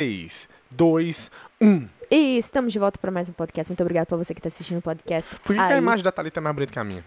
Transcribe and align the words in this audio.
3, 0.00 0.48
2, 0.70 1.30
1. 1.60 1.88
E 2.10 2.38
estamos 2.38 2.72
de 2.72 2.78
volta 2.78 2.98
para 2.98 3.10
mais 3.10 3.28
um 3.28 3.34
podcast. 3.34 3.70
Muito 3.70 3.82
obrigado 3.82 4.06
por 4.06 4.16
você 4.16 4.32
que 4.32 4.40
está 4.40 4.48
assistindo 4.48 4.78
o 4.78 4.82
podcast. 4.82 5.28
Por 5.44 5.54
que, 5.54 5.54
que 5.54 5.60
a 5.60 5.76
imagem 5.76 6.02
da 6.02 6.10
Thalita 6.10 6.40
é 6.40 6.42
mais 6.42 6.56
bonita 6.56 6.72
que 6.72 6.78
a 6.78 6.84
minha? 6.84 7.04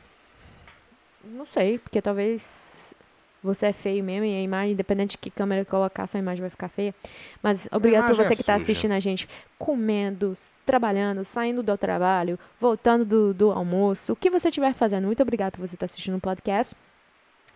Não 1.26 1.44
sei, 1.44 1.80
porque 1.80 2.00
talvez 2.00 2.94
você 3.42 3.66
é 3.66 3.74
feio 3.74 4.04
mesmo 4.04 4.26
e 4.26 4.38
a 4.38 4.42
imagem, 4.44 4.74
independente 4.74 5.14
de 5.14 5.18
que 5.18 5.32
câmera 5.32 5.66
colocar, 5.66 6.06
sua 6.06 6.20
imagem 6.20 6.42
vai 6.42 6.52
ficar 6.52 6.70
feia. 6.70 6.94
Mas 7.42 7.68
obrigado 7.72 8.04
imagem 8.04 8.24
você 8.24 8.34
é 8.34 8.36
que 8.36 8.44
está 8.44 8.54
assistindo 8.54 8.92
a 8.92 9.00
gente 9.00 9.28
comendo, 9.58 10.36
trabalhando, 10.64 11.26
saindo 11.26 11.64
do 11.64 11.76
trabalho, 11.76 12.38
voltando 12.62 13.04
do, 13.04 13.34
do 13.34 13.52
almoço, 13.52 14.14
o 14.14 14.16
que 14.16 14.30
você 14.30 14.50
estiver 14.50 14.76
fazendo. 14.76 15.06
Muito 15.08 15.24
obrigado 15.24 15.54
por 15.54 15.68
você 15.68 15.76
estar 15.76 15.88
assistindo 15.88 16.18
o 16.18 16.22
podcast. 16.22 16.76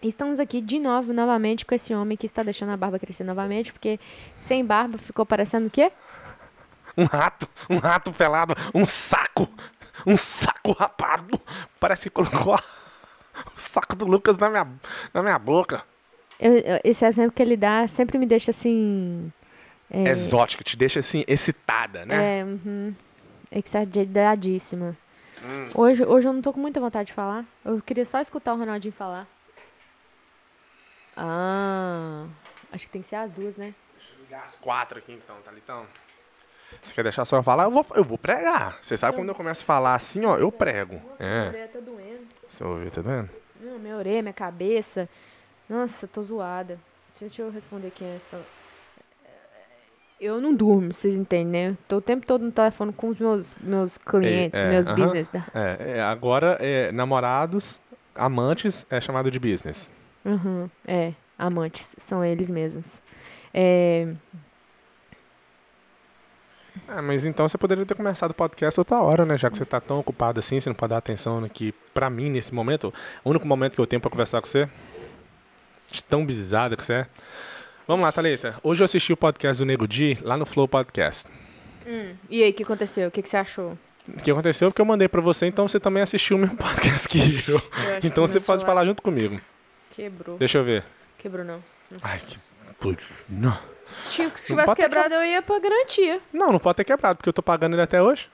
Estamos 0.01 0.39
aqui 0.39 0.61
de 0.61 0.79
novo, 0.79 1.11
novamente, 1.11 1.65
com 1.65 1.73
esse 1.73 1.93
homem 1.93 2.15
que 2.17 2.25
está 2.25 2.43
deixando 2.43 2.71
a 2.71 2.77
barba 2.77 2.99
crescer 2.99 3.23
novamente, 3.23 3.73
porque 3.73 3.99
sem 4.39 4.63
barba 4.63 4.97
ficou 4.97 5.25
parecendo 5.25 5.67
o 5.67 5.71
quê? 5.71 5.91
Um 6.95 7.05
rato, 7.05 7.47
um 7.69 7.77
rato 7.77 8.11
pelado, 8.13 8.55
um 8.73 8.85
saco, 8.85 9.47
um 10.05 10.15
saco 10.15 10.71
rapado. 10.71 11.39
Parece 11.79 12.03
que 12.03 12.09
colocou 12.11 12.53
a- 12.53 12.63
o 13.55 13.59
saco 13.59 13.95
do 13.95 14.05
Lucas 14.05 14.37
na 14.37 14.49
minha, 14.49 14.67
na 15.13 15.21
minha 15.23 15.39
boca. 15.39 15.83
Eu- 16.39 16.57
eu- 16.59 16.79
esse 16.83 17.03
exemplo 17.05 17.31
que 17.31 17.41
ele 17.41 17.57
dá 17.57 17.87
sempre 17.87 18.17
me 18.19 18.25
deixa 18.27 18.51
assim. 18.51 19.31
É, 19.89 20.09
Exótica, 20.09 20.63
te 20.63 20.75
deixa 20.77 20.99
assim, 20.99 21.23
excitada, 21.27 22.05
né? 22.05 22.39
É, 22.39 22.43
uhum. 22.43 22.93
Exageradíssima. 23.51 24.95
Hum. 25.43 25.67
Hoje, 25.75 26.03
hoje 26.03 26.27
eu 26.27 26.33
não 26.33 26.41
tô 26.41 26.51
com 26.53 26.59
muita 26.59 26.79
vontade 26.79 27.07
de 27.07 27.13
falar. 27.13 27.45
Eu 27.63 27.81
queria 27.81 28.05
só 28.05 28.19
escutar 28.21 28.53
o 28.53 28.57
Ronaldinho 28.57 28.93
falar. 28.93 29.27
Ah, 31.17 32.27
acho 32.71 32.85
que 32.85 32.91
tem 32.91 33.01
que 33.01 33.07
ser 33.07 33.15
as 33.15 33.31
duas, 33.31 33.57
né? 33.57 33.73
Deixa 33.97 34.13
eu 34.13 34.19
ligar 34.23 34.43
as 34.43 34.55
quatro 34.55 34.99
aqui 34.99 35.11
então, 35.11 35.35
Thalitão. 35.43 35.85
Você 36.81 36.93
quer 36.93 37.03
deixar 37.03 37.25
só 37.25 37.37
eu 37.37 37.43
falar? 37.43 37.63
Eu 37.63 37.71
vou, 37.71 37.85
eu 37.95 38.03
vou 38.03 38.17
pregar. 38.17 38.77
Você 38.81 38.97
sabe 38.97 39.15
quando 39.15 39.29
eu 39.29 39.35
começo 39.35 39.63
a 39.63 39.65
falar 39.65 39.95
assim, 39.95 40.25
ó, 40.25 40.37
eu 40.37 40.51
prego. 40.51 41.01
É. 41.17 41.47
orelha 41.47 41.67
tá 41.67 41.79
doendo. 41.79 42.27
Seu 42.49 42.67
ouvido, 42.67 42.91
tá 42.91 43.01
doendo? 43.01 43.29
Não, 43.59 43.79
minha 43.79 43.95
orelha, 43.97 44.21
minha 44.21 44.33
cabeça. 44.33 45.09
Nossa, 45.69 46.07
tô 46.07 46.21
zoada. 46.21 46.79
Deixa 47.19 47.41
eu 47.41 47.49
responder 47.49 47.87
aqui 47.87 48.03
essa. 48.03 48.39
Eu 50.19 50.41
não 50.41 50.53
durmo, 50.53 50.93
vocês 50.93 51.13
entendem, 51.13 51.69
né? 51.69 51.77
Tô 51.87 51.97
o 51.97 52.01
tempo 52.01 52.25
todo 52.25 52.43
no 52.43 52.51
telefone 52.51 52.91
com 52.91 53.09
os 53.09 53.19
meus, 53.19 53.57
meus 53.59 53.97
clientes, 53.99 54.59
é, 54.59 54.69
meus 54.69 54.87
aham. 54.87 54.95
business. 54.95 55.29
Da... 55.29 55.43
É, 55.53 55.97
é, 55.97 56.01
agora, 56.01 56.57
é, 56.59 56.91
namorados, 56.91 57.79
amantes, 58.15 58.85
é 58.89 58.99
chamado 58.99 59.29
de 59.29 59.39
business. 59.39 59.91
Uhum, 60.27 60.69
é, 60.85 61.13
amantes, 61.39 61.95
são 61.97 62.23
eles 62.23 62.49
mesmos. 62.49 63.01
É, 63.53 64.07
Ah, 66.87 67.01
mas 67.01 67.25
então 67.25 67.47
você 67.47 67.57
poderia 67.57 67.85
ter 67.85 67.95
começado 67.95 68.31
o 68.31 68.33
podcast 68.33 68.79
outra 68.79 68.97
hora, 69.01 69.25
né? 69.25 69.37
Já 69.37 69.49
que 69.49 69.57
você 69.57 69.65
tá 69.65 69.81
tão 69.81 69.99
ocupado 69.99 70.39
assim, 70.39 70.59
você 70.59 70.69
não 70.69 70.75
pode 70.75 70.91
dar 70.91 70.97
atenção 70.97 71.43
aqui 71.43 71.73
pra 71.93 72.09
mim 72.09 72.29
nesse 72.29 72.53
momento. 72.53 72.93
O 73.23 73.29
único 73.29 73.47
momento 73.47 73.73
que 73.73 73.81
eu 73.81 73.87
tenho 73.87 74.01
pra 74.01 74.11
conversar 74.11 74.41
com 74.41 74.47
você. 74.47 74.69
De 75.91 76.03
tão 76.03 76.25
bizarra 76.25 76.75
que 76.75 76.83
você 76.83 76.93
é. 76.93 77.07
Vamos 77.87 78.03
lá, 78.03 78.11
Thalita. 78.11 78.55
Hoje 78.61 78.81
eu 78.81 78.85
assisti 78.85 79.11
o 79.13 79.17
podcast 79.17 79.61
do 79.61 79.65
Nego 79.65 79.87
Di 79.87 80.17
lá 80.21 80.37
no 80.37 80.45
Flow 80.45 80.67
Podcast. 80.67 81.29
E 82.29 82.43
aí, 82.43 82.51
o 82.51 82.53
que 82.53 82.63
aconteceu? 82.63 83.07
O 83.07 83.11
que, 83.11 83.21
que 83.21 83.29
você 83.29 83.37
achou? 83.37 83.77
O 84.07 84.21
que 84.21 84.29
aconteceu? 84.29 84.69
Porque 84.69 84.81
eu 84.81 84.85
mandei 84.85 85.07
pra 85.07 85.21
você, 85.21 85.45
então 85.45 85.67
você 85.67 85.79
também 85.79 86.03
assistiu 86.03 86.37
o 86.37 86.39
mesmo 86.39 86.55
podcast 86.57 87.07
que 87.07 87.43
eu. 87.49 87.61
Então 88.03 88.27
você 88.27 88.39
pode 88.39 88.65
falar 88.65 88.85
junto 88.85 89.01
comigo. 89.01 89.39
Quebrou. 89.97 90.37
Deixa 90.37 90.59
eu 90.59 90.63
ver. 90.63 90.83
Quebrou, 91.17 91.43
não. 91.43 91.61
Ai, 92.03 92.19
que. 92.19 92.37
putz, 92.79 93.03
Não. 93.27 93.57
Se, 93.95 94.11
tinha- 94.11 94.31
se 94.35 94.53
Não 94.53 94.59
tivesse 94.61 94.75
quebrado, 94.75 95.15
eu 95.15 95.23
ia 95.25 95.41
pra 95.41 95.59
garantia. 95.59 96.21
Não, 96.31 96.51
não 96.51 96.59
pode 96.59 96.75
ter 96.77 96.83
quebrado, 96.83 97.17
porque 97.17 97.29
eu 97.29 97.33
tô 97.33 97.41
pagando 97.41 97.73
ele 97.73 97.81
até 97.81 98.01
hoje. 98.01 98.29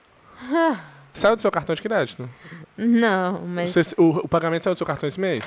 Saiu 1.14 1.36
do 1.36 1.41
seu 1.41 1.52
cartão 1.52 1.73
de 1.75 1.81
crédito? 1.81 2.30
Não, 2.78 3.39
mas. 3.47 3.69
Você- 3.72 3.95
o, 4.02 4.25
o 4.25 4.28
pagamento 4.28 4.64
saiu 4.64 4.73
do 4.73 4.78
seu 4.78 4.86
cartão 4.88 5.07
esse 5.07 5.19
mês? 5.19 5.46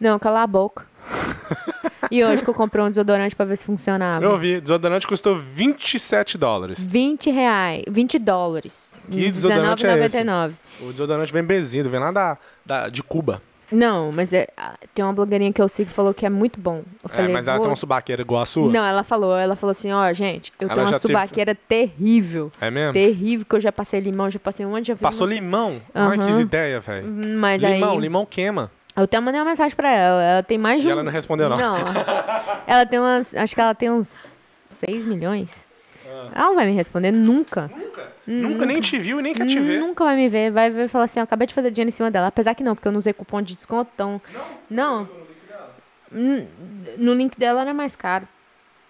Não, 0.00 0.18
cala 0.18 0.42
a 0.42 0.46
boca. 0.46 0.86
e 2.10 2.24
hoje 2.24 2.42
que 2.42 2.48
eu 2.48 2.54
comprei 2.54 2.82
um 2.82 2.88
desodorante 2.88 3.34
pra 3.36 3.44
ver 3.44 3.56
se 3.56 3.64
funcionava? 3.66 4.24
Eu 4.24 4.38
vi, 4.38 4.60
desodorante 4.60 5.06
custou 5.06 5.36
27 5.36 6.38
dólares. 6.38 6.86
20 6.86 7.30
reais. 7.30 7.82
20 7.88 8.18
dólares. 8.18 8.92
Que 9.10 9.30
desodorante 9.30 9.84
é 9.86 10.06
esse? 10.06 10.16
R$19,99. 10.18 10.54
O 10.80 10.92
desodorante 10.92 11.32
vem 11.32 11.42
benzido, 11.42 11.90
vem 11.90 12.00
lá 12.00 12.12
da, 12.12 12.38
da- 12.64 12.88
de 12.88 13.02
Cuba. 13.02 13.42
Não, 13.72 14.10
mas 14.10 14.32
é, 14.32 14.48
tem 14.94 15.04
uma 15.04 15.12
blogueirinha 15.12 15.52
que 15.52 15.60
eu 15.62 15.68
sigo 15.68 15.88
que 15.90 15.94
falou 15.94 16.12
que 16.12 16.26
é 16.26 16.30
muito 16.30 16.58
bom. 16.60 16.78
Eu 17.02 17.10
É, 17.10 17.16
falei, 17.16 17.32
mas 17.32 17.46
ela 17.46 17.58
tem 17.58 17.66
uma 17.68 17.76
subaqueira 17.76 18.22
igual 18.22 18.42
a 18.42 18.46
sua? 18.46 18.70
Não, 18.72 18.84
ela 18.84 19.02
falou, 19.02 19.36
ela 19.36 19.54
falou 19.54 19.70
assim, 19.72 19.92
ó, 19.92 20.12
gente, 20.12 20.52
eu 20.60 20.66
Ela 20.66 20.74
tenho 20.76 20.86
uma 20.88 20.98
subaqueira 20.98 21.54
terrível. 21.54 22.50
É 22.60 22.70
mesmo? 22.70 22.92
Terrível, 22.92 23.46
que 23.48 23.54
eu 23.56 23.60
já 23.60 23.70
passei 23.72 24.00
limão, 24.00 24.30
já 24.30 24.38
passei 24.38 24.64
um 24.66 24.70
monte 24.70 24.86
de 24.86 24.94
Passou 24.96 25.26
limão? 25.26 25.80
Ai, 25.94 26.18
que 26.18 26.40
ideia, 26.40 26.80
velho. 26.80 27.06
Mas 27.38 27.62
Limão, 27.62 27.92
aí, 27.92 27.98
limão 28.00 28.26
queima. 28.26 28.70
eu 28.96 29.04
até 29.04 29.20
mandei 29.20 29.40
uma 29.40 29.48
mensagem 29.48 29.74
pra 29.76 29.90
ela, 29.90 30.22
ela 30.22 30.42
tem 30.42 30.58
mais 30.58 30.82
de 30.82 30.88
E 30.88 30.90
um... 30.90 30.92
ela 30.92 31.02
não 31.02 31.12
respondeu, 31.12 31.48
não. 31.48 31.56
Não, 31.56 31.74
ela 32.66 32.84
tem 32.86 32.98
umas, 32.98 33.34
acho 33.34 33.54
que 33.54 33.60
ela 33.60 33.74
tem 33.74 33.90
uns 33.90 34.08
6 34.84 35.04
milhões. 35.04 35.69
Ela 36.32 36.46
não 36.48 36.54
vai 36.54 36.66
me 36.66 36.72
responder 36.72 37.10
nunca. 37.10 37.70
Nunca? 37.74 38.12
Nunca 38.26 38.66
nem 38.66 38.80
te 38.80 38.98
viu 38.98 39.18
e 39.18 39.22
nem 39.22 39.34
quer 39.34 39.46
te 39.46 39.58
ver. 39.60 39.78
Nunca 39.80 40.04
vai 40.04 40.16
me 40.16 40.28
ver. 40.28 40.50
Vai 40.50 40.70
ver 40.70 40.88
falar 40.88 41.04
assim, 41.06 41.18
eu 41.20 41.24
acabei 41.24 41.46
de 41.46 41.54
fazer 41.54 41.70
dinheiro 41.70 41.88
em 41.88 41.92
cima 41.92 42.10
dela. 42.10 42.28
Apesar 42.28 42.54
que 42.54 42.62
não, 42.62 42.74
porque 42.74 42.86
eu 42.86 42.92
não 42.92 42.98
usei 42.98 43.12
cupom 43.12 43.42
de 43.42 43.54
desconto, 43.56 43.90
então... 43.94 44.20
Não. 44.68 45.08
Hum, 46.12 46.46
No 46.98 47.14
link 47.14 47.38
dela 47.38 47.60
era 47.62 47.74
mais 47.74 47.94
caro. 47.96 48.26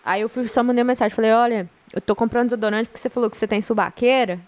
Aí 0.05 0.23
eu 0.23 0.29
fui, 0.29 0.49
só 0.49 0.63
mandei 0.63 0.83
uma 0.83 0.89
mensagem. 0.89 1.15
Falei, 1.15 1.33
olha, 1.33 1.69
eu 1.93 2.01
tô 2.01 2.15
comprando 2.17 2.49
desodorante 2.49 2.89
porque 2.89 3.01
você 3.01 3.09
falou 3.11 3.31
que 3.31 3.37
você 3.37 3.47
tem 3.47 3.63
subaqueira. 3.63 4.39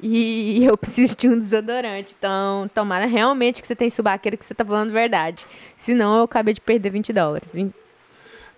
E 0.00 0.64
eu 0.64 0.76
preciso 0.78 1.16
de 1.16 1.28
um 1.28 1.38
desodorante. 1.38 2.14
Então, 2.18 2.70
tomara 2.74 3.06
realmente 3.06 3.60
que 3.60 3.66
você 3.66 3.74
tem 3.74 3.90
subaqueira 3.90 4.36
que 4.36 4.44
você 4.44 4.54
tá 4.54 4.64
falando 4.64 4.92
verdade. 4.92 5.46
Senão 5.76 6.18
eu 6.18 6.22
acabei 6.24 6.54
de 6.54 6.60
perder 6.60 6.90
20 6.90 7.12
dólares. 7.12 7.52
Vin- 7.52 7.72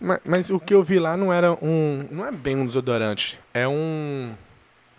Mas, 0.00 0.20
mas 0.24 0.50
o 0.50 0.58
que 0.58 0.72
eu 0.74 0.82
vi 0.82 0.98
lá 0.98 1.16
não 1.16 1.32
era 1.32 1.52
um. 1.52 2.06
Não 2.10 2.26
é 2.26 2.32
bem 2.32 2.56
um 2.56 2.66
desodorante. 2.66 3.38
É 3.52 3.68
um. 3.68 4.32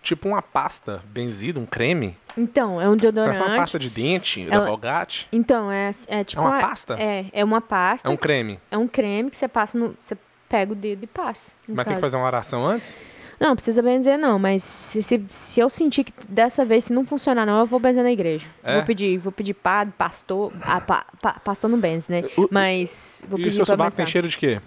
Tipo 0.04 0.28
uma 0.30 0.42
pasta 0.42 1.02
benzida, 1.06 1.60
um 1.60 1.66
creme. 1.66 2.18
Então, 2.36 2.82
é 2.82 2.86
um 2.90 2.98
Parece 2.98 3.02
desodorante. 3.02 3.40
uma 3.40 3.56
pasta 3.58 3.78
de 3.80 3.90
dente 3.90 4.46
da 4.46 4.56
Ela- 4.56 4.68
Colgate. 4.68 5.28
Então, 5.32 5.72
é, 5.72 5.92
é 6.08 6.24
tipo. 6.24 6.42
É 6.42 6.46
uma 6.46 6.60
pasta? 6.60 6.96
É, 7.00 7.26
é 7.34 7.44
uma 7.44 7.62
pasta. 7.62 8.08
É 8.08 8.12
um 8.12 8.18
creme. 8.18 8.60
É 8.72 8.78
um 8.78 8.88
creme 8.88 9.30
que 9.30 9.38
você 9.38 9.48
passa 9.48 9.78
no. 9.78 9.96
Você 10.00 10.18
pega 10.50 10.72
o 10.74 10.76
dedo 10.76 11.04
e 11.04 11.08
passa. 11.08 11.54
Mas 11.68 11.76
tem 11.78 11.84
que 11.86 11.90
caso. 11.92 12.00
fazer 12.02 12.18
uma 12.18 12.26
oração 12.26 12.66
antes? 12.66 12.96
Não, 13.40 13.56
precisa 13.56 13.82
benzer 13.82 14.20
não, 14.20 14.38
mas 14.38 14.62
se, 14.62 15.02
se, 15.02 15.26
se 15.30 15.60
eu 15.60 15.68
sentir 15.68 16.04
que 16.04 16.14
dessa 16.30 16.64
vez 16.64 16.84
se 16.84 16.94
não 16.94 17.04
funcionar 17.04 17.44
não, 17.44 17.60
eu 17.62 17.66
vou 17.66 17.80
benzer 17.80 18.04
na 18.04 18.12
igreja. 18.12 18.46
É? 18.64 18.76
Vou 18.76 18.84
pedir, 18.86 19.18
vou 19.18 19.32
pedir 19.32 19.56
padre, 19.56 19.92
pastor, 19.98 20.54
ah, 20.62 20.80
pa, 20.80 21.06
pa- 21.20 21.40
pastor 21.44 21.68
não 21.68 21.80
benze, 21.80 22.06
né? 22.12 22.24
O- 22.38 22.48
Mas 22.52 23.24
vou 23.28 23.40
e 23.40 23.42
o 23.42 23.46
pedir 23.46 23.56
seu 23.56 23.66
pra 23.66 23.74
sovaco 23.74 23.96
tem 23.96 24.06
cheiro 24.06 24.28
de 24.28 24.38
quê? 24.38 24.62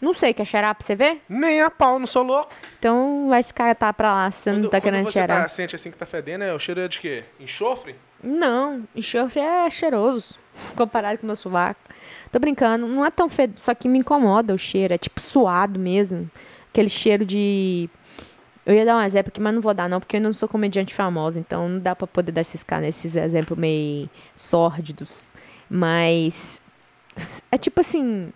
Não 0.00 0.12
sei, 0.12 0.34
quer 0.34 0.44
cheirar 0.44 0.74
pra 0.74 0.84
você 0.84 0.94
ver? 0.94 1.22
Nem 1.28 1.60
a 1.62 1.70
pau, 1.70 1.98
não 1.98 2.06
sou 2.06 2.22
louco. 2.22 2.52
Então 2.78 3.28
vai 3.28 3.42
se 3.42 3.52
catar 3.52 3.92
pra 3.94 4.12
lá, 4.12 4.30
se 4.30 4.42
você 4.42 4.52
não 4.52 4.68
tá 4.68 4.80
querendo 4.80 5.04
você 5.04 5.12
cheirar. 5.12 5.42
tá, 5.42 5.48
sente 5.48 5.74
assim 5.74 5.90
que 5.90 5.96
tá 5.96 6.06
fedendo, 6.06 6.44
é, 6.44 6.52
o 6.52 6.58
cheiro 6.58 6.80
é 6.80 6.88
de 6.88 7.00
quê? 7.00 7.24
Enxofre? 7.40 7.94
Não, 8.22 8.86
enxofre 8.94 9.40
é 9.40 9.70
cheiroso 9.70 10.38
comparado 10.76 11.18
com 11.18 11.24
o 11.24 11.26
meu 11.26 11.36
sovaco. 11.36 11.80
Tô 12.30 12.38
brincando, 12.38 12.86
não 12.86 13.04
é 13.04 13.10
tão 13.10 13.28
fedido, 13.28 13.58
só 13.60 13.74
que 13.74 13.88
me 13.88 13.98
incomoda 13.98 14.54
o 14.54 14.58
cheiro, 14.58 14.94
é 14.94 14.98
tipo 14.98 15.20
suado 15.20 15.78
mesmo. 15.78 16.30
Aquele 16.70 16.88
cheiro 16.88 17.24
de. 17.24 17.88
Eu 18.64 18.74
ia 18.74 18.84
dar 18.84 18.96
um 18.96 19.02
exemplo 19.02 19.28
aqui, 19.28 19.40
mas 19.40 19.54
não 19.54 19.60
vou 19.60 19.72
dar 19.72 19.88
não, 19.88 20.00
porque 20.00 20.16
eu 20.16 20.20
não 20.20 20.32
sou 20.32 20.48
comediante 20.48 20.92
famosa, 20.92 21.38
então 21.38 21.68
não 21.68 21.78
dá 21.78 21.94
pra 21.94 22.06
poder 22.06 22.32
dar 22.32 22.40
esses, 22.40 22.64
esses 22.84 23.16
exemplos 23.16 23.58
meio 23.58 24.10
sórdidos. 24.34 25.34
Mas. 25.70 26.60
É 27.50 27.56
tipo 27.56 27.80
assim. 27.80 28.30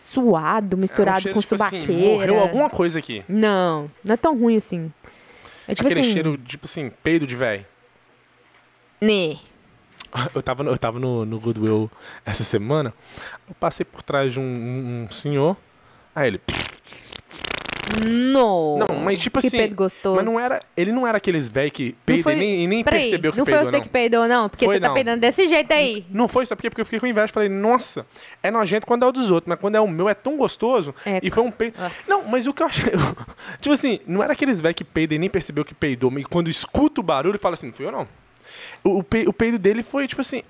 Suado, 0.00 0.76
misturado 0.78 1.18
é 1.18 1.20
um 1.20 1.22
cheiro, 1.22 1.34
com 1.34 1.40
tipo 1.40 1.48
subaqueira. 1.56 1.84
Assim, 1.84 2.08
morreu 2.14 2.40
alguma 2.40 2.70
coisa 2.70 2.98
aqui. 2.98 3.22
Não, 3.28 3.90
não 4.02 4.14
é 4.14 4.16
tão 4.16 4.36
ruim 4.38 4.56
assim. 4.56 4.90
É 5.68 5.74
tipo 5.74 5.86
Aquele 5.86 6.00
assim. 6.00 6.12
cheiro, 6.12 6.38
tipo 6.38 6.64
assim, 6.64 6.90
peido 7.02 7.26
de 7.26 7.36
véi. 7.36 7.66
Né. 9.00 9.36
Eu 10.34 10.42
tava, 10.42 10.62
no- 10.64 10.70
eu 10.72 10.78
tava 10.78 10.98
no, 10.98 11.24
no 11.24 11.38
Goodwill 11.38 11.88
essa 12.26 12.42
semana. 12.42 12.92
Eu 13.48 13.54
passei 13.54 13.84
por 13.84 14.02
trás 14.02 14.32
de 14.32 14.40
um, 14.40 14.42
um- 14.42 15.04
um 15.08 15.10
senhor. 15.12 15.56
Aí 16.14 16.26
ele. 16.28 16.40
No. 17.98 18.78
Não, 18.78 18.96
mas 19.00 19.18
tipo 19.18 19.40
que 19.40 19.46
assim, 19.48 19.56
peido 19.56 19.74
gostoso. 19.74 20.16
Mas 20.16 20.24
não 20.24 20.38
era. 20.38 20.62
Ele 20.76 20.92
não 20.92 21.06
era 21.06 21.18
aqueles 21.18 21.48
véi 21.48 21.70
que 21.70 21.88
Não 21.90 21.94
peida 22.06 22.22
foi- 22.22 22.32
e 22.34 22.36
nem, 22.36 22.64
e 22.64 22.66
nem 22.66 22.84
percebeu 22.84 23.32
que 23.32 23.38
não 23.38 23.44
peidou, 23.44 23.62
foi 23.62 23.70
você 23.70 23.76
não. 23.78 23.82
que 23.84 23.88
peidou, 23.88 24.28
não? 24.28 24.48
Porque 24.48 24.64
Foi, 24.64 24.74
você 24.76 24.80
tá 24.80 24.88
não. 24.88 24.94
peidando 24.94 25.20
desse 25.20 25.46
jeito 25.46 25.72
aí. 25.72 26.04
Não 26.10 26.28
foi, 26.28 26.46
sabe 26.46 26.58
por 26.58 26.62
quê? 26.62 26.70
Porque 26.70 26.80
eu 26.80 26.84
fiquei 26.84 27.00
com 27.00 27.06
inveja. 27.06 27.28
Falei, 27.28 27.48
nossa, 27.48 28.06
é 28.42 28.50
nojento 28.50 28.86
quando 28.86 29.04
é 29.04 29.08
o 29.08 29.12
dos 29.12 29.30
outros, 29.30 29.48
mas 29.48 29.58
quando 29.58 29.74
é 29.74 29.80
o 29.80 29.88
meu 29.88 30.08
é 30.08 30.14
tão 30.14 30.36
gostoso. 30.36 30.94
É, 31.04 31.20
E 31.22 31.30
foi 31.30 31.42
um 31.42 31.50
peido. 31.50 31.78
Nossa. 31.80 32.10
Não, 32.10 32.24
mas 32.28 32.46
o 32.46 32.52
que 32.54 32.62
eu 32.62 32.66
achei. 32.66 32.92
tipo 33.60 33.72
assim, 33.72 34.00
não 34.06 34.22
era 34.22 34.32
aqueles 34.32 34.60
velhos 34.60 34.76
que 34.76 34.84
peidam 34.84 35.16
e 35.16 35.18
nem 35.18 35.30
percebeu 35.30 35.64
que 35.64 35.74
peidou, 35.74 36.10
mas 36.10 36.24
quando 36.26 36.48
escuta 36.48 37.00
o 37.00 37.04
barulho, 37.04 37.38
fala 37.38 37.54
assim, 37.54 37.66
não 37.66 37.72
fui 37.74 37.86
eu 37.86 37.92
não. 37.92 38.06
O, 38.84 38.98
o, 38.98 39.02
pe- 39.02 39.26
o 39.28 39.32
peido 39.32 39.58
dele 39.58 39.82
foi 39.82 40.06
tipo 40.06 40.20
assim. 40.20 40.42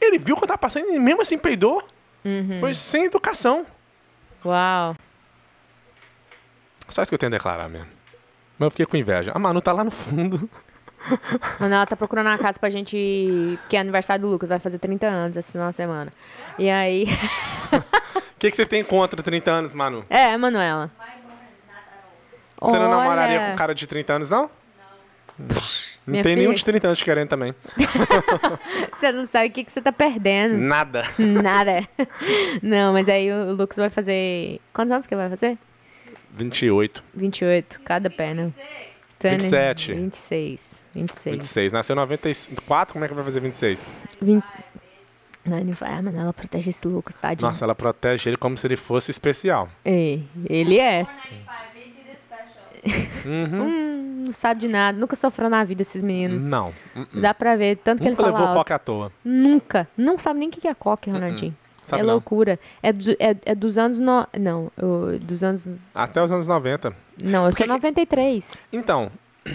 Ele 0.00 0.18
viu 0.18 0.36
que 0.36 0.42
eu 0.44 0.48
tava 0.48 0.58
passando 0.58 0.88
e 0.90 0.98
mesmo 0.98 1.20
assim 1.22 1.36
peidou. 1.36 1.82
Uhum. 2.24 2.58
Foi 2.58 2.72
sem 2.74 3.04
educação. 3.04 3.66
Uau. 4.44 4.96
Só 6.90 7.02
isso 7.02 7.10
que 7.10 7.14
eu 7.14 7.18
tenho 7.18 7.32
a 7.32 7.36
declarar 7.36 7.68
mesmo. 7.68 7.88
Mas 8.58 8.66
eu 8.66 8.70
fiquei 8.70 8.86
com 8.86 8.96
inveja. 8.96 9.32
A 9.34 9.38
Manu 9.38 9.60
tá 9.60 9.72
lá 9.72 9.82
no 9.82 9.90
fundo. 9.90 10.48
Mano, 11.58 11.74
ela 11.74 11.86
tá 11.86 11.96
procurando 11.96 12.26
uma 12.26 12.38
casa 12.38 12.58
pra 12.58 12.68
gente. 12.68 13.58
Que 13.68 13.76
é 13.76 13.80
aniversário 13.80 14.22
do 14.22 14.30
Lucas, 14.30 14.48
vai 14.48 14.58
fazer 14.58 14.78
30 14.78 15.06
anos 15.06 15.36
essa 15.36 15.70
de 15.70 15.76
semana. 15.76 16.12
E 16.58 16.68
aí. 16.68 17.06
O 17.72 17.80
que, 18.38 18.50
que 18.50 18.56
você 18.56 18.66
tem 18.66 18.84
contra 18.84 19.22
30 19.22 19.50
anos, 19.50 19.74
Manu? 19.74 20.04
É, 20.10 20.36
Manuela. 20.36 20.90
Você 22.60 22.78
não 22.78 22.90
Olha, 22.90 22.96
namoraria 22.96 23.40
com 23.40 23.52
um 23.52 23.56
cara 23.56 23.74
de 23.74 23.86
30 23.86 24.12
anos, 24.12 24.30
não? 24.30 24.50
Não 25.38 26.12
Minha 26.12 26.22
tem 26.22 26.36
nenhum 26.36 26.50
filha, 26.50 26.58
de 26.58 26.64
30 26.66 26.86
anos 26.88 26.98
te 26.98 27.04
querendo 27.04 27.28
também. 27.30 27.54
Você 28.92 29.10
não 29.10 29.24
sabe 29.26 29.48
o 29.48 29.50
que, 29.50 29.64
que 29.64 29.72
você 29.72 29.80
tá 29.80 29.90
perdendo. 29.92 30.58
Nada. 30.58 31.02
Nada. 31.18 31.88
Não, 32.62 32.92
mas 32.92 33.08
aí 33.08 33.32
o 33.32 33.54
Lucas 33.54 33.78
vai 33.78 33.88
fazer. 33.88 34.60
Quantos 34.74 34.92
anos 34.92 35.06
que 35.06 35.14
ele 35.14 35.22
vai 35.22 35.30
fazer? 35.30 35.58
28, 36.34 37.02
28, 37.14 37.80
cada 37.82 38.08
perna. 38.10 38.52
27. 39.22 39.92
26. 39.94 40.82
26. 40.94 41.36
26. 41.36 41.72
Nasceu 41.72 41.94
em 41.94 41.98
94, 41.98 42.92
como 42.92 43.04
é 43.04 43.08
que 43.08 43.14
vai 43.14 43.24
fazer 43.24 43.40
26? 43.40 43.86
20... 44.20 44.44
Não, 45.44 45.58
ele 45.58 45.72
vai, 45.72 45.90
ah, 45.92 46.02
mano, 46.02 46.18
ela 46.20 46.32
protege 46.32 46.68
esse 46.70 46.86
Lucas, 46.86 47.14
tadinho. 47.14 47.50
Nossa, 47.50 47.64
ela 47.64 47.74
protege 47.74 48.28
ele 48.28 48.36
como 48.36 48.56
se 48.58 48.66
ele 48.66 48.76
fosse 48.76 49.10
especial. 49.10 49.68
É, 49.84 50.18
ele 50.48 50.78
é. 50.78 51.02
95, 51.02 51.52
they 51.72 51.84
did 51.84 51.94
it 52.08 52.18
special. 52.20 53.32
Uhum. 53.32 53.80
Hum, 53.90 54.24
não 54.26 54.32
sabe 54.34 54.60
de 54.60 54.68
nada, 54.68 54.98
nunca 54.98 55.16
sofreu 55.16 55.48
na 55.48 55.64
vida 55.64 55.80
esses 55.80 56.02
meninos. 56.02 56.38
Não. 56.40 56.74
Uh-uh. 56.94 57.20
Dá 57.20 57.32
pra 57.32 57.56
ver, 57.56 57.76
tanto 57.78 58.02
que 58.02 58.08
Nunca 58.10 58.22
ele 58.22 58.30
fala 58.30 58.38
levou 58.38 58.48
alto. 58.48 58.58
coca 58.58 58.74
à 58.74 58.78
toa. 58.78 59.12
Nunca. 59.24 59.88
Não 59.96 60.18
sabe 60.18 60.38
nem 60.40 60.48
o 60.48 60.52
que 60.52 60.60
que 60.60 60.68
é 60.68 60.74
coque, 60.74 61.10
Ronaldinho. 61.10 61.56
Sabe 61.90 62.02
é 62.02 62.04
não. 62.04 62.12
loucura. 62.14 62.58
É, 62.82 62.92
do- 62.92 63.10
é, 63.18 63.36
é 63.44 63.54
dos 63.54 63.76
anos... 63.76 63.98
No... 63.98 64.26
Não, 64.38 64.72
dos 65.20 65.42
anos... 65.42 65.94
Até 65.94 66.22
os 66.22 66.32
anos 66.32 66.46
90. 66.46 66.94
Não, 67.22 67.40
eu 67.40 67.42
sou 67.44 67.50
Porque 67.50 67.62
que- 67.64 67.68
93. 67.68 68.50
Então. 68.72 69.10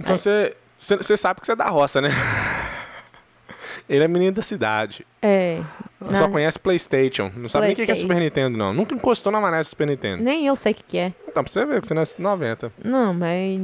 Então 0.00 0.16
você. 0.16 0.56
Você 0.78 1.16
sabe 1.16 1.40
que 1.40 1.46
você 1.46 1.52
é 1.52 1.56
da 1.56 1.68
roça, 1.68 2.00
né? 2.00 2.10
Ele 3.88 4.04
é 4.04 4.08
menino 4.08 4.32
da 4.36 4.42
cidade. 4.42 5.04
É. 5.20 5.60
Só 6.00 6.22
na- 6.26 6.28
conhece 6.28 6.58
Playstation. 6.58 7.32
Não 7.34 7.48
sabe 7.48 7.64
nem 7.66 7.72
o 7.72 7.76
que 7.76 7.84
que 7.86 7.90
é. 7.90 7.94
Super 7.96 8.16
Nintendo, 8.20 8.56
não. 8.56 8.72
Nunca 8.72 8.94
encostou 8.94 9.32
na 9.32 9.40
manete 9.40 9.62
do 9.64 9.70
Super 9.70 9.86
Nintendo. 9.88 10.22
Nem 10.22 10.46
eu 10.46 10.54
sei 10.54 10.70
o 10.72 10.74
que 10.76 10.82
que 10.84 10.98
é. 10.98 11.12
Então, 11.26 11.42
pra 11.42 11.52
você 11.52 11.64
ver 11.64 11.80
que 11.80 11.86
você 11.88 11.94
nasce 11.94 12.14
em 12.18 12.22
90. 12.22 12.72
Não, 12.84 13.12
mas... 13.12 13.60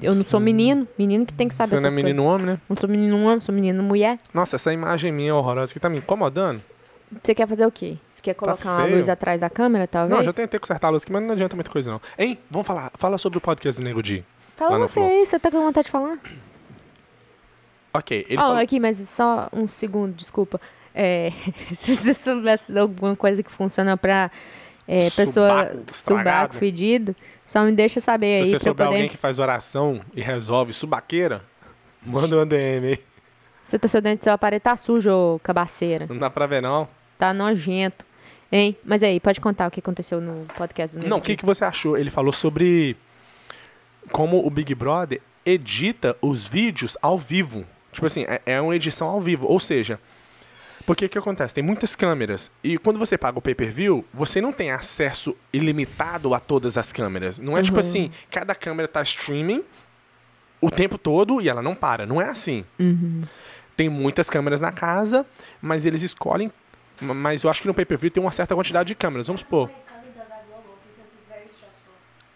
Eu 0.00 0.14
não 0.14 0.22
sou 0.22 0.38
menino. 0.38 0.86
Menino 0.96 1.26
que 1.26 1.34
tem 1.34 1.48
que 1.48 1.54
saber 1.54 1.76
Você 1.76 1.82
não 1.82 1.90
é 1.90 1.92
menino 1.92 2.24
homem, 2.24 2.46
né? 2.46 2.52
coisas. 2.52 2.68
Não 2.68 2.76
sou 2.76 2.88
menino 2.88 3.24
homem, 3.24 3.40
sou 3.40 3.54
menino 3.54 3.82
mulher. 3.82 4.18
Nossa, 4.32 4.56
essa 4.56 4.72
imagem 4.72 5.10
minha 5.10 5.34
horrorosa 5.34 5.72
que 5.72 5.80
tá 5.80 5.88
me 5.88 5.98
incomodando. 5.98 6.62
Você 7.22 7.34
quer 7.34 7.48
fazer 7.48 7.66
o 7.66 7.72
quê? 7.72 7.96
Você 8.10 8.20
quer 8.20 8.34
colocar 8.34 8.70
uma 8.70 8.82
feio. 8.84 8.96
luz 8.96 9.08
atrás 9.08 9.40
da 9.40 9.48
câmera, 9.48 9.86
talvez? 9.86 10.16
Não, 10.16 10.24
já 10.24 10.32
tentei 10.32 10.60
consertar 10.60 10.88
a 10.88 10.90
luz 10.90 11.02
aqui, 11.02 11.12
mas 11.12 11.22
não 11.22 11.32
adianta 11.32 11.56
muita 11.56 11.70
coisa, 11.70 11.90
não. 11.90 12.00
Hein? 12.18 12.38
Vamos 12.50 12.66
falar. 12.66 12.92
Fala 12.96 13.16
sobre 13.18 13.38
o 13.38 13.40
podcast 13.40 13.80
do 13.80 13.84
Nego 13.84 14.02
Di. 14.02 14.24
Fala 14.56 14.78
você 14.78 15.00
aí, 15.00 15.24
você 15.24 15.38
tá 15.38 15.50
com 15.50 15.60
vontade 15.62 15.86
de 15.86 15.90
falar? 15.90 16.18
Ok, 17.94 18.26
ele 18.28 18.38
Ó, 18.38 18.42
falou... 18.42 18.56
aqui, 18.58 18.78
mas 18.78 18.98
só 19.08 19.48
um 19.52 19.66
segundo, 19.66 20.14
desculpa. 20.14 20.60
É, 20.94 21.32
se 21.74 21.96
você 21.96 22.12
soubesse 22.12 22.76
alguma 22.76 23.16
coisa 23.16 23.42
que 23.42 23.50
funciona 23.50 23.96
pra 23.96 24.30
é, 24.88 25.10
pessoa 25.10 25.70
Subaco 25.92 26.54
fedido, 26.54 27.14
só 27.46 27.62
me 27.62 27.72
deixa 27.72 28.00
saber 28.00 28.38
Se 28.38 28.42
aí 28.42 28.50
você 28.50 28.50
pra 28.50 28.56
eu 28.56 28.60
souber 28.60 28.86
poder... 28.86 28.96
alguém 28.96 29.08
que 29.10 29.18
faz 29.18 29.38
oração 29.38 30.00
e 30.14 30.22
resolve 30.22 30.72
subaqueira, 30.72 31.42
manda 32.04 32.38
um 32.38 32.46
DM 32.46 32.86
aí. 32.86 33.00
Você 33.66 33.78
tá 33.78 33.86
seu 33.86 34.00
dente, 34.00 34.24
seu 34.24 34.32
aparelho 34.32 34.62
tá 34.62 34.74
sujo, 34.78 35.10
ô 35.10 35.38
cabaceira. 35.40 36.06
Não 36.08 36.16
dá 36.16 36.30
pra 36.30 36.46
ver, 36.46 36.62
não. 36.62 36.88
Tá 37.18 37.34
nojento. 37.34 38.06
Hein? 38.50 38.74
Mas 38.82 39.02
aí, 39.02 39.20
pode 39.20 39.42
contar 39.42 39.66
o 39.66 39.70
que 39.70 39.80
aconteceu 39.80 40.22
no 40.22 40.46
podcast 40.56 40.96
do 40.96 41.06
Não, 41.06 41.18
o 41.18 41.20
que, 41.20 41.36
que 41.36 41.44
você 41.44 41.66
achou? 41.66 41.98
Ele 41.98 42.08
falou 42.08 42.32
sobre 42.32 42.96
como 44.10 44.46
o 44.46 44.48
Big 44.48 44.74
Brother 44.74 45.20
edita 45.44 46.16
os 46.22 46.48
vídeos 46.48 46.96
ao 47.02 47.18
vivo. 47.18 47.66
Tipo 47.92 48.06
assim, 48.06 48.24
é, 48.26 48.40
é 48.46 48.60
uma 48.60 48.74
edição 48.74 49.06
ao 49.06 49.20
vivo. 49.20 49.46
Ou 49.46 49.60
seja, 49.60 50.00
porque 50.88 51.04
o 51.04 51.08
que 51.08 51.18
acontece? 51.18 51.54
Tem 51.54 51.62
muitas 51.62 51.94
câmeras. 51.94 52.50
E 52.64 52.78
quando 52.78 52.98
você 52.98 53.18
paga 53.18 53.38
o 53.38 53.42
pay-per-view, 53.42 54.04
você 54.12 54.40
não 54.40 54.52
tem 54.52 54.70
acesso 54.70 55.36
ilimitado 55.52 56.32
a 56.32 56.40
todas 56.40 56.78
as 56.78 56.90
câmeras. 56.92 57.38
Não 57.38 57.58
é 57.58 57.62
tipo 57.62 57.74
Uhum. 57.76 57.80
assim, 57.80 58.10
cada 58.30 58.54
câmera 58.54 58.88
tá 58.88 59.02
streaming 59.02 59.62
o 60.62 60.70
tempo 60.70 60.96
todo 60.96 61.42
e 61.42 61.48
ela 61.48 61.60
não 61.60 61.74
para. 61.74 62.06
Não 62.06 62.22
é 62.22 62.30
assim. 62.30 62.64
Uhum. 62.80 63.22
Tem 63.76 63.86
muitas 63.90 64.30
câmeras 64.30 64.62
na 64.62 64.72
casa, 64.72 65.26
mas 65.60 65.84
eles 65.84 66.02
escolhem. 66.02 66.50
ma- 67.02 67.12
Mas 67.14 67.44
eu 67.44 67.50
acho 67.50 67.60
que 67.60 67.68
no 67.68 67.74
pay-per-view 67.74 68.10
tem 68.10 68.22
uma 68.22 68.32
certa 68.32 68.54
quantidade 68.54 68.86
de 68.88 68.94
câmeras. 68.94 69.26
Vamos 69.26 69.42
supor. 69.42 69.70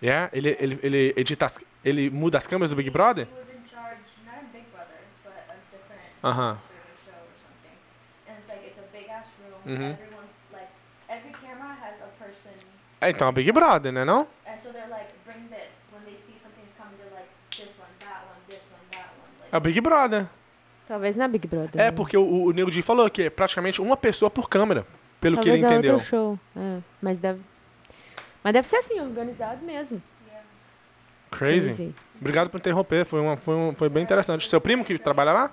É, 0.03 0.29
ele, 0.33 0.57
ele, 0.61 0.79
ele 0.83 1.15
edita, 1.17 1.47
as- 1.47 1.59
ele 1.85 2.11
muda 2.11 2.37
as 2.37 2.47
câmeras 2.47 2.71
do 2.71 2.77
Big 2.77 2.91
Brother? 2.91 3.27
He 3.27 3.35
was 3.35 3.49
in 3.49 3.63
Mhm. 9.67 9.93
Everyone's 9.93 10.53
like 10.53 10.69
every 11.09 11.33
camera 11.33 11.73
has 11.83 11.95
a 12.03 12.25
person, 12.25 12.51
É, 13.01 13.11
então 13.11 13.29
é 13.29 13.33
Big 13.33 13.51
Brother, 13.53 13.93
né 13.93 14.05
não? 14.05 14.27
and 14.47 14.57
so 14.63 14.71
they're 14.71 14.89
like, 14.89 15.13
bring 15.25 15.47
this. 15.49 15.71
When 15.93 16.03
they 16.05 16.15
see 16.17 16.39
something's 16.43 16.73
coming, 16.79 16.97
they're 16.99 17.15
like, 17.15 17.29
this 17.51 17.75
one, 17.79 17.91
that 18.01 18.23
one, 18.27 18.41
this 18.49 18.63
one, 18.71 18.83
that 18.91 19.09
one. 19.19 19.31
Like, 19.41 19.55
É 19.55 19.57
o 19.57 19.61
Big 19.61 19.81
Brother. 19.81 20.27
Talvez 20.89 21.17
na 21.17 21.27
Big 21.29 21.47
Brother. 21.47 21.81
É, 21.81 21.85
né? 21.87 21.91
porque 21.93 22.17
o, 22.17 22.45
o 22.45 22.53
Nego 22.53 22.71
Di 22.71 22.83
falou 22.83 23.09
que 23.11 23.23
é 23.23 23.31
praticamente 23.31 23.81
uma 23.81 23.97
pessoa 23.97 24.31
por 24.31 24.49
câmera, 24.49 24.87
pelo 25.21 25.37
Talvez 25.37 25.61
que 25.61 25.65
ele 25.67 25.73
é 25.75 25.79
entendeu. 25.79 25.95
outro 25.95 26.09
show. 26.09 26.39
É, 26.57 26.79
mas 27.01 27.19
deve... 27.19 27.41
Mas 28.45 28.53
deve 28.53 28.67
ser 28.69 28.77
assim, 28.77 29.01
organizado 29.01 29.65
mesmo. 29.65 30.03
yeah. 30.27 30.45
Crazy. 31.31 31.67
Crazy. 31.69 31.95
Obrigado 32.21 32.51
por 32.51 32.59
interromper, 32.59 33.05
foi, 33.07 33.21
uma, 33.21 33.37
foi, 33.37 33.55
um, 33.55 33.75
foi 33.75 33.89
bem 33.89 34.03
interessante. 34.03 34.49
Seu 34.49 34.61
primo 34.61 34.85
que 34.85 34.99
trabalha 34.99 35.33
lá? 35.33 35.51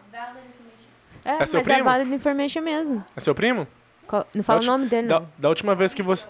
É, 1.24 1.44
É 1.44 1.46
seu 1.46 1.60
mas 1.60 1.68
é 1.68 1.74
primo? 1.74 1.84
valid 1.84 2.14
information 2.14 2.62
mesmo. 2.62 3.06
É 3.16 3.20
seu 3.20 3.36
primo? 3.36 3.68
Qual- 4.10 4.26
Não 4.34 4.42
fala 4.44 4.60
o 4.62 4.66
nome 4.66 4.88
dele, 4.88 5.08
Da, 5.08 5.20
não. 5.20 5.30
da 5.38 5.50
última 5.50 5.76
vez 5.76 5.94
que 5.94 6.02
você... 6.02 6.26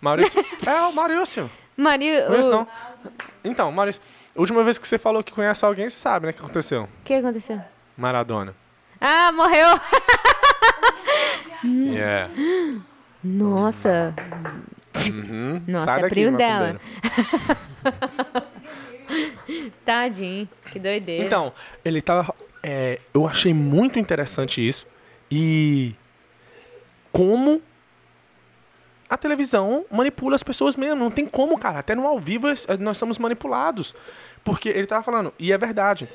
Maurício? 0.00 0.40
é, 0.66 0.80
o 0.90 0.94
Maurício. 0.96 1.48
Maria, 1.76 2.26
Conheço 2.26 2.48
o 2.48 2.52
não. 2.52 2.68
Então, 3.44 3.70
Maurício, 3.70 4.02
a 4.36 4.40
última 4.40 4.64
vez 4.64 4.78
que 4.78 4.88
você 4.88 4.98
falou 4.98 5.22
que 5.22 5.32
conhece 5.32 5.64
alguém, 5.64 5.88
você 5.88 5.96
sabe, 5.96 6.26
né, 6.26 6.32
o 6.32 6.34
que 6.34 6.40
aconteceu? 6.40 6.82
o 6.84 6.88
que 7.04 7.14
aconteceu? 7.14 7.60
Maradona. 7.96 8.52
Ah, 9.00 9.30
morreu! 9.32 9.78
Yeah. 11.64 12.30
Nossa, 13.22 14.14
Uhum. 15.10 15.60
Nossa, 15.66 15.86
Sai 15.86 15.98
é 15.98 16.02
daqui, 16.02 16.14
primo 16.14 16.36
dela. 16.36 16.80
tadinho, 19.84 20.48
que 20.70 20.78
doideira. 20.78 21.24
Então, 21.24 21.52
ele 21.84 22.00
tava. 22.00 22.34
é, 22.62 23.00
eu 23.12 23.26
achei 23.26 23.52
muito 23.54 23.98
interessante 23.98 24.66
isso. 24.66 24.86
E 25.30 25.94
como 27.12 27.62
a 29.08 29.16
televisão 29.16 29.84
manipula 29.90 30.34
as 30.36 30.42
pessoas 30.42 30.76
mesmo. 30.76 30.96
Não 31.02 31.10
tem 31.10 31.26
como, 31.26 31.58
cara. 31.58 31.78
Até 31.78 31.94
no 31.94 32.06
ao 32.06 32.18
vivo 32.18 32.48
es- 32.48 32.66
nós 32.78 32.98
somos 32.98 33.18
manipulados. 33.18 33.94
Porque 34.44 34.68
ele 34.68 34.86
tava 34.86 35.02
falando, 35.02 35.32
e 35.38 35.52
é 35.52 35.58
verdade. 35.58 36.08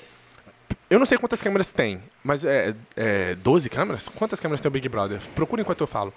Eu 0.90 1.00
não 1.00 1.06
sei 1.06 1.18
quantas 1.18 1.42
câmeras 1.42 1.72
tem, 1.72 2.02
mas 2.24 2.46
é, 2.46 2.76
é 2.96 3.36
12 3.36 3.70
câmeras? 3.70 4.08
Quantas 4.10 4.40
câmeras 4.40 4.62
tem 4.62 4.70
o 4.70 4.72
Big 4.72 4.88
Brother? 4.90 5.20
Procura 5.36 5.62
enquanto 5.62 5.82
eu 5.82 5.88
falo. 5.88 6.14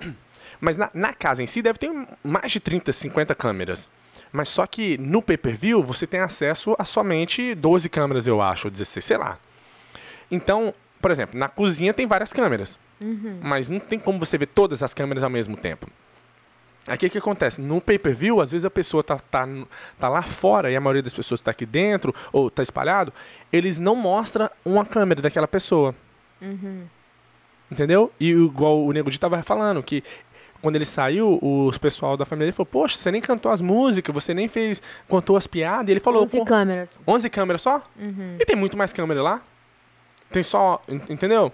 Mas 0.60 0.76
na, 0.78 0.88
na 0.94 1.12
casa 1.12 1.42
em 1.42 1.46
si 1.46 1.60
deve 1.60 1.78
ter 1.78 1.90
mais 2.22 2.50
de 2.50 2.58
30, 2.60 2.90
50 2.92 3.34
câmeras. 3.34 3.88
Mas 4.32 4.48
só 4.48 4.66
que 4.66 4.96
no 4.96 5.20
pay-per-view 5.20 5.82
você 5.82 6.06
tem 6.06 6.20
acesso 6.20 6.74
a 6.78 6.84
somente 6.84 7.54
12 7.54 7.88
câmeras, 7.88 8.26
eu 8.26 8.40
acho, 8.40 8.68
ou 8.68 8.70
16, 8.70 9.04
sei 9.04 9.16
lá. 9.18 9.38
Então, 10.30 10.72
por 11.04 11.10
exemplo, 11.10 11.38
na 11.38 11.50
cozinha 11.50 11.92
tem 11.92 12.06
várias 12.06 12.32
câmeras. 12.32 12.80
Mas 13.42 13.68
não 13.68 13.78
tem 13.78 13.98
como 13.98 14.18
você 14.18 14.38
ver 14.38 14.46
todas 14.46 14.82
as 14.82 14.94
câmeras 14.94 15.22
ao 15.22 15.28
mesmo 15.28 15.54
tempo. 15.54 15.86
Aqui 16.88 17.04
o 17.04 17.10
que 17.10 17.18
acontece? 17.18 17.60
No 17.60 17.78
pay-per-view, 17.78 18.40
às 18.40 18.52
vezes 18.52 18.64
a 18.64 18.70
pessoa 18.70 19.04
tá, 19.04 19.18
tá, 19.18 19.46
tá 20.00 20.08
lá 20.08 20.22
fora 20.22 20.70
e 20.70 20.76
a 20.76 20.80
maioria 20.80 21.02
das 21.02 21.12
pessoas 21.12 21.42
está 21.42 21.50
aqui 21.50 21.66
dentro, 21.66 22.14
ou 22.32 22.50
tá 22.50 22.62
espalhado, 22.62 23.12
eles 23.52 23.78
não 23.78 23.94
mostram 23.94 24.48
uma 24.64 24.86
câmera 24.86 25.20
daquela 25.20 25.46
pessoa. 25.46 25.94
Entendeu? 27.70 28.10
E 28.18 28.30
igual 28.30 28.82
o 28.82 28.90
Nego 28.90 29.10
Di 29.10 29.20
tava 29.20 29.42
falando, 29.42 29.82
que 29.82 30.02
quando 30.62 30.76
ele 30.76 30.86
saiu, 30.86 31.38
os 31.42 31.76
pessoal 31.76 32.16
da 32.16 32.24
família 32.24 32.46
dele 32.46 32.56
falou, 32.56 32.68
poxa, 32.72 32.96
você 32.96 33.10
nem 33.10 33.20
cantou 33.20 33.52
as 33.52 33.60
músicas, 33.60 34.14
você 34.14 34.32
nem 34.32 34.48
fez, 34.48 34.80
contou 35.06 35.36
as 35.36 35.46
piadas, 35.46 35.86
e 35.88 35.92
ele 35.92 36.00
falou, 36.00 36.22
11 36.22 36.38
"Pô, 36.38 36.44
câmeras. 36.46 36.98
11 37.06 37.28
câmeras 37.28 37.60
só? 37.60 37.82
E 38.40 38.46
tem 38.46 38.56
muito 38.56 38.74
mais 38.74 38.90
câmera 38.90 39.20
lá? 39.22 39.42
Tem 40.34 40.42
só, 40.42 40.82
en- 40.88 41.00
entendeu? 41.08 41.52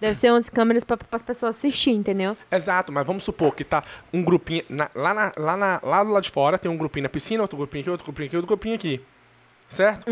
Deve 0.00 0.14
ser 0.16 0.30
11 0.30 0.48
câmeras 0.52 0.84
para 0.84 0.98
as 1.10 1.20
pessoas 1.22 1.56
assistir, 1.56 1.90
entendeu? 1.90 2.36
Exato, 2.50 2.92
mas 2.92 3.04
vamos 3.04 3.24
supor 3.24 3.52
que 3.56 3.64
tá 3.64 3.82
um 4.12 4.22
grupinho, 4.22 4.62
na- 4.68 4.88
lá, 4.94 5.12
na- 5.12 5.32
lá, 5.36 5.56
na- 5.56 5.80
lá 5.82 6.04
do 6.04 6.10
lado 6.12 6.22
de 6.22 6.30
fora 6.30 6.56
tem 6.58 6.70
um 6.70 6.76
grupinho 6.76 7.02
na 7.02 7.08
piscina, 7.08 7.42
outro 7.42 7.56
grupinho 7.56 7.80
aqui, 7.82 7.90
outro 7.90 8.04
grupinho 8.06 8.26
aqui, 8.28 8.36
outro 8.36 8.46
grupinho 8.46 8.74
aqui. 8.76 9.00
Certo? 9.68 10.04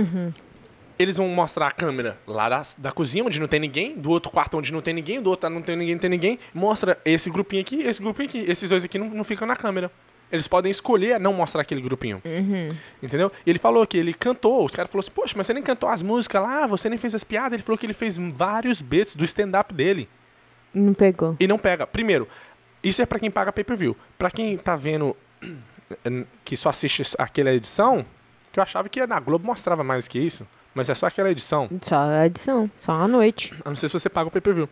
Eles 0.98 1.16
vão 1.16 1.28
mostrar 1.28 1.68
a 1.68 1.70
câmera 1.70 2.18
lá 2.26 2.48
da, 2.48 2.62
da 2.76 2.90
cozinha, 2.90 3.24
onde 3.24 3.38
não 3.38 3.46
tem 3.46 3.60
ninguém, 3.60 3.94
do 3.96 4.10
outro 4.10 4.32
quarto 4.32 4.58
onde 4.58 4.72
não 4.72 4.80
tem 4.82 4.92
ninguém, 4.92 5.22
do 5.22 5.30
outro 5.30 5.48
não 5.48 5.62
tem 5.62 5.76
ninguém, 5.76 5.94
não 5.94 6.00
tem 6.00 6.10
ninguém. 6.10 6.38
Mostra 6.52 6.98
esse 7.04 7.30
grupinho 7.30 7.62
aqui, 7.62 7.82
esse 7.82 8.02
grupinho 8.02 8.28
aqui. 8.28 8.38
Esses 8.50 8.68
dois 8.68 8.84
aqui 8.84 8.98
não, 8.98 9.08
não 9.10 9.22
ficam 9.24 9.46
na 9.46 9.54
câmera. 9.54 9.92
Eles 10.32 10.46
podem 10.46 10.70
escolher 10.70 11.18
não 11.18 11.32
mostrar 11.32 11.62
aquele 11.62 11.80
grupinho. 11.80 12.22
Uhum. 12.24 12.76
Entendeu? 13.02 13.32
E 13.44 13.50
ele 13.50 13.58
falou 13.58 13.84
que 13.86 13.98
ele 13.98 14.14
cantou. 14.14 14.64
Os 14.64 14.72
caras 14.72 14.90
falaram 14.90 15.00
assim, 15.04 15.14
poxa, 15.14 15.34
mas 15.36 15.46
você 15.46 15.54
nem 15.54 15.62
cantou 15.62 15.88
as 15.88 16.02
músicas 16.02 16.40
lá, 16.40 16.66
você 16.66 16.88
nem 16.88 16.98
fez 16.98 17.14
as 17.14 17.24
piadas. 17.24 17.54
Ele 17.54 17.62
falou 17.62 17.76
que 17.76 17.86
ele 17.86 17.92
fez 17.92 18.16
vários 18.16 18.80
bits 18.80 19.16
do 19.16 19.24
stand-up 19.24 19.74
dele. 19.74 20.08
Não 20.72 20.94
pegou. 20.94 21.36
E 21.40 21.48
não 21.48 21.58
pega. 21.58 21.86
Primeiro, 21.86 22.28
isso 22.82 23.02
é 23.02 23.06
pra 23.06 23.18
quem 23.18 23.30
paga 23.30 23.52
pay-per-view. 23.52 23.96
Pra 24.16 24.30
quem 24.30 24.56
tá 24.56 24.76
vendo 24.76 25.16
que 26.44 26.56
só 26.56 26.68
assiste 26.68 27.02
aquela 27.18 27.50
edição, 27.52 28.06
que 28.52 28.60
eu 28.60 28.62
achava 28.62 28.88
que 28.88 29.04
na 29.06 29.18
Globo 29.18 29.44
mostrava 29.44 29.82
mais 29.82 30.06
que 30.06 30.18
isso. 30.18 30.46
Mas 30.72 30.88
é 30.88 30.94
só 30.94 31.06
aquela 31.06 31.28
edição. 31.30 31.68
Só 31.82 31.96
a 31.96 32.26
edição, 32.26 32.70
só 32.78 32.92
a 32.92 33.08
noite. 33.08 33.52
A 33.64 33.68
não 33.68 33.76
ser 33.76 33.88
se 33.88 33.94
você 33.98 34.08
paga 34.08 34.28
o 34.28 34.30
pay-per-view. 34.30 34.68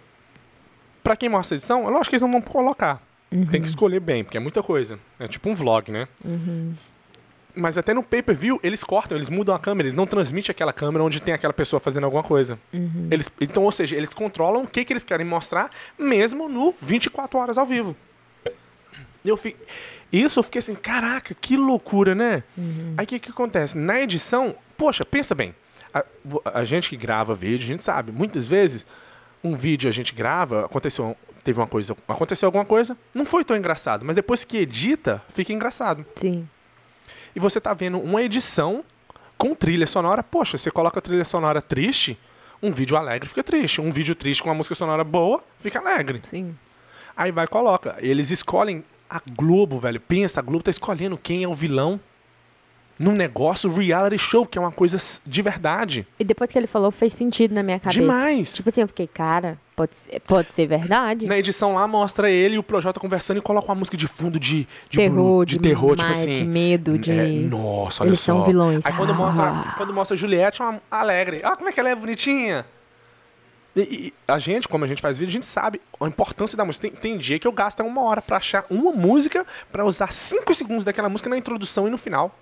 Pra 1.02 1.16
quem 1.16 1.28
mostra 1.28 1.56
a 1.56 1.58
edição, 1.58 1.86
é 1.86 1.90
lógico 1.90 2.10
que 2.10 2.14
eles 2.16 2.22
não 2.22 2.30
vão 2.30 2.40
colocar. 2.40 3.02
Tem 3.30 3.60
que 3.60 3.68
escolher 3.68 4.00
bem, 4.00 4.24
porque 4.24 4.36
é 4.36 4.40
muita 4.40 4.62
coisa. 4.62 4.98
É 5.18 5.28
tipo 5.28 5.48
um 5.50 5.54
vlog, 5.54 5.90
né? 5.92 6.08
Mas 7.54 7.76
até 7.76 7.92
no 7.92 8.02
pay-per-view, 8.02 8.60
eles 8.62 8.84
cortam, 8.84 9.16
eles 9.18 9.28
mudam 9.28 9.54
a 9.54 9.58
câmera, 9.58 9.88
eles 9.88 9.96
não 9.96 10.06
transmitem 10.06 10.50
aquela 10.52 10.72
câmera 10.72 11.02
onde 11.02 11.20
tem 11.20 11.34
aquela 11.34 11.52
pessoa 11.52 11.80
fazendo 11.80 12.04
alguma 12.04 12.22
coisa. 12.22 12.58
Eles, 13.10 13.28
então, 13.40 13.64
ou 13.64 13.72
seja, 13.72 13.96
eles 13.96 14.14
controlam 14.14 14.62
o 14.62 14.66
que, 14.66 14.84
que 14.84 14.92
eles 14.92 15.02
querem 15.02 15.26
mostrar, 15.26 15.70
mesmo 15.98 16.48
no 16.48 16.72
24 16.80 17.38
horas 17.38 17.58
ao 17.58 17.66
vivo. 17.66 17.96
Eu 19.24 19.36
fi... 19.36 19.56
Isso 20.10 20.38
eu 20.38 20.42
fiquei 20.42 20.60
assim, 20.60 20.74
caraca, 20.74 21.34
que 21.34 21.56
loucura, 21.56 22.14
né? 22.14 22.42
Aí 22.96 23.04
o 23.04 23.08
que, 23.08 23.18
que 23.18 23.30
acontece? 23.30 23.76
Na 23.76 24.00
edição, 24.00 24.54
poxa, 24.76 25.04
pensa 25.04 25.34
bem. 25.34 25.54
A, 25.92 26.04
a 26.54 26.64
gente 26.64 26.88
que 26.88 26.96
grava 26.96 27.34
vídeo, 27.34 27.64
a 27.64 27.66
gente 27.66 27.82
sabe, 27.82 28.12
muitas 28.12 28.46
vezes, 28.46 28.86
um 29.42 29.54
vídeo 29.54 29.88
a 29.88 29.92
gente 29.92 30.14
grava, 30.14 30.64
aconteceu, 30.64 31.16
teve 31.48 31.58
uma 31.58 31.66
coisa, 31.66 31.96
aconteceu 32.06 32.46
alguma 32.46 32.66
coisa, 32.66 32.94
não 33.14 33.24
foi 33.24 33.42
tão 33.42 33.56
engraçado, 33.56 34.04
mas 34.04 34.14
depois 34.14 34.44
que 34.44 34.58
edita, 34.58 35.22
fica 35.32 35.50
engraçado. 35.50 36.04
Sim. 36.14 36.46
E 37.34 37.40
você 37.40 37.58
tá 37.58 37.72
vendo 37.72 37.98
uma 37.98 38.22
edição 38.22 38.84
com 39.38 39.54
trilha 39.54 39.86
sonora, 39.86 40.22
poxa, 40.22 40.58
você 40.58 40.70
coloca 40.70 40.98
a 40.98 41.02
trilha 41.02 41.24
sonora 41.24 41.62
triste, 41.62 42.18
um 42.62 42.70
vídeo 42.70 42.98
alegre 42.98 43.26
fica 43.26 43.42
triste, 43.42 43.80
um 43.80 43.90
vídeo 43.90 44.14
triste 44.14 44.42
com 44.42 44.50
uma 44.50 44.54
música 44.54 44.74
sonora 44.74 45.02
boa, 45.02 45.42
fica 45.58 45.78
alegre. 45.78 46.20
Sim. 46.22 46.54
Aí 47.16 47.32
vai 47.32 47.46
e 47.46 47.48
coloca. 47.48 47.96
Eles 47.98 48.30
escolhem 48.30 48.84
a 49.08 49.22
Globo, 49.34 49.78
velho. 49.78 50.00
Pensa, 50.00 50.40
a 50.40 50.42
Globo 50.42 50.64
tá 50.64 50.70
escolhendo 50.70 51.16
quem 51.16 51.44
é 51.44 51.48
o 51.48 51.54
vilão 51.54 51.98
num 52.98 53.12
negócio 53.12 53.72
reality 53.72 54.18
show, 54.18 54.44
que 54.44 54.58
é 54.58 54.60
uma 54.60 54.72
coisa 54.72 54.98
de 55.24 55.40
verdade. 55.40 56.06
E 56.18 56.24
depois 56.24 56.50
que 56.50 56.58
ele 56.58 56.66
falou, 56.66 56.90
fez 56.90 57.14
sentido 57.14 57.54
na 57.54 57.62
minha 57.62 57.80
cabeça. 57.80 58.00
Demais. 58.00 58.52
Tipo 58.52 58.68
assim, 58.68 58.82
eu 58.82 58.88
fiquei, 58.88 59.06
cara, 59.06 59.58
pode 59.78 59.96
ser, 59.96 60.20
pode 60.20 60.52
ser 60.52 60.66
verdade. 60.66 61.26
Na 61.26 61.38
edição 61.38 61.74
lá 61.74 61.86
mostra 61.86 62.30
ele 62.30 62.56
e 62.56 62.58
o 62.58 62.62
Projota 62.62 62.98
conversando 63.00 63.38
e 63.38 63.40
coloca 63.40 63.68
uma 63.68 63.74
música 63.76 63.96
de 63.96 64.06
fundo 64.06 64.38
de, 64.38 64.66
de 64.90 64.98
terror, 64.98 65.14
blu- 65.14 65.44
de, 65.46 65.56
de, 65.56 65.62
terror, 65.62 65.90
tipo 65.96 66.02
mais, 66.02 66.20
assim. 66.20 66.34
de 66.34 66.44
medo, 66.44 66.98
de... 66.98 67.12
É, 67.12 67.26
nossa, 67.28 68.02
olha 68.02 68.10
Eles 68.10 68.18
só. 68.20 68.26
são 68.34 68.44
vilões. 68.44 68.84
Aí 68.84 68.92
quando 68.92 69.12
Ah. 69.12 69.14
mostra, 69.14 69.74
quando 69.76 69.94
mostra 69.94 70.14
a 70.14 70.18
Juliette, 70.18 70.60
é 70.60 70.64
uma 70.64 70.82
alegre. 70.90 71.40
Ah, 71.44 71.56
como 71.56 71.68
é 71.68 71.72
que 71.72 71.78
ela 71.80 71.88
é 71.88 71.94
bonitinha. 71.94 72.66
E, 73.76 73.80
e 73.80 74.14
a 74.26 74.38
gente, 74.38 74.66
como 74.66 74.84
a 74.84 74.88
gente 74.88 75.00
faz 75.00 75.16
vídeo, 75.18 75.30
a 75.30 75.34
gente 75.34 75.46
sabe 75.46 75.80
a 76.00 76.06
importância 76.06 76.56
da 76.56 76.64
música. 76.64 76.88
Tem, 76.88 76.98
tem 76.98 77.16
dia 77.18 77.38
que 77.38 77.46
eu 77.46 77.52
gasto 77.52 77.80
uma 77.84 78.02
hora 78.02 78.20
pra 78.20 78.38
achar 78.38 78.64
uma 78.68 78.90
música, 78.90 79.46
pra 79.70 79.84
usar 79.84 80.12
cinco 80.12 80.52
segundos 80.54 80.84
daquela 80.84 81.08
música 81.08 81.30
na 81.30 81.36
introdução 81.38 81.86
e 81.86 81.90
no 81.90 81.96
final. 81.98 82.36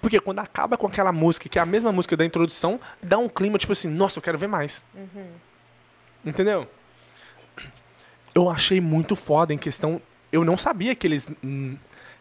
Porque 0.00 0.20
quando 0.20 0.38
acaba 0.38 0.76
com 0.76 0.86
aquela 0.86 1.10
música, 1.10 1.48
que 1.48 1.58
é 1.58 1.62
a 1.62 1.66
mesma 1.66 1.90
música 1.90 2.16
da 2.16 2.24
introdução, 2.24 2.78
dá 3.02 3.18
um 3.18 3.28
clima 3.28 3.58
tipo 3.58 3.72
assim, 3.72 3.88
nossa, 3.88 4.18
eu 4.18 4.22
quero 4.22 4.38
ver 4.38 4.46
mais. 4.46 4.84
Entendeu? 6.24 6.68
Eu 8.34 8.48
achei 8.50 8.80
muito 8.80 9.14
foda 9.14 9.52
em 9.52 9.58
questão. 9.58 10.00
Eu 10.32 10.44
não 10.44 10.56
sabia 10.58 10.94
que 10.94 11.06
eles 11.06 11.28
hum, 11.42 11.76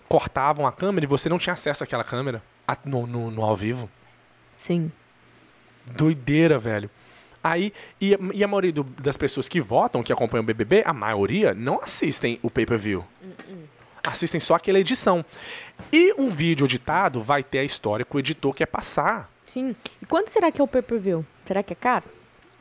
cortavam 0.08 0.68
a 0.68 0.72
câmera 0.72 1.06
e 1.06 1.08
você 1.08 1.28
não 1.28 1.40
tinha 1.40 1.54
acesso 1.54 1.84
àquela 1.84 2.04
câmera 2.04 2.44
a- 2.68 2.78
no, 2.86 3.08
no, 3.08 3.32
no 3.32 3.44
ao 3.44 3.56
vivo. 3.56 3.90
Sim. 4.60 4.92
Doideira, 5.86 6.60
velho. 6.60 6.90
Aí, 7.44 7.74
e, 8.00 8.14
a- 8.14 8.20
e 8.34 8.44
a 8.44 8.48
maioria 8.48 8.72
do- 8.72 8.84
das 8.84 9.18
pessoas 9.18 9.48
que 9.50 9.60
votam, 9.60 10.04
que 10.04 10.14
acompanham 10.14 10.44
o 10.44 10.46
BBB, 10.46 10.84
a 10.86 10.94
maioria 10.94 11.54
não 11.54 11.82
assistem 11.82 12.40
o 12.44 12.50
pay-per-view. 12.50 13.04
Assistem 14.06 14.40
só 14.40 14.56
aquela 14.56 14.80
edição. 14.80 15.26
E 15.92 16.14
um 16.18 16.30
vídeo 16.30 16.66
editado 16.66 17.20
vai 17.22 17.42
ter 17.44 17.60
a 17.60 17.64
história 17.64 18.06
que 18.06 18.16
o 18.16 18.20
editor 18.20 18.54
quer 18.54 18.66
passar. 18.68 19.30
Sim. 19.46 19.76
E 20.02 20.06
quanto 20.06 20.30
será 20.30 20.52
que 20.52 20.62
é 20.62 20.64
o 20.64 20.68
pay-per-view? 20.68 21.26
Será 21.46 21.64
que 21.64 21.74
é 21.74 21.76
caro? 21.76 22.06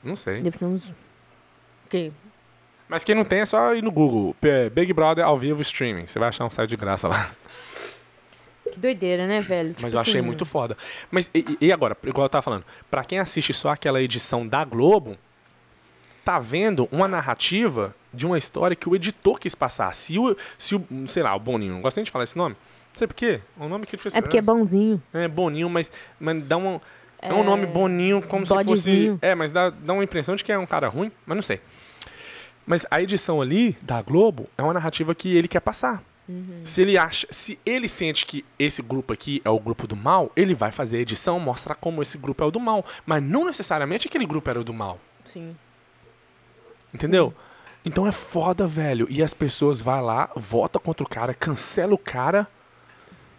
Não 0.03 0.17
sei. 0.17 0.41
Deve 0.41 0.57
ser 0.57 0.65
uns... 0.65 0.83
O 1.93 1.99
quê? 2.01 2.13
Mas 2.89 3.05
quem 3.05 3.15
não 3.15 3.25
tem 3.25 3.41
é 3.41 3.47
só 3.47 3.75
ir 3.75 3.83
no 3.83 3.91
Google. 3.91 4.35
Big 4.73 4.93
Brother 4.93 5.25
ao 5.25 5.37
vivo 5.37 5.63
streaming. 5.63 6.07
Você 6.07 6.19
vai 6.19 6.29
achar 6.29 6.45
um 6.45 6.51
site 6.51 6.71
de 6.71 6.77
graça 6.77 7.09
lá. 7.09 7.31
Que 8.71 8.79
doideira, 8.79 9.27
né, 9.27 9.41
velho? 9.41 9.75
Mas 9.81 9.85
Tipo 9.85 9.97
eu 9.97 10.01
achei 10.01 10.21
assim, 10.21 10.27
muito 10.27 10.47
foda. 10.47 10.77
Mas 11.11 11.31
e, 11.35 11.59
e 11.61 11.73
agora, 11.73 11.97
igual 12.05 12.25
eu 12.25 12.29
tava 12.31 12.43
falando, 12.43 12.65
pra 12.91 13.05
quem 13.05 13.19
assiste 13.19 13.53
só 13.53 13.71
aquela 13.71 14.01
edição 14.01 14.47
da 14.47 14.65
Globo, 14.65 15.19
tá 16.25 16.39
vendo 16.39 16.89
uma 16.91 17.07
narrativa 17.07 17.95
de 18.13 18.25
uma 18.27 18.39
história 18.39 18.75
que 18.75 18.89
o 18.89 18.97
editor 18.97 19.39
quis 19.39 19.55
passar. 19.55 19.95
Se 19.95 20.19
o, 20.19 20.35
se 20.59 20.75
o 20.75 20.85
sei 21.07 21.23
lá, 21.23 21.35
o 21.35 21.41
Boninho, 21.41 21.75
não 21.75 21.83
gosto 21.83 21.97
nem 21.97 22.05
de 22.05 22.11
falar 22.11 22.25
esse 22.25 22.37
nome. 22.37 22.57
Não 22.93 22.99
sei 22.99 23.07
por 23.07 23.15
quê. 23.15 23.41
É 23.59 23.63
um 23.63 23.69
nome 23.69 23.87
que 23.87 23.95
ele 23.95 24.03
fez. 24.03 24.15
É 24.15 24.21
porque 24.21 24.39
é 24.39 24.43
bonzinho. 24.43 25.03
É 25.13 25.29
Boninho, 25.29 25.69
mas, 25.69 25.91
mas 26.19 26.43
dá 26.45 26.57
um. 26.57 26.81
É 27.21 27.33
um 27.33 27.45
nome 27.45 27.67
Boninho 27.67 28.21
como 28.23 28.45
se 28.47 28.53
bodezinho. 28.53 29.13
fosse. 29.15 29.25
É, 29.25 29.35
mas 29.35 29.53
dá, 29.53 29.71
dá 29.71 29.93
uma 29.93 30.03
impressão 30.05 30.35
de 30.35 30.43
que 30.43 30.51
é 30.51 30.59
um 30.59 30.67
cara 30.67 30.89
ruim, 30.89 31.13
mas 31.25 31.37
não 31.37 31.43
sei. 31.43 31.61
Mas 32.67 32.87
a 32.91 33.01
edição 33.01 33.41
ali 33.41 33.77
da 33.83 34.01
Globo 34.01 34.49
é 34.57 34.63
uma 34.63 34.75
narrativa 34.75 35.15
que 35.15 35.35
ele 35.35 35.49
quer 35.49 35.61
passar. 35.61 36.03
Se 36.65 36.81
ele 36.81 36.97
acha, 36.97 37.27
se 37.31 37.59
ele 37.67 37.89
sente 37.89 38.25
que 38.25 38.45
esse 38.59 38.81
grupo 38.81 39.13
aqui 39.13 39.43
é 39.45 39.51
o 39.51 39.59
grupo 39.59 39.87
do 39.87 39.97
mal, 39.97 40.31
ele 40.35 40.55
vai 40.55 40.71
fazer 40.71 40.99
a 40.99 41.01
edição, 41.01 41.39
mostrar 41.39 41.75
como 41.75 42.01
esse 42.01 42.17
grupo 42.17 42.43
é 42.43 42.47
o 42.47 42.51
do 42.51 42.61
mal, 42.61 42.85
mas 43.05 43.23
não 43.23 43.45
necessariamente 43.45 44.09
aquele 44.09 44.25
grupo 44.25 44.49
era 44.49 44.61
o 44.61 44.65
do 44.65 44.73
mal, 44.73 44.99
Sim. 45.25 45.55
entendeu? 46.95 47.35
Então 47.85 48.07
é 48.07 48.13
foda, 48.13 48.67
velho. 48.67 49.07
E 49.11 49.23
as 49.23 49.35
pessoas 49.35 49.83
vão 49.83 50.01
lá, 50.01 50.31
vota 50.37 50.79
contra 50.79 51.05
o 51.05 51.09
cara, 51.09 51.35
cancela 51.35 51.93
o 51.93 51.99
cara, 51.99 52.49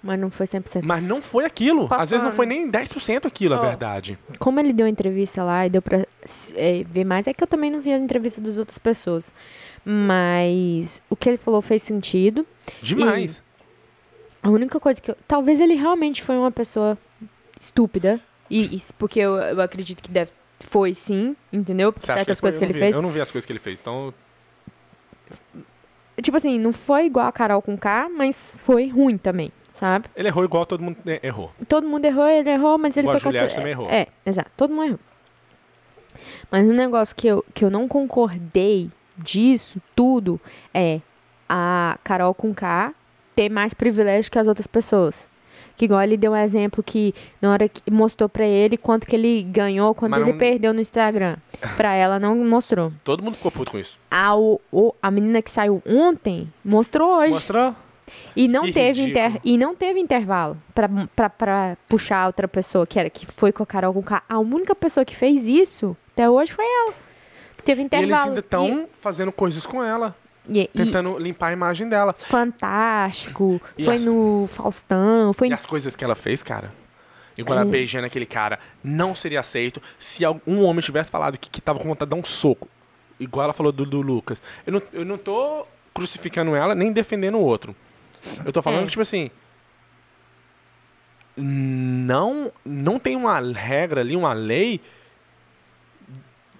Mas 0.03 0.19
não 0.19 0.29
foi 0.29 0.45
100%. 0.45 0.81
mas 0.83 1.01
não 1.01 1.21
foi 1.21 1.45
aquilo. 1.45 1.87
Às 1.89 2.09
vezes 2.09 2.25
não 2.25 2.33
foi 2.33 2.45
nem 2.45 2.69
10% 2.69 3.25
aquilo, 3.25 3.55
a 3.55 3.57
Ó. 3.57 3.61
verdade. 3.61 4.19
Como 4.37 4.59
ele 4.59 4.73
deu 4.73 4.85
a 4.85 4.89
entrevista 4.89 5.41
lá 5.43 5.65
e 5.65 5.69
deu 5.69 5.81
pra 5.81 6.05
é, 6.55 6.83
ver 6.83 7.05
mais, 7.05 7.25
é 7.25 7.33
que 7.33 7.41
eu 7.41 7.47
também 7.47 7.71
não 7.71 7.79
vi 7.79 7.93
a 7.93 7.97
entrevista 7.97 8.41
das 8.41 8.57
outras 8.57 8.77
pessoas. 8.77 9.33
Mas 9.85 11.01
o 11.09 11.15
que 11.15 11.29
ele 11.29 11.37
falou 11.37 11.61
fez 11.61 11.81
sentido. 11.83 12.45
Demais. 12.81 13.41
A 14.41 14.49
única 14.49 14.77
coisa 14.79 14.99
que 14.99 15.09
eu. 15.11 15.17
Talvez 15.25 15.61
ele 15.61 15.75
realmente 15.75 16.21
foi 16.21 16.35
uma 16.37 16.51
pessoa 16.51 16.97
estúpida. 17.59 18.19
E, 18.49 18.75
e- 18.75 18.81
porque 18.99 19.19
eu, 19.19 19.35
eu 19.37 19.61
acredito 19.61 20.01
que 20.03 20.11
deve, 20.11 20.31
foi 20.59 20.93
sim, 20.93 21.33
entendeu? 21.51 21.93
Porque 21.93 22.07
Você 22.07 22.13
certas 22.13 22.41
coisas 22.41 22.57
que 22.57 22.65
ele 22.65 22.73
não 22.73 22.79
vi. 22.79 22.83
fez. 22.85 22.95
Eu 22.95 23.01
não 23.01 23.09
vi 23.09 23.21
as 23.21 23.31
coisas 23.31 23.45
que 23.45 23.51
ele 23.53 23.59
fez, 23.59 23.79
então 23.79 24.13
Tipo 26.21 26.37
assim, 26.37 26.59
não 26.59 26.71
foi 26.71 27.05
igual 27.07 27.25
a 27.27 27.31
Carol 27.31 27.61
com 27.61 27.75
K, 27.77 28.07
mas 28.09 28.55
foi 28.63 28.87
ruim 28.87 29.17
também, 29.17 29.51
sabe? 29.73 30.05
ele 30.15 30.27
errou 30.27 30.43
igual 30.43 30.65
todo 30.65 30.81
mundo 30.83 30.97
eh, 31.05 31.19
errou. 31.23 31.51
Todo 31.67 31.87
mundo 31.87 32.05
errou, 32.05 32.25
ele 32.27 32.49
errou, 32.49 32.77
mas 32.77 32.95
ele 32.97 33.07
Igual 33.07 33.19
foi 33.19 33.31
Juliette 33.31 33.45
consi- 33.47 33.55
também 33.57 33.71
errou. 33.71 33.89
É, 33.89 34.07
exato, 34.25 34.51
todo 34.55 34.73
mundo 34.73 34.85
errou. 34.87 34.99
Mas 36.51 36.67
um 36.67 36.73
negócio 36.73 37.15
que 37.15 37.27
eu, 37.27 37.43
que 37.53 37.65
eu 37.65 37.69
não 37.69 37.87
concordei 37.87 38.89
disso 39.17 39.81
tudo 39.95 40.39
é 40.73 41.01
a 41.49 41.97
Carol 42.03 42.33
com 42.33 42.53
K 42.53 42.93
ter 43.35 43.49
mais 43.49 43.73
privilégio 43.73 44.31
que 44.31 44.39
as 44.39 44.47
outras 44.47 44.67
pessoas. 44.67 45.27
Que 45.75 45.85
igual 45.85 46.01
ele 46.03 46.15
deu 46.17 46.33
um 46.33 46.35
exemplo 46.35 46.83
que 46.83 47.15
na 47.41 47.51
hora 47.51 47.67
que 47.67 47.89
mostrou 47.89 48.29
pra 48.29 48.45
ele 48.45 48.77
quanto 48.77 49.07
que 49.07 49.15
ele 49.15 49.41
ganhou 49.41 49.95
quando 49.95 50.11
Mas 50.11 50.21
ele 50.21 50.31
não- 50.33 50.37
perdeu 50.37 50.71
no 50.71 50.79
Instagram. 50.79 51.37
Pra 51.75 51.93
ela 51.95 52.19
não 52.19 52.35
mostrou. 52.47 52.93
Todo 53.03 53.23
mundo 53.23 53.35
ficou 53.35 53.51
puto 53.51 53.71
com 53.71 53.79
isso. 53.79 53.97
A, 54.11 54.35
o, 54.35 54.61
o- 54.71 54.93
a 55.01 55.09
menina 55.09 55.41
que 55.41 55.49
saiu 55.49 55.81
ontem 55.83 56.51
mostrou 56.63 57.17
hoje. 57.17 57.31
Mostrou? 57.33 57.75
E 58.35 58.47
não 58.47 58.63
Que 58.65 58.73
teve 58.73 59.01
inter... 59.01 59.39
e 59.43 59.57
não 59.57 59.75
teve 59.75 59.99
intervalo 59.99 60.57
pra 61.15 61.77
puxar 61.87 62.27
outra 62.27 62.47
pessoa, 62.47 62.85
que 62.85 62.99
era 62.99 63.09
que 63.09 63.25
foi 63.25 63.51
com 63.51 63.63
a 63.63 63.65
Carol 63.65 63.93
com. 63.93 64.15
A 64.27 64.39
única 64.39 64.75
pessoa 64.75 65.05
que 65.05 65.15
fez 65.15 65.47
isso 65.47 65.95
até 66.13 66.29
hoje 66.29 66.51
foi 66.51 66.65
ela. 66.65 66.93
Teve 67.63 67.81
E 67.81 67.83
eles 67.83 67.85
intervalo. 67.85 68.29
ainda 68.29 68.39
estão 68.41 68.87
fazendo 68.99 69.31
coisas 69.31 69.65
com 69.65 69.81
ela, 69.83 70.13
E, 70.49 70.59
e- 70.59 70.63
e 70.63 70.67
tentando 70.67 71.17
limpar 71.17 71.47
a 71.47 71.53
imagem 71.53 71.87
dela. 71.87 72.13
fantástico. 72.13 73.61
E 73.77 73.85
foi 73.85 73.95
as- 73.95 74.03
no 74.03 74.49
Faustão. 74.51 75.33
Foi 75.33 75.47
E 75.47 75.51
em- 75.51 75.53
as 75.53 75.65
coisas 75.65 75.95
que 75.95 76.03
ela 76.03 76.15
fez, 76.15 76.43
cara. 76.43 76.71
Igual 77.37 77.57
ela 77.59 77.65
beijando 77.69 78.05
aquele 78.05 78.25
cara, 78.27 78.59
não 78.83 79.15
seria 79.15 79.39
aceito 79.39 79.81
se 79.97 80.23
algum 80.23 80.61
homem 80.63 80.81
tivesse 80.83 81.09
falado 81.09 81.35
que, 81.37 81.49
que 81.49 81.59
tava 81.61 81.79
com 81.79 81.87
vontade 81.87 82.09
de 82.09 82.15
dar 82.15 82.21
um 82.21 82.23
soco. 82.23 82.67
Igual 83.19 83.45
ela 83.45 83.53
falou 83.53 83.71
do, 83.71 83.85
do 83.85 84.01
Lucas. 84.01 84.39
Eu 84.67 84.73
não, 84.73 84.81
eu 84.91 85.05
não 85.05 85.17
tô 85.17 85.65
crucificando 85.93 86.55
ela, 86.55 86.75
nem 86.75 86.91
defendendo 86.91 87.35
o 87.37 87.41
outro. 87.41 87.75
Eu 88.45 88.51
tô 88.51 88.61
falando 88.61 88.81
É. 88.81 88.85
que, 88.85 88.91
tipo 88.91 89.01
assim. 89.01 89.29
Não, 91.35 92.51
não 92.63 92.99
tem 92.99 93.15
uma 93.15 93.39
regra 93.39 94.01
ali, 94.01 94.15
uma 94.15 94.33
lei 94.33 94.79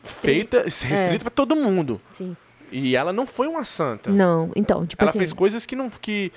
feita, 0.02 0.64
restrita 0.64 1.20
pra 1.20 1.30
todo 1.30 1.56
mundo. 1.56 2.02
Sim. 2.12 2.36
E 2.72 2.96
ela 2.96 3.14
não 3.14 3.28
foi 3.28 3.48
uma 3.48 3.64
santa. 3.64 4.10
Não, 4.10 4.52
então, 4.56 4.86
tipo 4.86 5.04
ela 5.04 5.10
assim. 5.12 5.20
fez 5.20 5.32
coisas 5.32 5.66
que 5.66 5.76
não. 5.76 5.90
que 5.92 6.32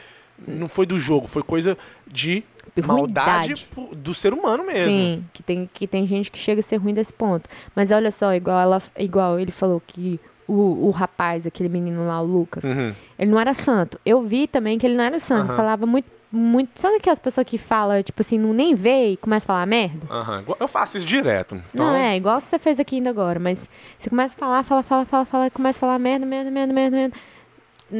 não 0.47 0.68
foi 0.68 0.85
do 0.85 0.99
jogo, 0.99 1.26
foi 1.26 1.42
coisa 1.42 1.78
de 2.06 2.45
maldade 2.85 3.30
Ruindade. 3.54 3.68
po- 3.75 3.95
do 3.95 4.12
ser 4.12 4.35
humano 4.35 4.66
mesmo. 4.66 4.92
Sim, 4.92 5.25
que 5.33 5.42
tem, 5.42 5.71
que 5.73 5.87
tem 5.87 6.06
gente 6.06 6.30
que 6.30 6.38
chega 6.38 6.61
a 6.61 6.62
ser 6.62 6.76
ruim 6.76 6.92
desse 6.92 7.12
ponto. 7.12 7.49
Mas 7.75 7.90
olha 7.90 8.11
só, 8.11 8.35
igual, 8.35 8.61
ela, 8.61 8.83
igual 8.99 9.40
ele 9.40 9.50
falou 9.50 9.80
que 9.87 10.21
o, 10.48 10.86
o 10.86 10.90
rapaz, 10.90 11.46
aquele 11.46 11.68
menino 11.68 12.06
lá, 12.06 12.20
o 12.20 12.24
Lucas, 12.24 12.64
Uhum. 12.64 12.94
ele 13.18 13.30
não 13.30 13.38
era 13.40 13.52
santo. 13.54 13.98
Eu 14.04 14.22
vi 14.22 14.46
também 14.46 14.78
que 14.78 14.86
ele 14.86 14.96
não 14.96 15.04
era 15.04 15.18
santo. 15.18 15.48
Aham. 15.48 15.56
Falava 15.56 15.86
muito, 15.86 16.08
muito. 16.30 16.70
Sabe 16.80 16.96
aquelas 16.96 17.18
pessoas 17.18 17.46
que 17.46 17.56
falam, 17.58 18.02
tipo 18.02 18.20
assim, 18.20 18.38
não 18.38 18.52
nem 18.52 18.74
vê 18.74 19.12
e 19.12 19.16
começa 19.16 19.44
a 19.44 19.48
falar 19.48 19.66
merda? 19.66 20.06
Igual- 20.42 20.56
Eu 20.60 20.68
faço 20.68 20.96
isso 20.98 21.06
direto. 21.06 21.54
Então, 21.72 21.86
Não, 21.86 21.94
é, 21.94 22.16
igual 22.16 22.40
você 22.40 22.58
fez 22.58 22.78
aqui 22.80 22.96
ainda 22.96 23.10
agora, 23.10 23.38
mas 23.40 23.68
você 23.98 24.08
começa 24.10 24.34
a 24.34 24.38
falar, 24.38 24.62
fala, 24.62 24.82
fala, 24.82 25.04
fala, 25.04 25.24
fala, 25.24 25.50
começa 25.50 25.78
a 25.78 25.80
falar 25.80 25.98
merda, 25.98 26.26
merda, 26.26 26.50
merda, 26.50 26.72
merda, 26.72 26.96
merda. 26.96 27.16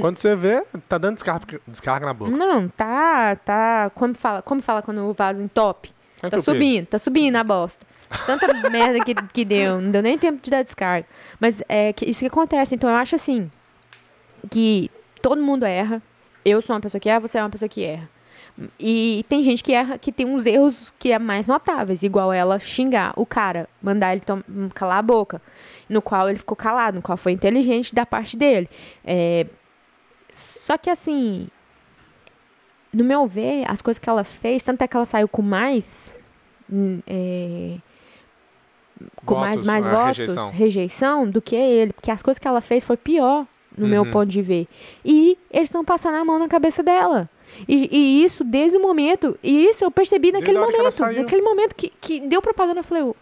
Quando 0.01 0.19
você 0.19 0.35
vê, 0.35 0.65
tá 0.89 0.99
dando 0.99 1.15
descarga, 1.15 1.61
descarga 1.67 2.07
na 2.07 2.13
boca. 2.13 2.31
Não, 2.33 2.69
tá, 2.69 3.37
tá. 3.37 3.91
Como 3.95 4.15
fala, 4.15 4.43
como 4.43 4.61
fala 4.61 4.83
quando 4.83 4.99
o 5.09 5.13
vaso 5.13 5.41
entope? 5.41 5.93
Tá 6.21 6.39
subindo, 6.41 6.87
tá 6.87 6.99
subindo 6.99 7.37
a 7.37 7.45
bosta. 7.45 7.87
Tanta 8.27 8.53
merda 8.71 9.05
que, 9.05 9.15
que 9.15 9.45
deu, 9.45 9.81
não 9.81 9.91
deu 9.91 10.03
nem 10.03 10.19
tempo 10.19 10.41
de 10.43 10.51
dar 10.51 10.63
descarga. 10.63 11.07
Mas 11.41 11.63
é 11.69 11.93
que 11.93 12.05
isso 12.05 12.21
que 12.21 12.27
acontece. 12.27 12.75
Então 12.75 12.89
eu 12.89 12.97
acho 12.97 13.15
assim, 13.15 13.51
que 14.51 14.91
todo 15.21 15.43
mundo 15.43 15.65
erra. 15.65 16.03
Eu 16.45 16.63
sou 16.63 16.75
uma 16.75 16.81
pessoa 16.81 17.01
que 17.01 17.09
erra, 17.09 17.21
você 17.21 17.39
é 17.39 17.43
uma 17.43 17.51
pessoa 17.51 17.69
que 17.69 17.83
erra. 17.83 18.09
E 18.81 19.25
tem 19.29 19.43
gente 19.43 19.63
que 19.63 19.73
erra, 19.73 19.99
que 19.99 20.11
tem 20.11 20.25
uns 20.25 20.47
erros 20.47 20.93
que 20.99 21.13
é 21.13 21.19
mais 21.19 21.47
notáveis, 21.47 22.03
igual 22.03 22.33
ela 22.33 22.59
xingar 22.59 23.13
o 23.17 23.27
cara, 23.27 23.69
mandar 23.83 24.15
ele 24.15 24.23
calar 24.75 24.99
a 24.99 25.03
boca, 25.03 25.43
no 25.89 26.01
qual 26.01 26.29
ele 26.29 26.39
ficou 26.39 26.57
calado, 26.57 26.97
no 26.97 27.03
qual 27.03 27.19
foi 27.19 27.33
inteligente 27.33 27.95
da 27.95 28.07
parte 28.07 28.37
dele. 28.37 28.69
É, 29.05 29.47
só 30.31 30.79
que 30.79 30.89
assim, 30.89 31.49
no 32.93 33.05
meu 33.05 33.27
ver, 33.27 33.65
as 33.71 33.83
coisas 33.83 33.99
que 33.99 34.09
ela 34.09 34.25
fez, 34.25 34.63
tanto 34.63 34.81
é 34.83 34.89
que 34.89 34.97
ela 34.97 35.05
saiu 35.05 35.29
com 35.29 35.43
mais. 35.43 36.19
hum, 36.71 37.01
é, 37.07 37.77
com 39.25 39.35
mais, 39.37 39.51
Votos, 39.57 39.65
mais 39.65 39.87
né, 39.87 39.93
votos, 39.93 40.19
rejeição. 40.19 40.51
rejeição. 40.51 41.31
do 41.31 41.41
que 41.43 41.55
ele. 41.57 41.93
Porque 41.93 42.11
as 42.11 42.23
coisas 42.23 42.39
que 42.39 42.47
ela 42.49 42.61
fez 42.61 42.85
foi 42.85 42.97
pior, 42.97 43.47
no 43.77 43.87
meu 43.87 44.03
Uhum. 44.05 44.11
ponto 44.11 44.27
de 44.27 44.41
ver. 44.43 44.67
E 45.05 45.37
eles 45.51 45.69
estão 45.69 45.85
passando 45.85 46.15
a 46.17 46.25
mão 46.25 46.39
na 46.39 46.49
cabeça 46.49 46.83
dela. 46.83 47.29
E, 47.69 47.89
e 47.97 48.25
isso 48.25 48.43
desde 48.43 48.77
o 48.79 48.83
momento. 48.83 49.39
E 49.43 49.67
isso 49.67 49.85
eu 49.85 49.91
percebi 49.91 50.33
naquele 50.33 50.59
momento. 50.59 51.01
Naquele 51.15 51.43
momento 51.43 51.75
que, 51.75 51.93
que 52.01 52.21
deu 52.21 52.41
propaganda, 52.43 52.81
eu 52.81 52.85
falei. 52.85 53.03
"Ô, 53.05 53.15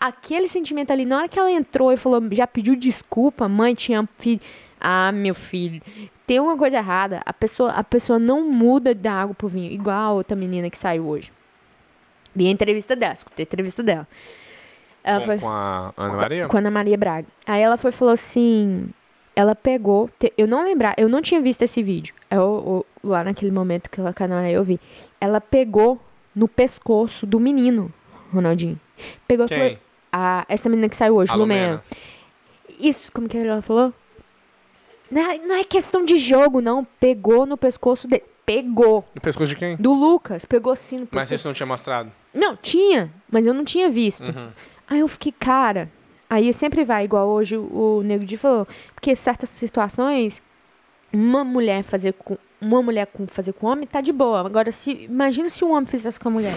Aquele 0.00 0.48
sentimento 0.48 0.92
ali, 0.92 1.04
na 1.04 1.18
hora 1.18 1.28
que 1.28 1.38
ela 1.38 1.50
entrou 1.50 1.92
e 1.92 1.96
falou, 1.96 2.20
já 2.32 2.46
pediu 2.46 2.74
desculpa, 2.76 3.48
mãe 3.48 3.74
tinha 3.74 4.08
filho. 4.18 4.40
Ah, 4.80 5.12
meu 5.12 5.34
filho, 5.34 5.80
tem 6.26 6.40
uma 6.40 6.56
coisa 6.56 6.76
errada. 6.76 7.20
A 7.24 7.32
pessoa, 7.32 7.70
a 7.70 7.84
pessoa 7.84 8.18
não 8.18 8.48
muda 8.50 8.94
da 8.94 9.12
água 9.12 9.34
pro 9.34 9.46
vinho, 9.48 9.70
igual 9.70 9.96
a 9.96 10.12
outra 10.12 10.36
menina 10.36 10.68
que 10.68 10.76
saiu 10.78 11.06
hoje. 11.06 11.32
Vi 12.34 12.48
a 12.48 12.50
entrevista 12.50 12.96
dela, 12.96 13.14
escutei 13.14 13.44
a 13.44 13.46
entrevista 13.46 13.82
dela. 13.82 14.08
Ela 15.04 15.20
Com, 15.20 15.26
foi, 15.26 15.38
com 15.38 15.48
a 15.48 15.92
Ana 15.96 16.14
Maria? 16.16 16.46
Com 16.48 16.56
a 16.56 16.60
Ana 16.60 16.70
Maria 16.70 16.96
Braga. 16.96 17.26
Aí 17.46 17.60
ela 17.62 17.76
foi 17.76 17.90
falou 17.92 18.14
assim. 18.14 18.88
Ela 19.34 19.54
pegou. 19.54 20.10
eu 20.36 20.46
não 20.46 20.62
lembrar, 20.62 20.94
eu 20.98 21.08
não 21.08 21.22
tinha 21.22 21.40
visto 21.40 21.62
esse 21.62 21.82
vídeo. 21.82 22.14
Eu, 22.30 22.84
eu- 23.02 23.08
lá 23.10 23.24
naquele 23.24 23.50
momento 23.50 23.88
que 23.90 23.98
ela 23.98 24.12
com 24.12 24.22
a 24.22 24.26
Ana 24.26 24.36
Maria 24.36 24.52
eu 24.56 24.62
vi. 24.64 24.78
Ela 25.20 25.40
pegou 25.40 25.98
no 26.34 26.46
pescoço 26.46 27.26
do 27.26 27.40
menino, 27.40 27.92
Ronaldinho. 28.32 28.78
Pegou 29.26 29.46
Quem? 29.46 29.78
A, 30.12 30.44
essa 30.48 30.68
menina 30.68 30.88
que 30.88 30.96
saiu 30.96 31.16
hoje, 31.16 31.32
A 31.32 31.34
Lumena. 31.34 31.62
Lumena. 31.66 31.82
Isso, 32.78 33.10
como 33.10 33.26
que 33.28 33.38
ela 33.38 33.62
falou? 33.62 33.92
Não 35.10 35.30
é, 35.30 35.38
não 35.38 35.54
é 35.56 35.64
questão 35.64 36.04
de 36.04 36.16
jogo, 36.18 36.60
não. 36.60 36.84
Pegou 37.00 37.44
no 37.46 37.56
pescoço 37.56 38.06
dele. 38.08 38.24
Pegou. 38.44 39.04
No 39.14 39.20
pescoço 39.20 39.48
de 39.50 39.56
quem? 39.56 39.76
Do 39.76 39.92
Lucas. 39.94 40.44
Pegou 40.44 40.72
assim 40.72 40.96
no 40.96 41.02
Mas 41.10 41.10
pescoço. 41.28 41.34
isso 41.34 41.48
não 41.48 41.54
tinha 41.54 41.66
mostrado. 41.66 42.10
Não, 42.34 42.56
tinha, 42.56 43.10
mas 43.30 43.46
eu 43.46 43.54
não 43.54 43.64
tinha 43.64 43.88
visto. 43.90 44.24
Uhum. 44.28 44.50
Aí 44.92 45.00
eu 45.00 45.08
fiquei, 45.08 45.32
cara. 45.32 45.90
Aí 46.28 46.52
sempre 46.52 46.84
vai, 46.84 47.04
igual 47.04 47.26
hoje 47.28 47.56
o, 47.56 48.02
Nego 48.04 48.26
Di 48.26 48.36
falou. 48.36 48.68
Porque 48.94 49.16
certas 49.16 49.48
situações, 49.48 50.42
uma 51.10 51.42
mulher 51.42 51.82
fazer 51.82 52.12
com. 52.12 52.36
Uma 52.60 52.82
mulher 52.82 53.06
com 53.06 53.26
fazer 53.26 53.54
com 53.54 53.66
homem 53.66 53.86
tá 53.86 54.02
de 54.02 54.12
boa. 54.12 54.40
Agora, 54.46 54.70
se 54.70 54.92
imagina 55.04 55.48
se 55.48 55.64
um 55.64 55.72
homem 55.72 55.86
fizesse 55.86 56.20
com 56.20 56.28
a 56.28 56.30
mulher. 56.30 56.54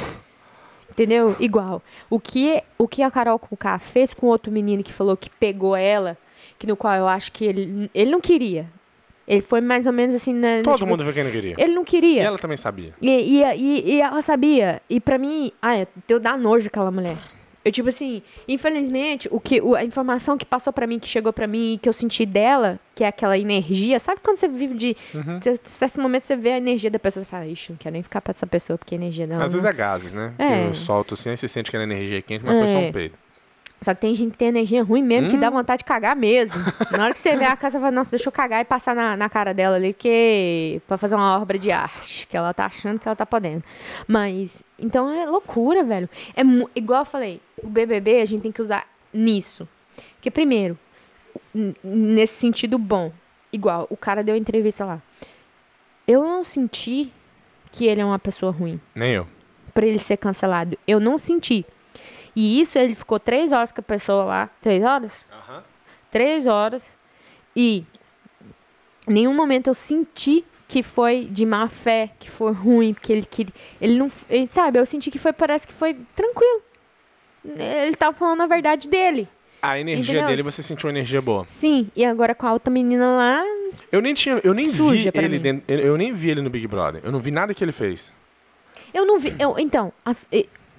Entendeu? 0.92 1.34
Igual. 1.40 1.82
O 2.10 2.20
que, 2.20 2.62
o 2.78 2.90
que 2.90 3.02
a 3.02 3.10
Carol 3.10 3.40
Conká 3.40 3.80
fez 3.80 4.14
com 4.14 4.28
outro 4.28 4.52
menino 4.52 4.84
que 4.84 4.92
falou 4.92 5.16
que 5.16 5.30
pegou 5.30 5.76
ela, 5.76 6.18
que 6.60 6.68
no 6.68 6.76
qual 6.76 6.94
eu 6.96 7.08
acho 7.08 7.32
que 7.32 7.46
ele, 7.46 7.90
ele 7.94 8.12
não 8.12 8.20
queria. 8.20 8.68
Ele 9.26 9.42
foi 9.42 9.62
mais 9.62 9.88
ou 9.88 9.94
menos 9.94 10.14
assim, 10.14 10.34
né? 10.34 10.62
Todo 10.62 10.76
tipo, 10.76 10.88
mundo 10.90 11.04
viu 11.06 11.14
quem 11.14 11.24
não 11.24 11.32
queria. 11.32 11.56
Ele 11.58 11.74
não 11.74 11.82
E 11.82 11.86
queria. 11.86 12.22
ela 12.24 12.38
também 12.38 12.58
sabia. 12.58 12.94
E, 13.02 13.10
e, 13.10 13.44
e, 13.56 13.96
e 13.96 14.02
ela 14.02 14.22
sabia. 14.22 14.82
E 14.90 15.00
pra 15.00 15.18
mim, 15.18 15.52
ai, 15.62 15.88
deu 16.06 16.20
dar 16.20 16.38
nojo 16.38 16.68
aquela 16.68 16.92
mulher. 16.92 17.18
Eu, 17.66 17.72
tipo 17.72 17.90
assim, 17.90 18.22
infelizmente, 18.48 19.28
o 19.32 19.40
que, 19.40 19.60
a 19.76 19.84
informação 19.84 20.38
que 20.38 20.46
passou 20.46 20.72
pra 20.72 20.86
mim, 20.86 21.00
que 21.00 21.08
chegou 21.08 21.34
pra 21.34 21.48
mim, 21.48 21.80
que 21.82 21.90
eu 21.90 21.94
senti 21.94 22.26
dela, 22.26 22.80
que 22.94 23.04
é 23.04 23.08
aquela 23.08 23.38
energia, 23.38 24.00
sabe 24.00 24.22
quando 24.24 24.38
você 24.38 24.48
vive 24.48 24.76
de. 24.76 24.96
Uhum. 25.14 25.38
Em 25.38 25.56
certos 25.64 25.98
momentos 25.98 26.28
você 26.28 26.36
vê 26.36 26.52
a 26.52 26.58
energia 26.58 26.92
da 26.92 27.00
pessoa 27.00 27.24
e 27.24 27.26
fala, 27.26 27.48
ixi, 27.48 27.72
não 27.72 27.78
quero 27.78 27.94
nem 27.94 28.04
ficar 28.04 28.22
perto 28.22 28.36
dessa 28.38 28.48
pessoa, 28.48 28.78
porque 28.78 28.94
a 28.94 28.98
energia 28.98 29.26
dela. 29.26 29.44
Às 29.46 29.54
não- 29.54 29.60
vezes 29.62 29.76
é 29.76 29.78
gases, 29.78 30.14
né? 30.14 30.34
É. 30.38 30.68
Eu 30.68 30.74
solto 30.74 31.16
assim, 31.16 31.30
aí 31.32 31.38
você 31.38 31.48
sente 31.48 31.72
que 31.72 31.76
era 31.76 31.84
energia 31.84 32.22
quente, 32.22 32.46
mas 32.46 32.58
foi 32.58 32.68
só 32.68 32.78
É. 32.78 32.88
um 32.88 32.92
peido. 32.92 33.16
Só 33.86 33.94
que 33.94 34.02
tem 34.02 34.16
gente 34.16 34.32
que 34.32 34.38
tem 34.40 34.48
energia 34.48 34.84
ruim 34.84 35.04
mesmo, 35.04 35.30
que 35.30 35.36
Hum. 35.38 35.40
dá 35.40 35.50
vontade 35.52 35.80
de 35.80 35.86
cagar 35.86 36.16
mesmo. 36.16 36.60
Na 36.90 37.04
hora 37.04 37.14
que 37.14 37.20
você 37.20 37.36
vê 37.38 37.46
a 37.46 37.56
casa, 37.56 37.78
você 37.78 37.80
fala, 37.80 37.92
nossa, 37.92 38.10
deixa 38.12 38.28
eu 38.28 38.32
cagar 38.32 38.62
e 38.62 38.66
passar 38.66 38.96
na, 38.96 39.16
na 39.16 39.30
cara 39.30 39.54
dela 39.54 39.76
ali, 39.76 39.94
que 39.94 40.82
pra 40.88 40.98
fazer 40.98 41.14
uma 41.14 41.40
obra 41.40 41.60
de 41.60 41.70
arte, 41.72 42.26
que 42.28 42.36
ela 42.36 42.52
tá 42.52 42.66
achando 42.66 42.98
que 43.00 43.08
ela 43.08 43.16
tá 43.16 43.28
podendo. 43.28 43.64
Mas, 44.08 44.64
então 44.80 45.08
é 45.14 45.28
loucura, 45.28 45.84
velho. 45.84 46.10
É 46.36 46.42
igual 46.76 47.02
eu 47.02 47.06
falei, 47.06 47.40
o 47.62 47.70
BBB 47.70 48.22
a 48.22 48.26
gente 48.26 48.42
tem 48.42 48.52
que 48.52 48.62
usar 48.62 48.88
nisso. 49.14 49.68
Porque, 50.16 50.32
primeiro, 50.32 50.78
nesse 51.84 52.34
sentido 52.34 52.78
bom, 52.80 53.12
igual, 53.54 53.86
o 53.90 53.96
cara 53.96 54.24
deu 54.24 54.36
entrevista 54.36 54.84
lá. 54.84 55.00
Eu 56.08 56.24
não 56.24 56.44
senti 56.44 57.12
que 57.72 57.86
ele 57.86 58.02
é 58.02 58.06
uma 58.06 58.18
pessoa 58.20 58.52
ruim 58.52 58.80
Nem 58.96 59.12
eu. 59.14 59.28
pra 59.74 59.86
ele 59.86 60.00
ser 60.00 60.18
cancelado. 60.18 60.78
Eu 60.88 61.00
não 61.00 61.18
senti. 61.18 61.66
E 62.36 62.60
isso 62.60 62.78
ele 62.78 62.96
ficou 62.96 63.20
três 63.20 63.52
horas 63.52 63.72
com 63.72 63.80
a 63.80 63.84
pessoa 63.84 64.24
lá. 64.26 64.50
Três 64.62 64.84
horas? 64.84 65.26
Três 66.12 66.46
horas. 66.46 66.98
E 67.56 67.86
em 69.08 69.14
nenhum 69.14 69.34
momento 69.34 69.68
eu 69.68 69.74
senti 69.74 70.44
que 70.68 70.82
foi 70.82 71.28
de 71.32 71.46
má 71.46 71.70
fé, 71.70 72.10
que 72.20 72.30
foi 72.30 72.52
ruim, 72.52 72.94
que 72.94 73.14
ele 73.14 73.26
que 73.26 73.48
ele 73.80 73.98
não, 73.98 74.12
ele, 74.30 74.48
sabe? 74.50 74.80
Eu 74.80 74.86
senti 74.86 75.12
que 75.12 75.20
foi 75.20 75.32
parece 75.32 75.68
que 75.68 75.74
foi 75.74 75.96
tranquilo. 76.16 76.62
Ele 77.46 77.96
tava 77.96 78.16
falando 78.18 78.42
a 78.42 78.48
verdade 78.48 78.90
dele. 78.90 79.28
A 79.62 79.80
energia 79.80 80.16
Entendeu? 80.16 80.28
dele, 80.28 80.44
você 80.44 80.62
sentiu 80.62 80.88
uma 80.88 80.96
energia 80.96 81.22
boa. 81.22 81.44
Sim, 81.48 81.90
e 81.96 82.04
agora 82.06 82.36
com 82.36 82.46
a 82.46 82.54
outra 82.54 82.72
menina 82.72 83.06
lá, 83.16 83.44
Eu 83.92 84.02
nem 84.02 84.14
tinha, 84.14 84.40
eu 84.44 84.54
nem 84.54 84.68
vi 84.68 85.12
ele 85.14 85.40
dentro, 85.40 85.74
eu, 85.74 85.98
nem 85.98 86.12
vi 86.14 86.30
ele 86.30 86.42
no 86.42 86.50
Big 86.50 86.68
Brother. 86.68 87.02
Eu 87.04 87.12
não 87.12 87.20
vi 87.20 87.32
nada 87.32 87.54
que 87.54 87.64
ele 87.64 87.72
fez. 87.72 88.12
eu 88.94 89.06
não 89.06 89.18
vi, 89.18 89.36
eu, 89.40 89.58
então, 89.58 89.92
as, 90.04 90.28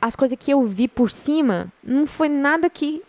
as 0.07 0.17
coisas 0.17 0.37
que 0.39 0.51
eu 0.51 0.65
vi 0.65 0.87
por 0.89 1.11
cima 1.11 1.73
não 1.83 2.07
foi 2.07 2.29
nada 2.29 2.71
que 2.71 3.03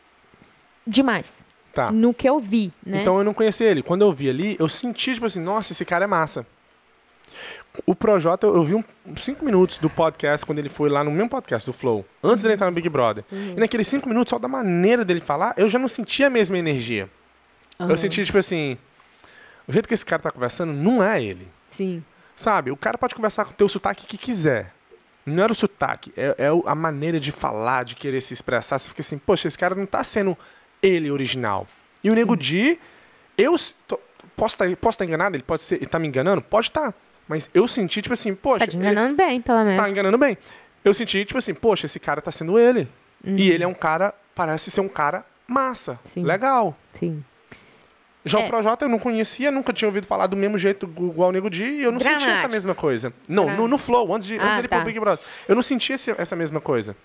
demais 0.86 1.46
Tá. 1.74 1.92
no 1.92 2.12
que 2.12 2.28
eu 2.28 2.40
vi, 2.40 2.74
né? 2.84 3.02
Então 3.02 3.20
eu 3.20 3.24
não 3.24 3.36
conhecia 3.36 3.70
ele. 3.70 3.84
Quando 3.84 4.02
eu 4.02 4.12
vi 4.12 4.28
ali, 4.30 4.56
eu 4.60 4.68
senti, 4.68 5.14
tipo 5.14 5.28
assim, 5.28 5.40
nossa, 5.40 5.74
esse 5.74 5.86
cara 5.86 6.06
é 6.06 6.08
massa. 6.08 6.44
O 7.86 7.94
Projota, 7.94 8.48
eu 8.48 8.64
vi 8.64 8.74
um, 8.74 8.84
uns 9.06 9.24
cinco 9.24 9.46
minutos 9.46 9.78
do 9.78 9.88
podcast 9.88 10.44
quando 10.44 10.58
ele 10.58 10.70
foi 10.70 10.90
lá 10.90 11.04
no 11.04 11.12
mesmo 11.12 11.30
podcast 11.30 11.70
do 11.70 11.74
Flow, 11.74 12.04
antes 12.24 12.42
dele 12.42 12.56
entrar 12.56 12.66
no 12.68 12.72
Big 12.76 12.90
Brother. 12.90 13.24
Uhum. 13.32 13.54
E 13.56 13.60
naqueles 13.60 13.88
cinco 13.88 14.10
minutos, 14.10 14.32
só 14.32 14.40
da 14.40 14.48
maneira 14.48 15.06
dele 15.06 15.20
falar, 15.20 15.54
eu 15.56 15.70
já 15.70 15.78
não 15.78 15.88
sentia 15.88 16.26
a 16.26 16.30
mesma 16.32 16.58
energia. 16.58 17.08
Aham. 17.80 17.92
Eu 17.92 17.98
senti, 17.98 18.26
tipo 18.26 18.40
assim, 18.40 18.76
o 19.68 19.72
jeito 19.72 19.88
que 19.88 19.94
esse 19.94 20.06
cara 20.06 20.24
tá 20.24 20.32
conversando 20.32 20.74
não 20.74 21.04
é 21.04 21.22
ele. 21.22 21.48
Sim. 21.70 22.04
Sabe? 22.36 22.72
O 22.72 22.78
cara 22.78 22.98
pode 22.98 23.14
conversar 23.14 23.46
com 23.46 23.52
o 23.52 23.56
teu 23.56 23.70
sotaque 23.70 24.08
que 24.08 24.18
quiser. 24.18 24.74
Não 25.30 25.44
era 25.44 25.52
o 25.52 25.56
sotaque, 25.56 26.12
é, 26.16 26.36
é 26.38 26.48
a 26.66 26.74
maneira 26.76 27.20
de 27.20 27.32
falar, 27.32 27.84
de 27.84 27.96
querer 27.96 28.22
se 28.22 28.34
expressar. 28.34 28.80
Você 28.80 28.90
fica 28.90 29.02
assim, 29.02 29.18
poxa, 29.18 29.48
esse 29.48 29.58
cara 29.58 29.76
não 29.76 29.86
tá 29.86 30.04
sendo 30.04 30.38
ele 30.82 31.12
original. 31.12 31.68
E 32.04 32.10
o 32.10 32.14
Nego 32.16 32.36
Di, 32.38 32.80
eu 33.38 33.56
tô- 33.88 34.00
posso 34.36 34.56
estar 34.56 34.76
posso 34.78 34.98
tá 34.98 35.06
enganado, 35.06 35.36
ele 35.36 35.44
pode 35.44 35.62
ser, 35.64 35.76
ele 35.76 35.86
tá 35.88 36.00
me 36.00 36.08
enganando? 36.08 36.42
Pode 36.42 36.68
estar. 36.68 36.94
Mas 37.28 37.50
eu 37.54 37.68
senti, 37.68 38.02
tipo 38.02 38.14
assim, 38.14 38.34
poxa, 38.34 38.60
Tá 38.66 38.72
te 38.72 38.78
ele 38.78 38.86
enganando 38.88 39.16
bem, 39.18 39.42
pelo 39.42 39.64
menos. 39.66 39.84
tá 39.84 39.90
enganando 39.90 40.18
bem. 40.18 40.38
Eu 40.86 40.94
senti, 40.94 41.26
tipo 41.26 41.38
assim, 41.38 41.54
poxa, 41.54 41.88
esse 41.88 42.00
cara 42.00 42.22
tá 42.22 42.32
sendo 42.32 42.58
ele. 42.58 42.88
E 43.26 43.50
ele 43.52 43.64
é 43.64 43.68
um 43.68 43.74
cara, 43.74 44.14
parece 44.34 44.72
ser 44.72 44.80
um 44.80 44.88
cara 44.88 45.26
massa, 45.46 45.92
Uhum. 45.94 45.98
Sim. 46.06 46.24
legal. 46.24 46.78
Sim. 46.94 47.26
Já 48.26 48.40
É. 48.42 48.46
o 48.46 48.48
Projota 48.48 48.86
eu 48.86 48.90
não 48.90 49.00
conhecia, 49.00 49.50
nunca 49.52 49.72
tinha 49.72 49.88
ouvido 49.88 50.06
falar 50.06 50.28
do 50.28 50.36
mesmo 50.36 50.58
jeito 50.58 50.86
igual 50.86 51.30
o 51.30 51.32
Nego 51.32 51.50
Di 51.50 51.64
e 51.64 51.84
eu 51.84 51.92
não 51.92 52.00
sentia 52.00 52.16
essa 52.16 52.26
Dramático. 52.26 52.52
mesma 52.54 52.76
coisa. 52.76 53.14
Não, 53.28 53.50
no, 53.56 53.68
no 53.68 53.78
Flow, 53.78 54.14
antes, 54.14 54.28
de, 54.28 54.36
antes 54.36 54.46
Ah, 54.48 54.56
dele 54.58 54.68
tá. 54.68 54.78
pro 54.78 54.86
Big 54.86 55.00
Brother. 55.00 55.24
Eu 55.48 55.56
não 55.56 55.62
sentia 55.62 55.96
esse- 55.96 56.12
essa 56.18 56.36
mesma 56.36 56.60
coisa. 56.60 56.96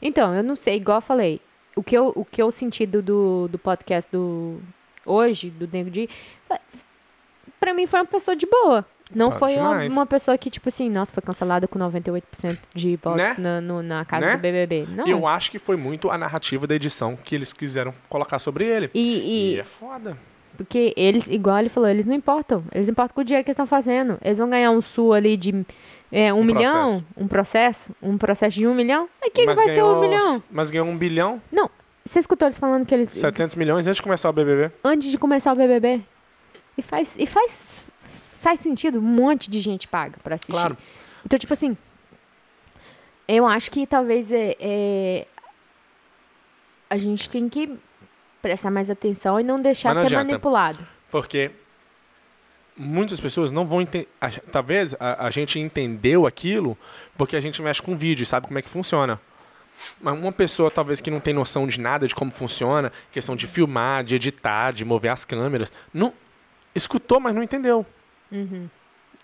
Então, 0.00 0.34
eu 0.34 0.42
não 0.42 0.56
sei, 0.56 0.76
igual 0.76 0.98
eu 0.98 1.02
falei, 1.02 1.40
o 1.74 1.82
que 1.82 1.96
eu, 1.96 2.12
o 2.16 2.24
que 2.24 2.40
eu 2.40 2.50
senti 2.50 2.86
do, 2.86 3.02
do, 3.02 3.58
podcast 3.58 4.10
do 4.10 4.58
hoje, 5.04 5.50
do 5.50 5.68
Nego 5.70 5.90
Di, 5.90 6.08
pra 7.60 7.74
mim 7.74 7.86
foi 7.86 8.00
uma 8.00 8.06
pessoa 8.06 8.34
de 8.36 8.46
boa. 8.46 8.84
Não 9.14 9.30
Tá 9.30 9.38
foi 9.38 9.54
uma, 9.56 9.84
uma 9.84 10.06
pessoa 10.06 10.36
que, 10.36 10.50
tipo 10.50 10.68
assim, 10.68 10.90
nossa, 10.90 11.12
foi 11.12 11.22
cancelada 11.22 11.68
com 11.68 11.78
98% 11.78 12.58
de 12.74 12.96
votos 12.96 13.18
Né? 13.22 13.34
na, 13.38 13.60
no- 13.60 13.82
na 13.82 14.04
casa 14.04 14.26
Né? 14.26 14.32
do 14.36 14.40
BBB. 14.40 14.86
Não. 14.90 15.06
Eu 15.06 15.26
acho 15.28 15.50
que 15.50 15.58
foi 15.60 15.76
muito 15.76 16.10
a 16.10 16.18
narrativa 16.18 16.66
da 16.66 16.74
edição 16.74 17.14
que 17.16 17.34
eles 17.34 17.52
quiseram 17.52 17.94
colocar 18.08 18.38
sobre 18.40 18.64
ele. 18.64 18.90
E, 18.92 19.00
E, 19.00 19.54
e 19.56 19.60
é 19.60 19.64
foda. 19.64 20.16
Porque 20.56 20.92
eles, 20.96 21.28
igual 21.28 21.58
ele 21.58 21.68
falou, 21.68 21.88
eles 21.88 22.04
não 22.04 22.14
importam. 22.14 22.64
Eles 22.72 22.88
importam 22.88 23.14
com 23.14 23.20
o 23.20 23.24
dinheiro 23.24 23.44
que 23.44 23.50
eles 23.50 23.54
estão 23.54 23.66
fazendo. 23.66 24.18
Eles 24.22 24.38
vão 24.38 24.48
ganhar 24.48 24.70
um 24.70 24.80
sul 24.80 25.12
ali 25.12 25.36
de 25.36 25.64
é, 26.10 26.32
um, 26.32 26.38
Um 26.40 26.44
milhão, 26.44 26.72
processo. 26.72 27.04
um 27.16 27.28
processo, 27.28 27.96
um 28.02 28.18
processo 28.18 28.58
de 28.58 28.66
um 28.66 28.74
milhão. 28.74 29.08
Aí 29.22 29.30
quem 29.30 29.44
que 29.44 29.46
mas 29.46 29.58
vai 29.58 29.74
ser 29.74 29.84
um 29.84 30.00
milhão? 30.00 30.42
Mas 30.50 30.70
ganhou 30.70 30.86
um 30.86 30.96
bilhão, 30.96 31.40
Você 32.04 32.18
escutou 32.18 32.46
eles 32.46 32.58
falando 32.58 32.86
que 32.86 32.94
eles... 32.94 33.08
700 33.10 33.56
milhões 33.56 33.86
antes 33.86 33.96
de 33.96 34.02
começar 34.02 34.30
o 34.30 34.32
BBB. 34.32 34.72
Antes 34.84 35.10
de 35.10 35.18
começar 35.18 35.52
o 35.52 35.56
BBB. 35.56 36.02
E 36.78 36.82
faz, 36.82 37.16
e 37.18 37.26
faz, 37.26 37.74
faz 38.40 38.60
sentido. 38.60 38.98
Um 38.98 39.02
monte 39.02 39.50
de 39.50 39.60
gente 39.60 39.88
paga 39.88 40.16
pra 40.22 40.36
assistir. 40.36 40.52
Claro. 40.52 40.76
Então, 41.24 41.38
tipo 41.38 41.52
assim, 41.52 41.76
eu 43.26 43.46
acho 43.46 43.70
que 43.70 43.86
talvez 43.86 44.30
é, 44.30 44.54
é, 44.60 45.26
a 46.88 46.96
gente 46.96 47.28
tem 47.28 47.48
que 47.48 47.76
prestar 48.46 48.70
mais 48.70 48.88
atenção 48.88 49.40
e 49.40 49.42
não 49.42 49.60
deixar 49.60 49.88
não 49.94 50.02
ser 50.02 50.06
adianta. 50.06 50.24
manipulado. 50.24 50.78
Porque 51.10 51.50
muitas 52.76 53.20
pessoas 53.20 53.50
não 53.50 53.66
vão 53.66 53.80
entender. 53.80 54.08
Talvez 54.52 54.94
a, 55.00 55.26
a 55.26 55.30
gente 55.30 55.58
entendeu 55.58 56.26
aquilo 56.26 56.78
porque 57.16 57.34
a 57.36 57.40
gente 57.40 57.60
mexe 57.60 57.82
com 57.82 57.96
vídeo, 57.96 58.22
e 58.22 58.26
sabe 58.26 58.46
como 58.46 58.58
é 58.58 58.62
que 58.62 58.68
funciona. 58.70 59.20
Mas 60.00 60.16
uma 60.16 60.32
pessoa, 60.32 60.70
talvez, 60.70 61.00
que 61.00 61.10
não 61.10 61.20
tem 61.20 61.34
noção 61.34 61.66
de 61.66 61.78
nada 61.80 62.06
de 62.06 62.14
como 62.14 62.30
funciona, 62.30 62.92
questão 63.12 63.34
de 63.36 63.46
filmar, 63.46 64.04
de 64.04 64.14
editar, 64.14 64.72
de 64.72 64.84
mover 64.84 65.10
as 65.10 65.24
câmeras, 65.24 65.70
não 65.92 66.12
escutou, 66.74 67.18
mas 67.20 67.34
não 67.34 67.42
entendeu 67.42 67.84
Uhum. 68.30 68.68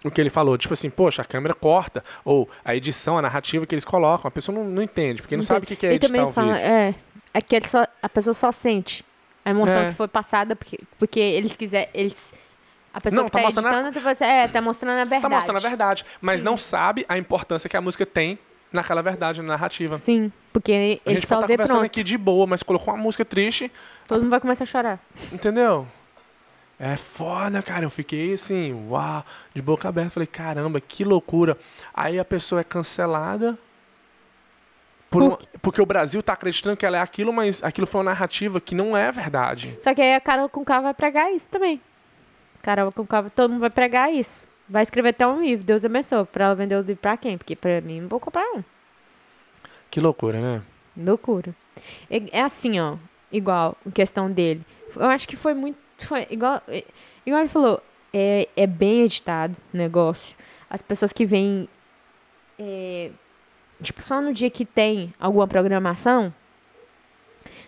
o 0.04 0.11
que 0.11 0.20
ele 0.20 0.30
falou. 0.30 0.56
Tipo 0.58 0.74
assim, 0.74 0.90
poxa, 0.90 1.22
a 1.22 1.24
câmera 1.24 1.54
corta, 1.54 2.04
ou 2.24 2.48
a 2.64 2.74
edição, 2.76 3.16
a 3.18 3.22
narrativa 3.22 3.66
que 3.66 3.74
eles 3.74 3.85
colocam. 3.85 4.28
A 4.28 4.30
pessoa 4.30 4.56
não, 4.56 4.64
não 4.64 4.82
entende, 4.82 5.22
porque 5.22 5.37
não, 5.37 5.42
sabe 5.42 5.64
o 5.64 5.66
que 5.76 5.87
é 5.87 5.92
e 5.92 5.94
editar 5.94 6.08
também 6.08 6.20
ao 6.20 6.32
fala, 6.32 6.52
vídeo. 6.54 6.66
é, 6.66 6.94
é 7.35 7.40
que 7.40 7.68
só, 7.68 7.87
a 8.02 8.08
pessoa 8.08 8.35
só 8.35 8.52
sente 8.52 9.04
a 9.44 9.50
emoção 9.50 9.74
É. 9.76 9.88
que 9.90 9.94
foi 9.94 10.09
passada 10.09 10.55
porque, 10.57 10.78
porque 10.98 11.20
eles 11.20 11.55
quiserem, 11.57 11.88
eles 11.94 12.33
a 12.94 13.00
pessoa 13.00 13.22
Não, 13.22 13.26
que 13.26 13.33
tá 13.33 13.38
tá, 13.38 13.44
mostrando 13.46 13.66
a- 13.66 13.70
editando, 13.70 13.92
tipo 13.94 14.09
assim, 14.09 14.24
é, 14.24 14.48
tá 14.48 14.61
mostrando 14.61 14.92
a 14.98 15.05
verdade. 15.05 15.22
Tá 15.22 15.28
mostrando 15.28 15.57
a 15.57 15.61
verdade, 15.61 16.05
mas 16.20 16.40
Sim. 16.40 16.44
não 16.44 16.57
sabe 16.59 17.07
a 17.09 17.16
importância 17.16 17.68
que 17.68 17.76
a 17.76 17.81
música 17.81 18.05
tem 18.05 18.38
naquela 18.70 19.02
verdade, 19.02 19.40
na 19.42 19.48
narrativa. 19.48 19.96
Sim, 19.96 20.31
porque 20.52 21.00
A 21.05 21.11
ele 21.11 21.18
gente 21.20 21.26
só 21.28 21.37
pode 21.37 21.46
vê 21.48 21.55
conversando 21.55 21.76
pronto. 21.78 21.87
aqui 21.87 22.02
de 22.05 22.16
boa, 22.18 22.46
mas 22.46 22.62
colocou 22.62 22.92
uma 22.94 23.02
música 23.02 23.24
triste, 23.24 23.70
Todo 24.07 24.20
mundo 24.20 24.31
vai 24.31 24.40
começar 24.40 24.64
a 24.64 24.66
chorar. 24.66 24.98
entendeu? 25.33 25.87
É 26.78 26.96
foda, 26.96 27.62
cara. 27.62 27.85
Eu 27.85 27.90
fiquei 27.90 28.35
assim, 28.35 28.72
uau, 28.88 29.24
de 29.55 29.62
boca 29.62 29.88
aberta. 29.88 30.11
Falei, 30.11 30.26
caramba, 30.26 30.81
que 30.81 31.05
loucura. 31.05 31.57
Aí 31.94 32.18
a 32.18 32.24
pessoa 32.24 32.61
é 32.61 32.64
cancelada. 32.64 33.57
Por 35.12 35.20
Por 35.20 35.22
uma- 35.29 35.38
porque 35.61 35.81
o 35.83 35.87
Brasil 35.87 36.22
tá 36.22 36.33
acreditando 36.33 36.77
que 36.77 36.85
ela 36.87 36.96
é 36.96 37.01
aquilo, 37.01 37.33
mas 37.33 37.62
aquilo 37.62 37.87
foi 37.87 38.01
uma 38.01 38.11
narrativa 38.11 38.61
que 38.61 38.75
não 38.75 38.96
é 38.96 39.12
verdade. 39.12 39.77
Só 39.81 39.94
que 39.94 40.01
aí 40.01 40.14
a 40.14 40.20
Carol 40.20 40.48
com 40.48 40.64
K 40.64 40.81
vai 40.81 40.94
pregar 40.94 41.31
isso 41.33 41.48
também. 41.51 41.81
Carol 42.62 42.90
com 42.90 43.07
K, 43.07 43.29
todo 43.31 43.51
mundo 43.51 43.61
vai 43.61 43.70
pregar 43.70 44.12
isso. 44.12 44.48
Vai 44.68 44.83
escrever 44.83 45.11
até 45.11 45.27
um 45.27 45.42
livro, 45.42 45.64
Deus 45.66 45.85
abençoe. 45.85 46.25
Pra 46.25 46.46
ela 46.46 46.55
vender 46.55 46.77
o 46.77 46.81
livro 46.81 46.96
pra 46.96 47.16
quem? 47.16 47.37
Porque 47.37 47.55
pra 47.55 47.81
mim 47.83 48.01
não 48.01 48.09
vou 48.09 48.18
comprar 48.18 48.44
um. 48.57 48.64
Que 49.90 50.01
loucura, 50.01 50.40
né? 50.40 50.62
Loucura. 50.96 51.55
É, 52.11 52.38
é 52.38 52.40
assim, 52.40 52.81
ó. 52.81 52.96
Igual, 53.31 53.77
em 53.87 53.90
questão 53.90 54.31
dele. 54.31 54.64
Eu 54.96 55.05
acho 55.11 55.29
que 55.29 55.37
foi 55.37 55.53
muito. 55.55 55.77
Foi 55.98 56.27
igual, 56.31 56.62
é- 56.68 56.85
igual 57.27 57.40
ele 57.42 57.48
falou. 57.51 57.83
É, 58.14 58.48
é 58.57 58.66
bem 58.66 59.03
editado 59.03 59.55
o 59.72 59.77
negócio. 59.77 60.35
As 60.70 60.81
pessoas 60.81 61.12
que 61.12 61.27
vêm. 61.27 61.68
é, 62.59 63.11
tipo, 63.83 64.03
só 64.03 64.21
no 64.21 64.33
dia 64.33 64.51
que 64.51 64.64
tem 64.64 65.12
alguma 65.18 65.47
programação. 65.47 66.33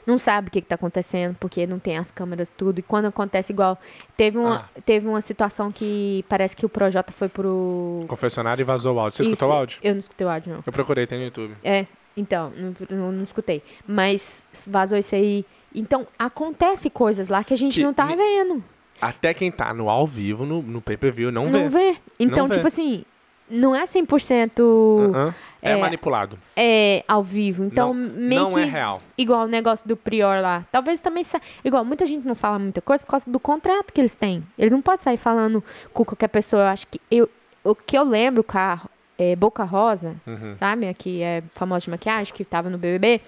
Não 0.07 0.19
sabe 0.19 0.49
o 0.49 0.51
que, 0.51 0.61
que 0.61 0.69
tá 0.69 0.75
acontecendo, 0.75 1.35
porque 1.41 1.67
não 1.67 1.79
tem 1.79 1.97
as 1.97 2.11
câmeras 2.11 2.51
tudo. 2.51 2.79
E 2.79 2.83
quando 2.83 3.07
acontece 3.07 3.53
igual. 3.53 3.79
Teve 4.17 4.37
uma, 4.37 4.69
teve 4.85 5.09
uma 5.09 5.21
situação 5.23 5.73
que 5.73 6.25
parece 6.29 6.55
que 6.55 6.67
o 6.67 6.69
Projota 6.69 7.13
foi 7.13 7.29
pro. 7.29 8.05
Confessionário 8.07 8.63
e 8.63 8.65
vazou 8.65 8.97
o 8.97 9.01
áudio. 9.01 9.17
Você 9.17 9.23
escutou 9.23 9.49
o 9.49 9.53
Isso, 9.53 9.59
áudio? 9.59 9.79
Eu 9.83 9.95
não 9.95 10.01
escutei 10.01 10.27
o 10.27 10.31
áudio, 10.31 10.53
não. 10.53 10.63
Eu 10.65 10.73
procurei, 10.73 11.07
tem 11.07 11.19
no 11.19 11.25
YouTube. 11.25 11.55
É, 11.65 11.87
então, 12.17 12.53
não, 12.57 12.75
não, 12.91 13.13
não 13.13 13.25
escutei. 13.25 13.63
Mas 13.87 14.47
vazou 14.67 14.99
isso 14.99 15.15
aí. 15.15 15.45
Então, 15.75 16.07
acontece 16.19 16.91
coisas 16.91 17.29
lá 17.29 17.43
que 17.43 17.55
a 17.55 17.57
gente 17.57 17.75
Que 17.75 17.83
não 17.83 17.95
tá 17.95 18.07
vendo. 18.07 18.63
Até 19.01 19.35
quem 19.35 19.51
tá 19.51 19.75
no 19.75 19.91
ao 19.91 20.07
vivo, 20.07 20.47
no, 20.47 20.63
no 20.63 20.81
pay-per-view, 20.81 21.33
não, 21.33 21.49
Não, 21.49 21.69
vê. 21.69 21.93
vê. 21.93 21.97
Então, 22.21 22.47
vê. 22.47 22.55
tipo 22.55 22.67
assim, 22.67 23.05
não 23.49 23.75
é 23.75 23.85
100% 23.85 24.61
Uh-uh. 24.61 25.35
É, 25.63 25.73
é, 25.73 25.77
manipulado. 25.77 26.39
é, 26.57 27.03
ao 27.09 27.23
vivo. 27.23 27.65
Então, 27.65 27.95
não 27.95 28.11
meio 28.17 28.43
não 28.43 28.51
que 28.53 28.61
é 28.61 28.65
real. 28.65 29.01
igual 29.17 29.45
o 29.45 29.49
negócio 29.49 29.87
do 29.89 29.97
Prior 29.97 30.41
lá. 30.41 30.65
Talvez 30.71 31.01
também 31.01 31.25
sa... 31.25 31.41
igual 31.65 31.85
muita 31.85 32.05
gente 32.07 32.27
não 32.27 32.35
fala 32.35 32.59
muita 32.59 32.81
coisa 32.83 33.03
por 33.05 33.11
causa 33.11 33.31
do 33.31 33.41
contrato 33.41 33.93
que 33.93 34.01
eles 34.01 34.15
têm. 34.15 34.45
Eles 34.59 34.73
não 34.73 34.83
podem 34.83 35.01
sair 35.03 35.17
falando 35.17 35.63
com 35.93 36.05
qualquer 36.05 36.29
pessoa. 36.29 36.63
Eu 36.63 36.69
acho 36.69 36.87
que 36.87 37.01
eu 37.11 37.29
o 37.63 37.75
que 37.75 37.97
eu 37.97 38.03
lembro 38.05 38.45
com 38.45 38.59
a 38.59 38.79
é, 39.17 39.35
Boca 39.35 39.65
Rosa, 39.65 40.17
Uhum. 40.27 40.55
sabe? 40.57 40.93
Que 40.95 41.23
é 41.23 41.43
famosa 41.55 41.85
de 41.85 41.91
maquiagem, 41.91 42.35
que 42.35 42.45
tava 42.45 42.69
no 42.69 42.77
BBB. 42.77 43.23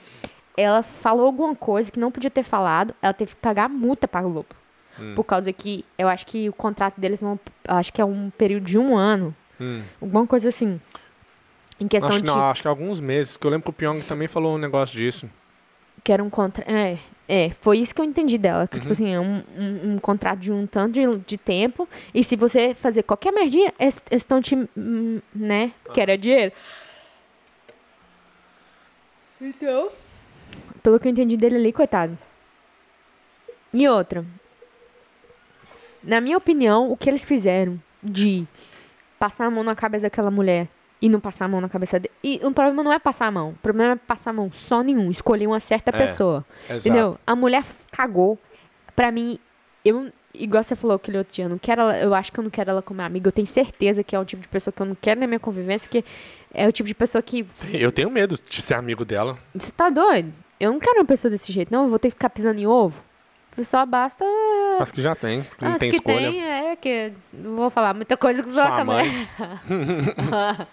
Ela 0.56 0.82
falou 0.82 1.24
alguma 1.26 1.54
coisa 1.54 1.90
que 1.90 1.98
não 1.98 2.10
podia 2.10 2.30
ter 2.30 2.42
falado. 2.42 2.94
Ela 3.00 3.14
teve 3.14 3.30
que 3.34 3.40
pagar 3.40 3.68
multa 3.70 4.06
para 4.06 4.26
o 4.26 4.30
Globo. 4.30 4.48
Hum. 5.00 5.14
Por 5.14 5.24
causa 5.24 5.50
que 5.52 5.84
eu 5.98 6.06
acho 6.08 6.26
que 6.26 6.48
o 6.48 6.52
contrato 6.52 7.00
deles 7.00 7.20
vão, 7.20 7.38
acho 7.66 7.92
que 7.92 8.00
é 8.00 8.04
um 8.04 8.30
período 8.36 8.64
de 8.64 8.78
um 8.78 8.96
ano, 8.96 9.34
Hum. 9.60 9.82
alguma 10.00 10.26
coisa 10.26 10.48
assim. 10.48 10.80
Em 11.78 11.86
questão 11.88 12.08
Acho 12.08 12.18
de 12.20 12.24
não, 12.26 12.50
acho 12.50 12.62
que 12.62 12.68
há 12.68 12.70
alguns 12.70 13.00
meses, 13.00 13.36
que 13.36 13.46
eu 13.46 13.50
lembro 13.50 13.64
que 13.64 13.70
o 13.70 13.72
Pyong 13.72 14.00
também 14.02 14.26
falou 14.28 14.54
um 14.54 14.58
negócio 14.58 14.96
disso. 14.96 15.28
que 16.02 16.12
era 16.12 16.22
um 16.22 16.30
contrato. 16.30 16.68
É, 16.70 16.98
é, 17.28 17.50
foi 17.60 17.78
isso 17.78 17.94
que 17.94 18.00
eu 18.00 18.04
entendi 18.04 18.38
dela. 18.38 18.66
Que, 18.68 18.76
Uhum. 18.76 18.80
tipo 18.80 18.92
assim, 18.92 19.12
é 19.12 19.18
um, 19.20 19.42
um, 19.58 19.94
um 19.94 19.98
contrato 19.98 20.38
de 20.38 20.52
um 20.52 20.66
tanto 20.66 20.92
de, 20.92 21.18
de 21.26 21.36
tempo. 21.36 21.88
E 22.14 22.22
se 22.24 22.36
você 22.36 22.74
fazer 22.74 23.02
qualquer 23.02 23.32
merdinha, 23.32 23.74
eles 23.78 24.02
estão 24.10 24.40
te. 24.40 24.54
hum, 24.76 25.20
né? 25.34 25.72
Que 25.92 26.00
era 26.00 26.16
dinheiro. 26.16 26.52
Então. 29.40 29.90
Pelo 30.82 30.98
que 31.00 31.08
eu 31.08 31.12
entendi 31.12 31.36
dele 31.36 31.56
ali, 31.56 31.72
coitado. 31.72 32.16
E 33.72 33.86
outra. 33.88 34.24
Na 36.02 36.20
minha 36.20 36.38
opinião, 36.38 36.90
o 36.90 36.96
que 36.96 37.10
eles 37.10 37.24
fizeram 37.24 37.80
de 38.02 38.46
passar 39.18 39.46
a 39.46 39.50
mão 39.50 39.62
na 39.64 39.74
cabeça 39.74 40.02
daquela 40.04 40.30
mulher 40.30 40.68
e 41.00 41.08
não 41.08 41.20
passar 41.20 41.44
a 41.44 41.48
mão 41.48 41.60
na 41.60 41.68
cabeça 41.68 41.98
dele. 42.00 42.12
E 42.24 42.40
o 42.42 42.50
problema 42.52 42.82
não 42.82 42.92
é 42.92 42.98
passar 42.98 43.26
a 43.26 43.30
mão. 43.30 43.50
O 43.50 43.54
problema 43.62 43.92
é 43.92 43.96
passar 43.96 44.30
a 44.30 44.32
mão 44.32 44.50
só 44.52 44.82
nenhum. 44.82 45.10
Escolher 45.10 45.46
uma 45.46 45.60
certa 45.60 45.90
É, 45.90 45.92
pessoa. 45.98 46.44
Exato. 46.68 46.78
Entendeu? 46.88 47.18
A 47.26 47.36
mulher 47.36 47.64
cagou. 47.90 48.38
Pra 48.94 49.10
mim, 49.12 49.38
eu. 49.84 50.10
Igual 50.38 50.62
você 50.62 50.76
falou 50.76 50.96
aquele 50.96 51.16
outro 51.16 51.32
dia, 51.32 51.46
eu 51.46 51.48
não 51.48 51.56
quero 51.56 51.80
ela, 51.80 51.98
eu 51.98 52.14
acho 52.14 52.30
que 52.30 52.38
eu 52.38 52.44
não 52.44 52.50
quero 52.50 52.68
ela 52.70 52.82
como 52.82 53.00
amiga. 53.00 53.28
Eu 53.28 53.32
tenho 53.32 53.46
certeza 53.46 54.04
que 54.04 54.14
é 54.14 54.18
o 54.20 54.24
tipo 54.24 54.42
de 54.42 54.48
pessoa 54.48 54.70
que 54.70 54.82
eu 54.82 54.84
não 54.86 54.94
quero 54.94 55.18
na 55.18 55.26
minha 55.26 55.40
convivência, 55.40 55.88
que 55.88 56.04
é 56.52 56.68
o 56.68 56.72
tipo 56.72 56.86
de 56.86 56.94
pessoa 56.94 57.22
que. 57.22 57.46
Eu 57.72 57.90
tenho 57.90 58.10
medo 58.10 58.38
de 58.48 58.60
ser 58.60 58.74
amigo 58.74 59.02
dela. 59.02 59.38
Você 59.54 59.72
tá 59.72 59.88
doido? 59.88 60.30
Eu 60.60 60.72
não 60.72 60.78
quero 60.78 60.98
uma 60.98 61.06
pessoa 61.06 61.30
desse 61.30 61.50
jeito, 61.52 61.72
não. 61.72 61.84
Eu 61.84 61.88
vou 61.88 61.98
ter 61.98 62.08
que 62.08 62.14
ficar 62.16 62.28
pisando 62.28 62.60
em 62.60 62.66
ovo. 62.66 63.02
Só 63.64 63.86
basta. 63.86 64.24
Mas 64.78 64.90
que 64.90 65.00
já 65.00 65.14
tem, 65.14 65.42
que 65.42 65.64
não 65.64 65.72
Ah, 65.72 65.78
tem 65.78 65.90
que 65.90 65.96
escolha. 65.96 66.30
tem, 66.30 66.44
é 66.44 66.76
que. 66.76 67.12
Não 67.32 67.56
vou 67.56 67.70
falar 67.70 67.94
muita 67.94 68.16
coisa 68.16 68.42
que 68.42 68.52
Sua 68.52 68.84
mãe. 68.84 69.06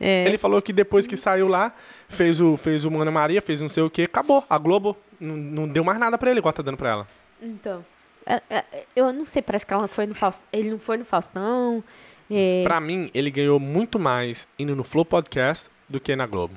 é, 0.00 0.24
Ele 0.26 0.38
falou 0.38 0.60
que 0.62 0.72
depois 0.72 1.06
que 1.06 1.16
saiu 1.16 1.48
lá, 1.48 1.72
fez 2.08 2.40
o, 2.40 2.56
fez 2.56 2.84
o 2.84 3.00
Ana 3.00 3.10
Maria, 3.10 3.42
fez 3.42 3.60
não 3.60 3.68
sei 3.68 3.82
o 3.82 3.90
que, 3.90 4.02
acabou. 4.02 4.44
A 4.48 4.58
Globo 4.58 4.96
não, 5.20 5.36
não 5.36 5.68
deu 5.68 5.84
mais 5.84 5.98
nada 5.98 6.16
pra 6.16 6.30
ele, 6.30 6.40
igual 6.40 6.52
tá 6.52 6.62
dando 6.62 6.76
pra 6.76 6.90
ela. 6.90 7.06
Então. 7.40 7.84
é, 8.26 8.40
é, 8.50 8.64
Eu 8.94 9.12
não 9.12 9.24
sei, 9.24 9.42
parece 9.42 9.66
que 9.66 9.74
ela 9.74 9.88
foi 9.88 10.06
no 10.06 10.14
Faustão. 10.14 10.44
Ele 10.52 10.70
não 10.70 10.78
foi 10.78 10.96
no 10.96 11.04
Faustão. 11.04 11.82
É, 12.30 12.62
Pra 12.64 12.80
mim, 12.80 13.10
ele 13.12 13.30
ganhou 13.30 13.58
muito 13.58 13.98
mais 13.98 14.46
indo 14.58 14.74
no 14.76 14.84
Flow 14.84 15.04
Podcast 15.04 15.68
do 15.88 16.00
que 16.00 16.14
na 16.16 16.26
Globo. 16.26 16.54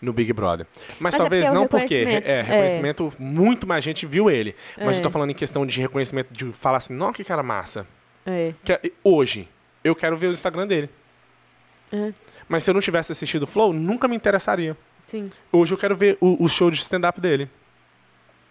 No 0.00 0.12
Big 0.12 0.32
Brother. 0.32 0.66
Mas, 0.88 0.96
Mas 1.00 1.14
é 1.14 1.18
talvez 1.18 1.44
é 1.46 1.50
não 1.50 1.66
porque 1.66 1.94
reconhecimento. 1.96 2.26
é 2.26 2.38
É. 2.38 2.42
reconhecimento, 2.42 3.12
muito 3.18 3.66
mais 3.66 3.82
gente 3.84 4.04
viu 4.06 4.30
ele. 4.30 4.54
Mas 4.76 4.96
É. 4.96 4.98
eu 4.98 5.02
tô 5.02 5.10
falando 5.10 5.30
em 5.30 5.34
questão 5.34 5.64
de 5.66 5.80
reconhecimento, 5.80 6.32
de 6.32 6.52
falar 6.52 6.78
assim, 6.78 6.94
não, 6.94 7.12
que 7.12 7.24
cara 7.24 7.42
massa. 7.42 7.86
é, 8.26 8.52
Que 8.64 8.72
é- 8.72 8.80
hoje, 9.04 9.48
eu 9.84 9.94
quero 9.94 10.16
ver 10.16 10.26
o 10.28 10.32
Instagram 10.32 10.66
dele. 10.66 10.90
É. 11.92 12.12
Mas 12.48 12.64
se 12.64 12.70
eu 12.70 12.74
não 12.74 12.80
tivesse 12.80 13.12
assistido 13.12 13.42
o 13.44 13.46
Flow, 13.46 13.72
nunca 13.72 14.06
me 14.08 14.16
interessaria. 14.16 14.76
sim. 15.06 15.30
Hoje 15.52 15.72
eu 15.72 15.78
quero 15.78 15.94
ver 15.94 16.18
o, 16.20 16.42
o 16.42 16.48
show 16.48 16.68
de 16.70 16.78
stand-up 16.80 17.20
dele. 17.20 17.48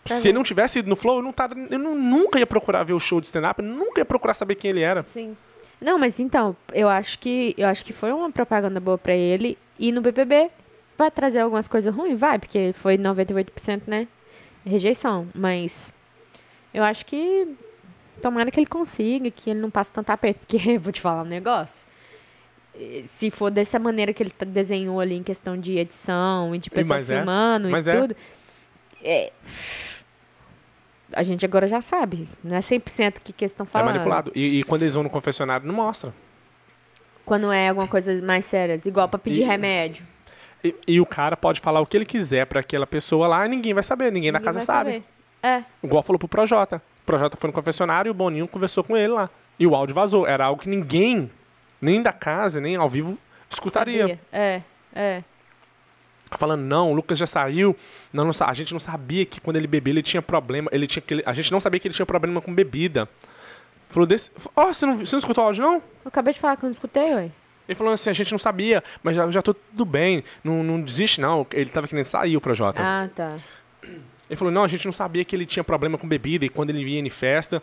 Pra 0.04 0.16
Se 0.16 0.22
ver. 0.24 0.30
ele 0.30 0.38
não 0.38 0.44
tivesse 0.44 0.80
ido 0.80 0.88
no 0.90 0.96
Flow, 0.96 1.18
eu, 1.18 1.22
não 1.24 1.34
tava, 1.34 1.56
eu 1.70 1.78
não- 1.80 1.96
nunca 1.96 2.40
ia 2.40 2.46
procurar 2.48 2.84
ver 2.84 2.94
o 2.94 3.00
show 3.00 3.20
de 3.20 3.28
stand-up, 3.28 3.62
nunca 3.62 4.00
ia 4.02 4.06
procurar 4.06 4.34
saber 4.36 4.56
quem 4.56 4.70
ele 4.72 4.82
era. 4.82 5.04
Sim. 5.04 5.36
Não, 5.82 5.98
mas 6.00 6.20
então, 6.20 6.56
eu 6.74 6.88
acho 6.88 7.20
que 7.20 7.54
eu 7.58 7.68
acho 7.68 7.84
que 7.84 7.92
foi 7.92 8.12
uma 8.14 8.32
propaganda 8.32 8.80
boa 8.80 8.98
pra 8.98 9.14
ele 9.14 9.58
e 9.78 9.92
no 9.92 10.02
BBB 10.02 10.50
vai 10.98 11.12
trazer 11.12 11.40
algumas 11.40 11.68
coisas 11.68 11.94
ruins, 11.94 12.20
vai, 12.20 12.40
porque 12.40 12.72
foi 12.74 12.98
98%, 12.98 13.84
né? 13.88 14.08
Rejeição, 14.66 15.28
mas 15.36 15.94
eu 16.74 16.84
acho 16.84 17.06
que 17.06 17.48
tomara 18.22 18.50
que 18.50 18.60
ele 18.60 18.66
consiga, 18.68 19.30
que 19.30 19.50
ele 19.52 19.60
não 19.60 19.70
passe 19.70 19.92
tanto 19.92 20.10
aperto. 20.10 20.40
Porque, 20.40 20.78
vou 20.80 20.92
te 20.92 21.02
falar 21.02 21.22
um 21.24 21.26
negócio. 21.26 21.86
Se 23.06 23.32
for 23.32 23.50
dessa 23.52 23.80
maneira 23.80 24.12
que 24.12 24.22
ele 24.24 24.34
desenhou 24.48 25.00
ali 25.00 25.16
em 25.16 25.24
questão 25.24 25.58
de 25.58 25.78
edição 25.78 26.54
e 26.54 26.58
de 26.60 26.70
pessoa 26.70 26.98
mas 26.98 27.10
é, 27.10 27.16
filmando 27.18 27.70
mas 27.70 27.88
e 27.88 27.90
é. 27.90 28.02
tudo. 28.02 28.16
é, 29.02 29.32
a 31.14 31.24
gente 31.24 31.46
agora 31.46 31.68
já 31.68 31.80
sabe. 31.82 32.28
Não 32.44 32.56
é 32.56 32.60
100% 32.60 33.18
o 33.18 33.22
que, 33.22 33.32
que 33.32 33.44
eles 33.46 33.52
estão 33.52 33.66
É 33.66 33.70
falando. 33.70 33.94
manipulado. 33.94 34.32
E, 34.36 34.60
e 34.60 34.64
quando 34.64 34.82
eles 34.82 34.94
vão 34.94 35.04
no 35.04 35.10
confessionário, 35.10 35.66
não 35.66 35.74
mostra. 35.76 36.14
Quando 37.26 37.52
é 37.52 37.70
alguma 37.70 37.88
coisa 37.88 38.22
mais 38.22 38.44
séria, 38.46 38.78
igual 38.86 39.08
pra 39.08 39.18
pedir 39.20 39.42
E- 39.42 39.46
remédio. 39.46 40.06
E, 40.66 40.76
e 40.88 41.00
o 41.02 41.06
cara 41.06 41.38
pode 41.38 41.60
falar 41.62 41.80
o 41.80 41.86
que 41.86 41.96
ele 41.96 42.06
quiser 42.06 42.48
pra 42.48 42.60
aquela 42.62 42.88
pessoa 42.88 43.28
lá 43.28 43.46
e 43.46 43.50
ninguém 43.50 43.74
vai 43.74 43.84
saber, 43.84 44.12
ninguém, 44.12 44.32
na 44.32 44.40
Ninguém 44.40 44.54
casa 44.54 44.60
vai 44.60 44.66
sabe. 44.66 44.92
saber. 44.92 45.04
É. 45.44 45.64
Igual 45.84 46.02
falou 46.02 46.18
pro 46.18 46.28
Projota. 46.28 46.82
O 47.04 47.06
Projota 47.06 47.38
foi 47.38 47.48
no 47.48 47.54
confessionário 47.54 48.10
e 48.10 48.12
o 48.12 48.16
Boninho 48.16 48.48
conversou 48.48 48.84
com 48.84 48.98
ele 48.98 49.10
lá. 49.14 49.30
E 49.60 49.68
o 49.68 49.76
áudio 49.76 49.94
vazou. 49.94 50.26
Era 50.26 50.46
algo 50.46 50.62
que 50.62 50.68
ninguém, 50.68 51.30
nem 51.80 52.02
da 52.02 52.12
casa, 52.12 52.60
nem 52.60 52.76
ao 52.76 52.90
vivo, 52.90 53.16
escutaria. 53.48 54.02
Sabia. 54.02 54.20
É, 54.34 54.62
é. 54.96 55.24
Falando, 56.32 56.62
não, 56.62 56.92
o 56.92 56.96
Lucas 56.96 57.20
já 57.20 57.28
saiu. 57.28 57.76
Não, 58.12 58.26
não 58.26 58.32
a 58.40 58.54
gente 58.56 58.74
não 58.74 58.80
sabia 58.80 59.24
que 59.24 59.40
quando 59.40 59.58
ele 59.58 59.68
bebia 59.68 59.94
ele 59.94 60.02
tinha 60.02 60.22
problema. 60.22 60.68
Ele 60.74 60.88
tinha 60.88 61.04
a 61.28 61.34
gente 61.34 61.52
não 61.52 61.60
sabia 61.60 61.80
que 61.80 61.88
ele 61.88 61.94
tinha 61.96 62.06
problema 62.08 62.42
com 62.42 62.54
bebida. 62.54 63.08
Falou 63.90 64.08
desse. 64.08 64.32
Ó, 64.56 64.74
você, 64.74 64.86
não, 64.86 64.98
você 64.98 65.16
não 65.16 65.20
escutou 65.20 65.44
o 65.44 65.48
áudio, 65.48 65.64
não? 65.64 65.76
Eu 65.76 66.08
acabei 66.08 66.34
de 66.34 66.40
falar 66.40 66.58
que 66.58 66.66
eu 66.66 66.68
não 66.68 66.74
escutei, 66.74 67.14
ué. 67.14 67.30
Ele 67.68 67.76
falou 67.76 67.94
assim, 67.94 68.10
a 68.10 68.14
gente 68.14 68.32
não 68.32 68.40
sabia, 68.40 68.84
mas 69.04 69.16
já, 69.16 69.30
já 69.32 69.42
tô 69.42 69.54
tudo 69.54 69.86
bem. 69.86 70.24
Não, 70.44 70.64
não 70.64 70.82
desiste, 70.82 71.20
não. 71.20 71.46
Ele 71.52 71.70
tava 71.70 71.88
querendo 71.88 72.06
sair, 72.06 72.38
o 72.38 72.42
Projota. 72.42 72.82
Ah, 72.84 73.10
tá. 73.14 73.38
Ele 73.84 74.36
falou, 74.36 74.52
não, 74.52 74.64
a 74.64 74.68
gente 74.68 74.86
não 74.86 74.92
sabia 74.92 75.24
que 75.24 75.36
ele 75.36 75.46
tinha 75.46 75.64
problema 75.64 75.98
com 75.98 76.08
bebida 76.08 76.46
e 76.46 76.50
quando 76.50 76.70
ele 76.72 76.84
vinha 76.84 77.00
em 77.00 77.10
festa, 77.10 77.62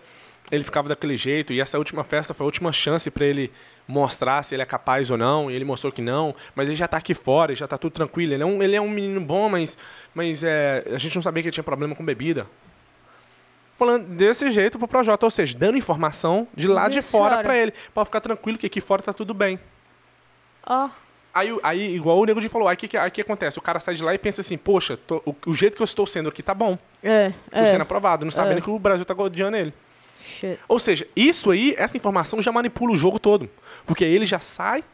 ele 0.51 0.65
ficava 0.65 0.88
daquele 0.88 1.17
jeito. 1.17 1.53
E 1.53 1.61
essa 1.61 1.79
última 1.79 2.05
festa 2.05 2.33
foi 2.35 2.45
a 2.45 2.47
última 2.47 2.73
chance 2.73 3.11
pra 3.11 3.25
ele 3.25 3.51
mostrar 3.87 4.43
se 4.45 4.55
ele 4.55 4.62
é 4.62 4.67
capaz 4.67 5.11
ou 5.11 5.17
não. 5.17 5.51
E 5.51 5.55
ele 5.55 5.65
mostrou 5.65 5.93
que 5.93 6.03
não, 6.03 6.35
mas 6.55 6.67
ele 6.69 6.77
já 6.77 6.87
tá 6.88 6.97
aqui 6.97 7.15
fora, 7.15 7.55
já 7.55 7.67
tá 7.67 7.77
tudo 7.79 7.93
tranquilo. 7.93 8.33
Ele 8.33 8.43
é 8.43 8.47
um, 8.47 8.62
ele 8.62 8.77
é 8.77 8.81
um 8.81 8.88
menino 8.88 9.21
bom, 9.21 9.49
mas, 9.49 9.77
mas 10.15 10.43
é, 10.43 10.85
a 10.93 10.99
gente 10.99 11.15
não 11.15 11.23
sabia 11.23 11.43
que 11.43 11.49
ele 11.49 11.55
tinha 11.55 11.65
problema 11.65 11.95
com 11.95 12.05
bebida. 12.05 12.47
Falando 13.77 14.07
desse 14.07 14.49
jeito 14.51 14.79
pro 14.79 14.87
Projota, 14.87 15.27
ou 15.27 15.31
seja, 15.31 15.59
dando 15.59 15.77
informação 15.77 16.47
de 16.55 16.69
lá 16.69 16.88
de 16.88 16.97
De 16.97 17.03
fora 17.03 17.43
pra 17.43 17.57
ele, 17.57 17.73
pra 17.93 18.05
ficar 18.05 18.21
tranquilo 18.21 18.57
que 18.57 18.67
aqui 18.67 18.81
fora 18.81 19.03
tá 19.03 19.12
tudo 19.12 19.35
bem. 19.35 19.59
Ó, 20.66 20.88
Aí, 21.35 21.51
o- 21.51 21.61
aí 21.62 21.94
igual 21.94 22.18
o 22.18 22.25
Nego 22.27 22.42
de 22.42 22.48
falou, 22.48 22.68
aí 22.68 22.75
o 22.75 22.77
que, 22.79 22.94
aí 22.94 23.11
que 23.11 23.22
acontece? 23.22 23.59
O 23.59 23.62
cara 23.62 23.81
sai 23.81 23.94
de 23.94 24.05
lá 24.05 24.14
e 24.14 24.18
pensa 24.18 24.42
assim, 24.42 24.59
poxa, 24.59 24.98
tô- 24.98 25.22
o, 25.25 25.35
o 25.46 25.55
jeito 25.55 25.77
que 25.77 25.81
eu 25.83 25.85
estou 25.87 26.07
sendo 26.07 26.29
aqui 26.29 26.42
tá 26.42 26.53
bom. 26.53 26.77
é, 27.03 27.33
sendo 27.51 27.79
é. 27.79 27.83
aprovado, 27.83 28.27
não 28.27 28.31
sabendo 28.31 28.61
que 28.61 28.68
o 28.68 28.79
Brasil 28.79 29.05
tá 29.07 29.14
odiando 29.14 29.57
ele. 29.57 29.72
Shit. 30.22 30.61
Ou 30.68 30.79
seja, 30.79 31.07
isso 31.16 31.51
aí, 31.51 31.75
essa 31.79 31.96
informação 31.96 32.42
já 32.42 32.53
manipula 32.53 32.92
o 32.92 32.96
jogo 32.96 33.18
todo. 33.18 33.48
Porque 33.87 34.05
aí 34.05 34.14
ele 34.14 34.27
já 34.27 34.40
sai 34.40 34.85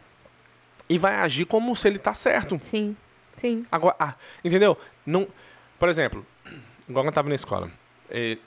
e 0.89 0.97
vai 0.97 1.17
agir 1.17 1.45
como 1.45 1.75
se 1.75 1.89
ele 1.89 1.99
tá 1.99 2.15
certo. 2.15 2.57
Sim, 2.63 2.97
sim. 3.37 3.67
Agora, 3.71 3.97
ah, 3.99 4.15
entendeu? 4.45 4.79
Não, 5.05 5.27
por 5.77 5.89
exemplo, 5.89 6.25
igual 6.89 7.03
quando 7.03 7.09
eu 7.09 7.13
tava 7.15 7.29
na 7.29 7.35
escola. 7.35 7.69
eh, 8.11 8.39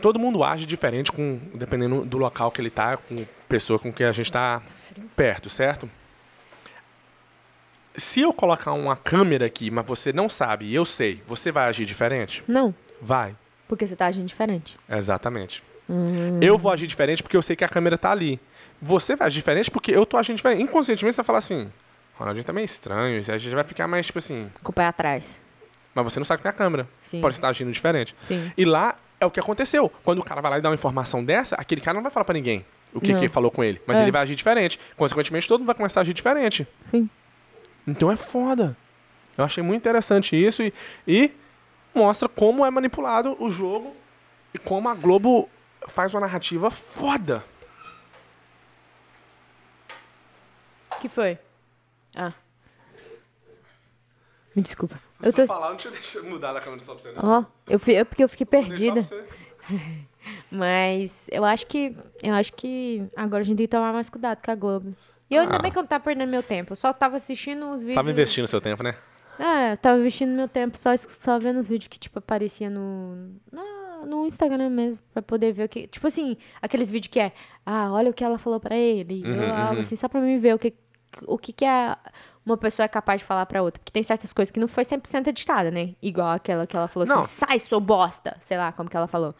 todo 0.00 0.18
mundo 0.18 0.42
age 0.42 0.66
diferente 0.66 1.10
com, 1.12 1.40
dependendo 1.54 2.04
do 2.04 2.18
local 2.18 2.50
que 2.50 2.60
ele 2.60 2.70
tá, 2.70 2.96
com 2.96 3.24
pessoa 3.48 3.78
com 3.78 3.92
que 3.92 4.04
a 4.04 4.12
gente 4.12 4.30
tá 4.30 4.62
perto, 5.16 5.48
certo? 5.48 5.88
Se 7.96 8.20
eu 8.20 8.32
colocar 8.32 8.72
uma 8.72 8.96
câmera 8.96 9.46
aqui, 9.46 9.70
mas 9.70 9.86
você 9.86 10.12
não 10.12 10.28
sabe 10.28 10.66
e 10.66 10.74
eu 10.74 10.84
sei, 10.84 11.22
você 11.26 11.50
vai 11.50 11.68
agir 11.68 11.84
diferente? 11.84 12.44
Não, 12.46 12.74
Vai. 13.00 13.34
porque 13.66 13.86
você 13.86 13.96
tá 13.96 14.06
agindo 14.06 14.26
diferente. 14.26 14.76
Exatamente. 14.88 15.62
Hum. 15.90 16.38
Eu 16.40 16.56
vou 16.58 16.70
agir 16.70 16.86
diferente 16.86 17.22
porque 17.22 17.36
eu 17.36 17.42
sei 17.42 17.56
que 17.56 17.64
a 17.64 17.68
câmera 17.68 17.98
tá 17.98 18.12
ali. 18.12 18.38
Você 18.80 19.16
vai 19.16 19.26
agir 19.26 19.40
diferente 19.40 19.70
porque 19.70 19.90
eu 19.90 20.06
tô 20.06 20.16
agindo 20.16 20.36
diferente. 20.36 20.62
Inconscientemente 20.62 21.14
você 21.14 21.22
vai 21.22 21.26
falar 21.26 21.38
assim, 21.38 21.70
Ronaldinho 22.14 22.44
tá 22.44 22.52
meio 22.52 22.64
estranho, 22.64 23.18
a 23.18 23.38
gente 23.38 23.54
vai 23.54 23.64
ficar 23.64 23.88
mais 23.88 24.06
tipo 24.06 24.18
assim. 24.18 24.48
Com 24.62 24.70
o 24.70 24.74
pé 24.74 24.86
atrás. 24.86 25.42
Mas 25.94 26.04
você 26.04 26.20
não 26.20 26.24
sabe 26.24 26.38
que 26.38 26.42
tem 26.44 26.50
a 26.50 26.52
câmera. 26.52 26.86
Sim. 27.02 27.20
Pode 27.20 27.36
estar 27.36 27.48
agindo 27.48 27.72
diferente. 27.72 28.14
Sim. 28.22 28.52
E 28.56 28.64
lá 28.64 28.96
é 29.20 29.26
o 29.26 29.30
que 29.30 29.40
aconteceu. 29.40 29.90
Quando 30.04 30.18
o 30.20 30.24
cara 30.24 30.40
vai 30.40 30.50
lá 30.52 30.58
e 30.58 30.60
dá 30.60 30.68
uma 30.68 30.74
informação 30.74 31.24
dessa, 31.24 31.54
aquele 31.56 31.80
cara 31.80 31.94
não 31.96 32.02
vai 32.02 32.10
falar 32.10 32.24
pra 32.24 32.34
ninguém 32.34 32.64
o 32.94 33.00
que, 33.00 33.12
que 33.12 33.20
ele 33.20 33.28
falou 33.28 33.50
com 33.50 33.62
ele. 33.62 33.80
Mas 33.86 33.98
É. 33.98 34.02
ele 34.02 34.10
vai 34.10 34.22
agir 34.22 34.34
diferente. 34.34 34.78
Consequentemente, 34.96 35.46
todo 35.48 35.60
mundo 35.60 35.66
vai 35.66 35.74
começar 35.74 36.00
a 36.00 36.02
agir 36.02 36.14
diferente. 36.14 36.66
Sim. 36.90 37.08
Então 37.86 38.10
é 38.10 38.16
foda. 38.16 38.76
Eu 39.36 39.44
achei 39.44 39.62
muito 39.62 39.80
interessante 39.82 40.34
isso 40.36 40.62
e, 40.62 40.72
e 41.06 41.30
mostra 41.94 42.28
como 42.28 42.64
é 42.64 42.70
manipulado 42.70 43.36
o 43.38 43.50
jogo 43.50 43.94
e 44.54 44.58
como 44.58 44.88
a 44.88 44.94
Globo 44.94 45.48
faz 45.88 46.12
uma 46.14 46.20
narrativa 46.22 46.70
foda. 46.70 47.44
O 50.92 51.00
que 51.00 51.08
foi? 51.08 51.38
Ah. 52.16 52.32
Me 54.58 54.62
desculpa. 54.62 55.00
Eu 55.22 55.32
tô... 55.32 55.46
falar, 55.46 55.70
deixa 55.70 55.88
eu 55.88 55.92
deixar 55.92 56.22
mudar 56.22 56.52
da 56.52 56.60
câmera 56.60 56.82
só 56.82 56.94
pra 56.94 57.02
você. 57.02 57.12
Ó, 57.16 57.44
eu, 57.68 57.78
fi- 57.78 57.94
é 57.94 58.04
porque 58.04 58.22
eu 58.24 58.28
fiquei 58.28 58.44
perdida. 58.46 59.02
Mas 60.50 61.28
eu 61.30 61.44
acho 61.44 61.66
que. 61.66 61.96
Eu 62.22 62.34
acho 62.34 62.52
que 62.52 63.02
agora 63.16 63.40
a 63.40 63.44
gente 63.44 63.56
tem 63.56 63.66
que 63.66 63.70
tomar 63.70 63.92
mais 63.92 64.10
cuidado 64.10 64.40
com 64.44 64.50
a 64.50 64.54
Globo. 64.54 64.94
E 65.30 65.34
eu 65.34 65.42
ainda 65.42 65.56
Ah. 65.56 65.62
bem 65.62 65.70
que 65.70 65.78
eu 65.78 65.82
não 65.82 65.88
tava 65.88 66.02
perdendo 66.04 66.28
meu 66.30 66.42
tempo. 66.42 66.72
Eu 66.72 66.76
só 66.76 66.92
tava 66.92 67.16
assistindo 67.16 67.68
os 67.70 67.80
vídeos. 67.82 67.94
Tava 67.96 68.10
investindo 68.10 68.46
seu 68.46 68.60
tempo, 68.60 68.82
né? 68.82 68.96
É, 69.38 69.72
eu 69.72 69.76
tava 69.76 69.98
investindo 70.00 70.30
meu 70.30 70.48
tempo 70.48 70.76
só, 70.78 70.96
só 70.96 71.38
vendo 71.38 71.60
os 71.60 71.68
vídeos 71.68 71.86
que, 71.88 71.98
tipo, 71.98 72.18
aparecia 72.18 72.68
no. 72.68 73.30
na- 73.52 73.78
no 74.06 74.26
Instagram 74.26 74.70
mesmo, 74.70 75.04
pra 75.12 75.20
poder 75.22 75.52
ver 75.52 75.64
o 75.64 75.68
que. 75.68 75.86
Tipo 75.86 76.06
assim, 76.06 76.36
aqueles 76.62 76.88
vídeos 76.90 77.10
que 77.12 77.20
é. 77.20 77.32
Ah, 77.64 77.92
olha 77.92 78.10
o 78.10 78.14
que 78.14 78.24
ela 78.24 78.38
falou 78.38 78.58
pra 78.60 78.76
ele. 78.76 79.22
Uhum, 79.24 79.44
ou 79.48 79.52
algo 79.54 79.74
uhum. 79.74 79.80
assim, 79.80 79.96
só 79.96 80.08
pra 80.08 80.20
mim 80.20 80.38
ver 80.38 80.54
o 80.54 80.58
que. 80.58 80.74
O 81.26 81.38
que, 81.38 81.52
que 81.52 81.64
é 81.64 81.96
uma 82.50 82.56
pessoa 82.56 82.84
é 82.84 82.88
capaz 82.88 83.20
de 83.20 83.26
falar 83.26 83.46
pra 83.46 83.62
outra. 83.62 83.78
Porque 83.80 83.92
tem 83.92 84.02
certas 84.02 84.32
coisas 84.32 84.50
que 84.50 84.58
não 84.60 84.68
foi 84.68 84.84
100% 84.84 85.26
editada, 85.28 85.70
né? 85.70 85.94
Igual 86.02 86.28
aquela 86.30 86.66
que 86.66 86.76
ela 86.76 86.88
falou 86.88 87.06
Não. 87.08 87.20
assim, 87.20 87.44
sai, 87.46 87.60
sou 87.60 87.80
bosta. 87.80 88.36
Sei 88.40 88.56
lá 88.56 88.72
como 88.72 88.88
que 88.90 88.96
ela 88.96 89.06
falou. 89.06 89.34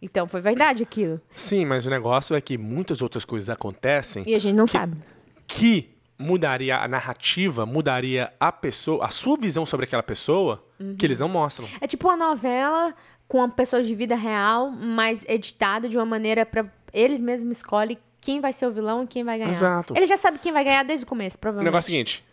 Então, 0.00 0.26
foi 0.26 0.40
verdade 0.40 0.82
aquilo. 0.82 1.20
Sim, 1.36 1.64
mas 1.64 1.86
o 1.86 1.90
negócio 1.90 2.34
é 2.34 2.40
que 2.40 2.58
muitas 2.58 3.00
outras 3.02 3.24
coisas 3.24 3.48
acontecem 3.48 4.24
E 4.26 4.34
a 4.34 4.38
gente 4.38 4.54
não 4.56 4.64
Que- 4.64 4.72
sabe. 4.72 4.96
que 5.46 5.90
mudaria 6.18 6.76
a 6.78 6.86
narrativa, 6.88 7.64
mudaria 7.66 8.32
a 8.38 8.50
pessoa, 8.52 9.04
a 9.04 9.08
sua 9.10 9.36
visão 9.36 9.64
sobre 9.66 9.84
aquela 9.84 10.02
pessoa, 10.02 10.62
Uhum. 10.80 10.96
que 10.96 11.04
eles 11.06 11.18
não 11.18 11.28
mostram. 11.28 11.66
É 11.80 11.86
tipo 11.86 12.08
uma 12.08 12.16
novela 12.16 12.94
com 13.28 13.38
uma 13.38 13.48
pessoa 13.48 13.82
de 13.82 13.94
vida 13.94 14.14
real, 14.14 14.70
mas 14.70 15.24
editada 15.28 15.88
de 15.88 15.96
uma 15.96 16.04
maneira 16.06 16.44
pra 16.44 16.64
eles 16.92 17.20
mesmos 17.20 17.56
escolhem 17.58 17.96
quem 18.20 18.40
vai 18.40 18.52
ser 18.52 18.66
o 18.66 18.72
vilão 18.72 19.02
e 19.02 19.06
quem 19.06 19.24
vai 19.24 19.38
ganhar. 19.38 19.50
Exato. 19.50 19.94
Ele 19.96 20.06
já 20.06 20.16
sabe 20.16 20.38
quem 20.38 20.52
vai 20.52 20.62
ganhar 20.62 20.84
desde 20.84 21.04
o 21.04 21.08
começo, 21.08 21.36
O 21.36 21.40
provavelmente. 21.40 21.72
negócio 21.72 21.88
é 21.88 21.90
o 21.90 21.92
seguinte. 21.92 22.24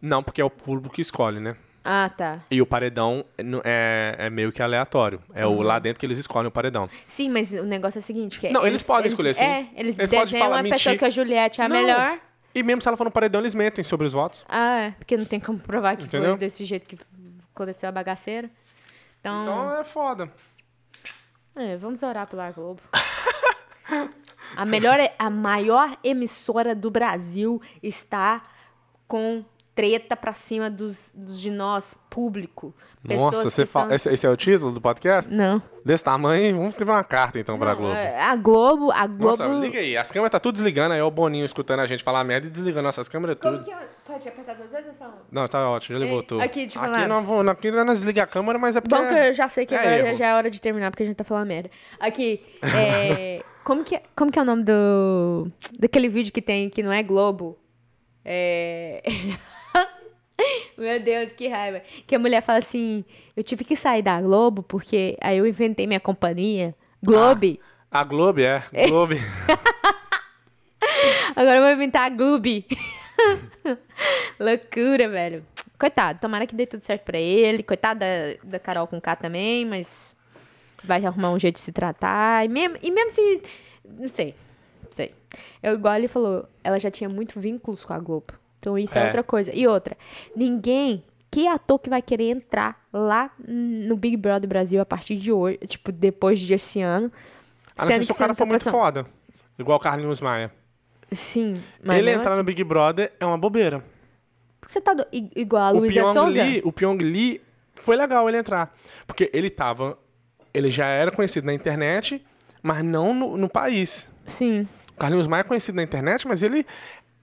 Não, 0.00 0.22
porque 0.22 0.40
é 0.40 0.44
o 0.44 0.50
público 0.50 0.94
que 0.94 1.02
escolhe, 1.02 1.40
né? 1.40 1.56
Ah, 1.84 2.10
tá. 2.14 2.40
E 2.50 2.60
o 2.60 2.66
paredão 2.66 3.24
é, 3.64 4.14
é 4.18 4.30
meio 4.30 4.52
que 4.52 4.62
aleatório. 4.62 5.22
É 5.34 5.46
Uhum. 5.46 5.56
o 5.58 5.62
lá 5.62 5.78
dentro 5.78 5.98
que 5.98 6.04
eles 6.04 6.18
escolhem 6.18 6.48
o 6.48 6.50
paredão. 6.50 6.88
Sim, 7.06 7.30
mas 7.30 7.52
o 7.52 7.62
negócio 7.64 7.98
é 7.98 8.00
o 8.00 8.02
seguinte, 8.02 8.38
que 8.38 8.50
Não, 8.50 8.66
eles 8.66 8.82
podem 8.82 9.08
escolher, 9.08 9.34
sim. 9.34 9.44
É, 9.44 9.68
eles, 9.74 9.98
Eles 9.98 10.10
podem 10.10 10.38
falar, 10.38 10.58
a 10.60 10.62
pessoa 10.64 10.92
mentir. 10.92 10.98
que 10.98 11.04
a 11.04 11.10
Juliette 11.10 11.60
é 11.60 11.64
a 11.64 11.68
Não. 11.68 11.76
melhor. 11.76 12.18
E 12.54 12.62
mesmo 12.62 12.82
se 12.82 12.88
ela 12.88 12.96
for 12.96 13.04
no 13.04 13.10
paredão, 13.10 13.40
eles 13.40 13.54
mentem 13.54 13.82
sobre 13.84 14.06
os 14.06 14.12
votos. 14.12 14.44
Ah, 14.48 14.80
é, 14.80 14.90
porque 14.92 15.16
não 15.16 15.24
tem 15.24 15.40
como 15.40 15.58
provar 15.58 15.96
que 15.96 16.04
Entendeu? 16.04 16.30
foi 16.30 16.38
desse 16.38 16.64
jeito 16.64 16.86
que 16.86 16.98
aconteceu 17.54 17.88
a 17.88 17.92
bagaceira. 17.92 18.50
Então, 19.20 19.42
Então 19.42 19.78
é 19.80 19.84
foda. 19.84 20.30
é, 21.56 21.76
vamos 21.76 22.02
orar 22.02 22.26
pela 22.26 22.50
Globo. 22.50 22.82
A 24.56 24.64
melhor, 24.64 24.98
a 25.18 25.28
maior 25.30 25.98
emissora 26.02 26.74
do 26.74 26.90
Brasil 26.90 27.60
está 27.82 28.42
com 29.06 29.44
treta 29.78 30.16
pra 30.16 30.32
cima 30.32 30.68
dos, 30.68 31.12
dos 31.14 31.40
de 31.40 31.52
nós, 31.52 31.94
público. 32.10 32.74
Pessoas 33.06 33.32
Nossa, 33.32 33.50
você 33.50 33.64
são... 33.64 33.82
fala. 33.82 33.94
Esse, 33.94 34.12
esse 34.12 34.26
é 34.26 34.28
o 34.28 34.36
título 34.36 34.72
do 34.72 34.80
podcast? 34.80 35.32
Não. 35.32 35.62
Desse 35.84 36.02
tamanho, 36.02 36.56
vamos 36.56 36.70
escrever 36.70 36.90
uma 36.90 37.04
carta 37.04 37.38
então 37.38 37.56
pra 37.56 37.70
Não, 37.74 37.76
Globo. 37.76 37.94
é, 37.94 38.20
A 38.20 38.34
Globo, 38.34 38.90
a 38.90 39.06
Globo... 39.06 39.24
Nossa, 39.42 39.46
liga 39.60 39.78
aí. 39.78 39.96
As 39.96 40.10
câmeras 40.10 40.32
tá 40.32 40.40
tudo 40.40 40.56
desligando, 40.56 40.94
aí 40.94 41.00
é 41.00 41.04
o 41.04 41.10
Boninho 41.12 41.44
escutando 41.44 41.78
a 41.78 41.86
gente 41.86 42.02
falar 42.02 42.24
merda 42.24 42.48
e 42.48 42.50
desligando 42.50 42.82
nossas 42.82 43.08
câmeras 43.08 43.36
Como 43.40 43.58
tudo. 43.58 43.64
que 43.66 43.70
é? 43.70 43.88
Pode 44.04 44.28
apertar 44.28 44.54
duas 44.56 44.70
vezes 44.72 44.88
ou 44.88 44.94
só? 44.94 45.14
Não, 45.30 45.46
tá 45.46 45.70
ótimo, 45.70 45.96
já 46.00 46.04
Ei, 46.06 46.22
tudo. 46.22 46.40
aqui, 46.42 46.60
deixa 46.62 46.76
eu 46.78 46.82
aqui 46.82 46.92
falar. 46.92 47.06
não, 47.06 47.22
vou- 47.24 47.48
aqui 47.48 47.70
não 47.70 47.86
desliga 47.86 48.24
a 48.24 48.26
câmera, 48.26 48.58
mas 48.58 48.74
é 48.74 48.80
porque... 48.80 48.96
Bom 48.96 49.06
que 49.06 49.14
eu 49.14 49.32
já 49.32 49.48
sei 49.48 49.64
que 49.64 49.76
é 49.76 49.78
agora 49.78 49.96
já, 50.02 50.08
erro. 50.08 50.16
já 50.16 50.26
é 50.26 50.34
hora 50.34 50.50
de 50.50 50.60
terminar, 50.60 50.90
porque 50.90 51.04
a 51.04 51.06
gente 51.06 51.14
tá 51.16 51.22
falando 51.24 51.46
merda. 51.46 51.70
Aqui, 52.00 52.44
é, 52.62 53.44
como, 53.62 53.84
que, 53.84 54.00
como 54.16 54.32
que 54.32 54.38
é 54.40 54.42
o 54.42 54.44
nome 54.44 54.64
do... 54.64 55.52
Daquele 55.78 56.08
vídeo 56.08 56.32
que 56.32 56.42
tem, 56.42 56.68
que 56.68 56.82
não 56.82 56.90
é 56.92 57.00
Globo? 57.04 57.56
É... 58.24 59.02
Meu 60.78 61.00
Deus, 61.00 61.32
que 61.32 61.48
raiva. 61.48 61.82
Que 62.06 62.14
a 62.14 62.18
mulher 62.20 62.40
fala 62.40 62.60
assim, 62.60 63.04
eu 63.36 63.42
tive 63.42 63.64
que 63.64 63.74
sair 63.74 64.00
da 64.00 64.20
Globo, 64.20 64.62
porque 64.62 65.16
aí 65.20 65.36
eu 65.36 65.46
inventei 65.46 65.88
minha 65.88 65.98
companhia, 65.98 66.72
Globe. 67.02 67.60
A 67.90 68.04
Globo, 68.04 68.40
é. 68.40 68.62
Globo. 68.86 69.14
Agora 71.34 71.56
eu 71.56 71.62
vou 71.62 71.72
inventar 71.72 72.02
a 72.02 72.08
Gloob. 72.08 72.64
Loucura, 74.38 75.08
velho. 75.08 75.44
Coitado, 75.76 76.20
tomara 76.20 76.46
que 76.46 76.54
dê 76.54 76.64
tudo 76.64 76.84
certo 76.84 77.02
pra 77.02 77.18
ele. 77.18 77.64
Coitado 77.64 78.00
da, 78.00 78.06
da 78.44 78.58
Carol 78.60 78.86
com 78.86 79.00
K 79.00 79.16
também, 79.16 79.64
mas 79.64 80.16
vai 80.84 81.04
arrumar 81.04 81.32
um 81.32 81.38
jeito 81.38 81.56
de 81.56 81.60
se 81.60 81.72
tratar. 81.72 82.44
E 82.44 82.48
mesmo, 82.48 82.78
e 82.80 82.90
mesmo 82.90 83.10
se. 83.10 83.42
Não 83.84 84.08
sei. 84.08 84.34
Não 84.84 84.92
sei. 84.94 85.12
Eu, 85.60 85.74
igual 85.74 85.96
ele 85.96 86.08
falou, 86.08 86.48
ela 86.62 86.78
já 86.78 86.90
tinha 86.90 87.08
muito 87.08 87.40
vínculos 87.40 87.84
com 87.84 87.92
a 87.92 87.98
Globo. 87.98 88.34
Então 88.58 88.78
isso 88.78 88.96
é, 88.98 89.02
É. 89.02 89.04
outra 89.06 89.22
coisa. 89.22 89.54
E 89.54 89.66
outra, 89.66 89.96
ninguém. 90.34 91.02
Que 91.30 91.46
ator 91.46 91.78
que 91.78 91.90
vai 91.90 92.00
querer 92.00 92.30
entrar 92.30 92.82
lá 92.90 93.30
no 93.46 93.96
Big 93.96 94.16
Brother 94.16 94.48
Brasil 94.48 94.80
a 94.80 94.86
partir 94.86 95.16
de 95.16 95.30
hoje, 95.30 95.58
tipo, 95.66 95.92
depois 95.92 96.42
desse 96.42 96.80
ano? 96.80 97.12
A 97.76 97.82
não 97.82 97.86
ser 97.88 97.92
sendo 97.94 98.04
se 98.06 98.12
o 98.12 98.14
cara 98.14 98.34
for 98.34 98.46
muito 98.46 98.70
foda. 98.70 99.06
Igual 99.58 99.76
o 99.76 99.80
Carlinhos 99.80 100.22
Maia. 100.22 100.50
Sim, 101.12 101.62
mas 101.84 101.98
ele 101.98 102.10
entrar 102.12 102.30
assim, 102.30 102.38
no 102.38 102.44
Big 102.44 102.64
Brother 102.64 103.12
é 103.20 103.26
uma 103.26 103.36
bobeira. 103.36 103.84
Você 104.66 104.80
tá 104.80 104.94
do... 104.94 105.06
igual 105.12 105.62
a 105.62 105.70
Luísa 105.70 106.02
Souza? 106.12 106.42
Lee, 106.42 106.62
o 106.64 106.72
Pyong 106.72 106.98
Lee 106.98 107.40
foi 107.74 107.96
legal 107.96 108.26
ele 108.28 108.38
entrar. 108.38 108.74
Porque 109.06 109.30
ele 109.32 109.50
tava. 109.50 109.98
Ele 110.52 110.70
já 110.70 110.86
era 110.86 111.10
conhecido 111.10 111.46
na 111.46 111.52
internet, 111.54 112.24
mas 112.62 112.82
não 112.84 113.12
no, 113.14 113.36
no 113.36 113.48
país. 113.48 114.08
Sim, 114.26 114.66
O 114.94 114.98
Carlinhos 114.98 115.26
Maia 115.26 115.40
é 115.40 115.44
conhecido 115.44 115.76
na 115.76 115.82
internet, 115.82 116.26
mas 116.26 116.42
ele 116.42 116.66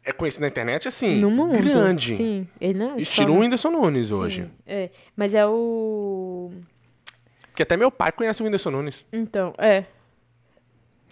é 0.05 0.11
conhecido 0.13 0.41
na 0.41 0.47
internet 0.47 0.87
assim, 0.87 1.19
no 1.19 1.29
mundo. 1.31 1.57
grande. 1.57 2.15
Sim, 2.15 2.47
ele 2.61 2.77
não 2.79 2.95
é 2.95 3.01
Estilo 3.01 3.33
só- 3.33 3.39
Whindersson 3.39 3.71
Nunes 3.71 4.07
Sim, 4.09 4.13
hoje. 4.13 4.49
É, 4.65 4.89
mas 5.15 5.33
é 5.33 5.45
o... 5.45 6.51
Que 7.55 7.63
até 7.63 7.75
meu 7.75 7.89
pai 7.89 8.11
conhece 8.11 8.41
o 8.41 8.45
Whindersson 8.45 8.69
Nunes. 8.71 9.05
Então, 9.11 9.53
é. 9.57 9.85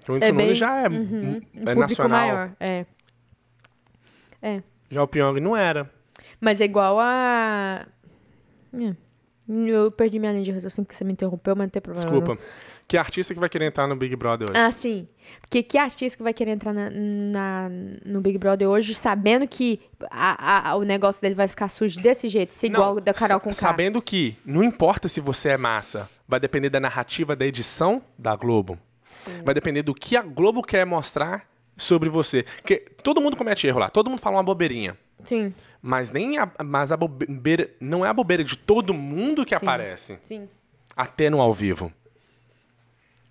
O 0.08 0.14
Whindersson 0.14 0.36
bem- 0.36 0.46
Nunes 0.46 0.58
já 0.58 0.78
é, 0.82 0.88
uhum, 0.90 0.94
é 0.94 1.38
um 1.38 1.42
público 1.42 1.80
nacional. 1.80 2.20
maior, 2.20 2.52
é. 2.60 2.86
É. 4.42 4.62
Já 4.92 5.02
o 5.02 5.08
Pyong 5.08 5.40
não 5.40 5.56
era. 5.58 5.90
Mas 6.40 6.62
é 6.62 6.66
igual 6.66 7.00
a... 7.00 7.86
É. 8.74 8.96
Eu 9.50 9.92
perdi 9.92 10.20
minha 10.20 10.32
linha 10.32 10.44
de 10.44 10.52
raciocínio 10.52 10.86
porque 10.86 10.98
você 10.98 11.04
me 11.04 11.14
interrompeu, 11.14 11.56
mas 11.56 11.66
não 11.66 11.70
tem 11.70 11.82
problema. 11.82 12.10
Desculpa. 12.10 12.42
Que 12.94 12.98
artista 13.00 13.34
que 13.34 13.40
vai 13.40 13.50
querer 13.50 13.66
entrar 13.66 13.88
no 13.88 13.96
Big 13.96 14.16
Brother 14.16 14.52
hoje? 14.52 14.60
Ah, 14.60 14.70
sim. 14.70 15.08
Porque 15.42 15.64
que 15.64 15.80
artista 15.80 16.16
que 16.16 16.22
vai 16.22 16.32
querer 16.32 16.52
entrar 16.52 16.72
na, 16.72 16.92
na- 16.92 17.68
no 18.06 18.22
Big 18.22 18.38
Brother 18.38 18.70
hoje 18.70 18.94
sabendo 18.94 19.48
que 19.48 19.82
a- 20.12 20.70
a- 20.70 20.76
o 20.76 20.84
negócio 20.84 21.20
dele 21.20 21.34
vai 21.34 21.48
ficar 21.48 21.70
sujo 21.70 22.00
desse 22.00 22.28
jeito, 22.28 22.54
se 22.54 22.68
igual 22.68 22.94
Não, 22.94 23.02
da 23.02 23.12
Carol 23.12 23.40
com. 23.40 23.52
Sabendo 23.52 24.00
que 24.00 24.36
não 24.46 24.64
importa 24.64 25.10
se 25.10 25.20
você 25.20 25.50
é 25.50 25.58
massa, 25.58 26.08
vai 26.28 26.40
depender 26.40 26.70
da 26.70 26.80
narrativa 26.80 27.36
da 27.36 27.48
edição 27.48 28.00
da 28.16 28.36
Globo. 28.36 28.78
Vai 29.44 29.56
depender 29.56 29.82
do 29.82 29.96
que 29.96 30.16
a 30.16 30.22
Globo 30.22 30.62
quer 30.62 30.86
mostrar 30.86 31.50
sobre 31.76 32.10
você. 32.10 32.44
Porque 32.62 32.78
todo 33.02 33.20
mundo 33.20 33.36
comete 33.36 33.66
erro 33.66 33.80
lá, 33.80 33.90
todo 33.90 34.08
mundo 34.08 34.20
fala 34.20 34.36
uma 34.36 34.44
bobeirinha. 34.44 34.96
Sim, 35.26 35.52
Mas 35.82 36.12
nem 36.12 36.38
a, 36.38 36.48
mas 36.64 36.92
a 36.92 36.98
bobeira 36.98 37.72
não 37.82 38.06
é 38.06 38.10
a 38.10 38.14
bobeira 38.14 38.44
de 38.44 38.56
todo 38.56 38.94
mundo 38.94 39.44
que 39.44 39.58
Sim. 39.58 39.66
aparece, 39.66 40.20
sim. 40.22 40.48
até 40.96 41.28
no 41.32 41.42
ao 41.42 41.52
vivo. 41.52 41.92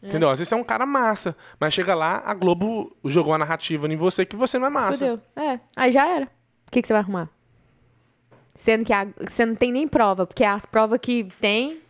Entendeu? 0.02 0.30
Às 0.30 0.38
vezes 0.38 0.48
você 0.48 0.54
é 0.54 0.58
um 0.58 0.64
cara 0.64 0.84
massa, 0.84 1.36
mas 1.60 1.72
chega 1.72 1.94
lá, 1.94 2.22
a 2.24 2.34
Globo 2.34 2.96
jogou 3.04 3.32
a 3.34 3.38
narrativa 3.38 3.86
em 3.86 3.96
você 3.96 4.26
que 4.26 4.34
você 4.34 4.58
não 4.58 4.66
é 4.66 4.70
massa. 4.70 4.94
Fudeu. 4.98 5.20
É, 5.36 5.60
aí 5.76 5.92
já 5.92 6.06
era. 6.08 6.24
O 6.66 6.70
que, 6.72 6.82
que 6.82 6.88
você 6.88 6.92
vai 6.92 7.02
arrumar? 7.02 7.28
Sendo 8.54 8.84
que 8.84 8.92
a- 8.92 9.06
você 9.20 9.46
não 9.46 9.54
tem 9.54 9.70
nem 9.72 9.86
prova, 9.88 10.26
porque 10.26 10.44
as 10.44 10.66
provas 10.66 10.98
que 11.00 11.28
tem 11.40 11.80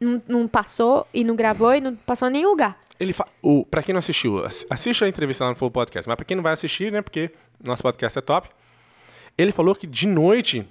não, 0.00 0.20
não 0.26 0.48
passou 0.48 1.06
e 1.14 1.22
não 1.24 1.36
gravou 1.36 1.72
e 1.74 1.80
não 1.80 1.94
passou 1.94 2.28
em 2.28 2.32
nenhum 2.32 2.50
lugar. 2.50 2.76
Ele 2.98 3.12
fa... 3.12 3.24
o, 3.42 3.64
pra 3.64 3.82
quem 3.82 3.92
não 3.92 3.98
assistiu, 4.00 4.44
ass- 4.44 4.66
assista 4.68 5.04
a 5.04 5.08
entrevista 5.08 5.44
lá 5.44 5.50
no 5.50 5.56
Flow 5.56 5.70
Podcast. 5.70 6.08
Mas 6.08 6.16
pra 6.16 6.24
quem 6.24 6.36
não 6.36 6.42
vai 6.42 6.52
assistir, 6.52 6.92
né? 6.92 7.00
Porque 7.00 7.30
nosso 7.62 7.82
podcast 7.82 8.18
é 8.18 8.22
top. 8.22 8.48
Ele 9.38 9.52
falou 9.52 9.74
que 9.74 9.86
de 9.86 10.06
noite 10.06 10.66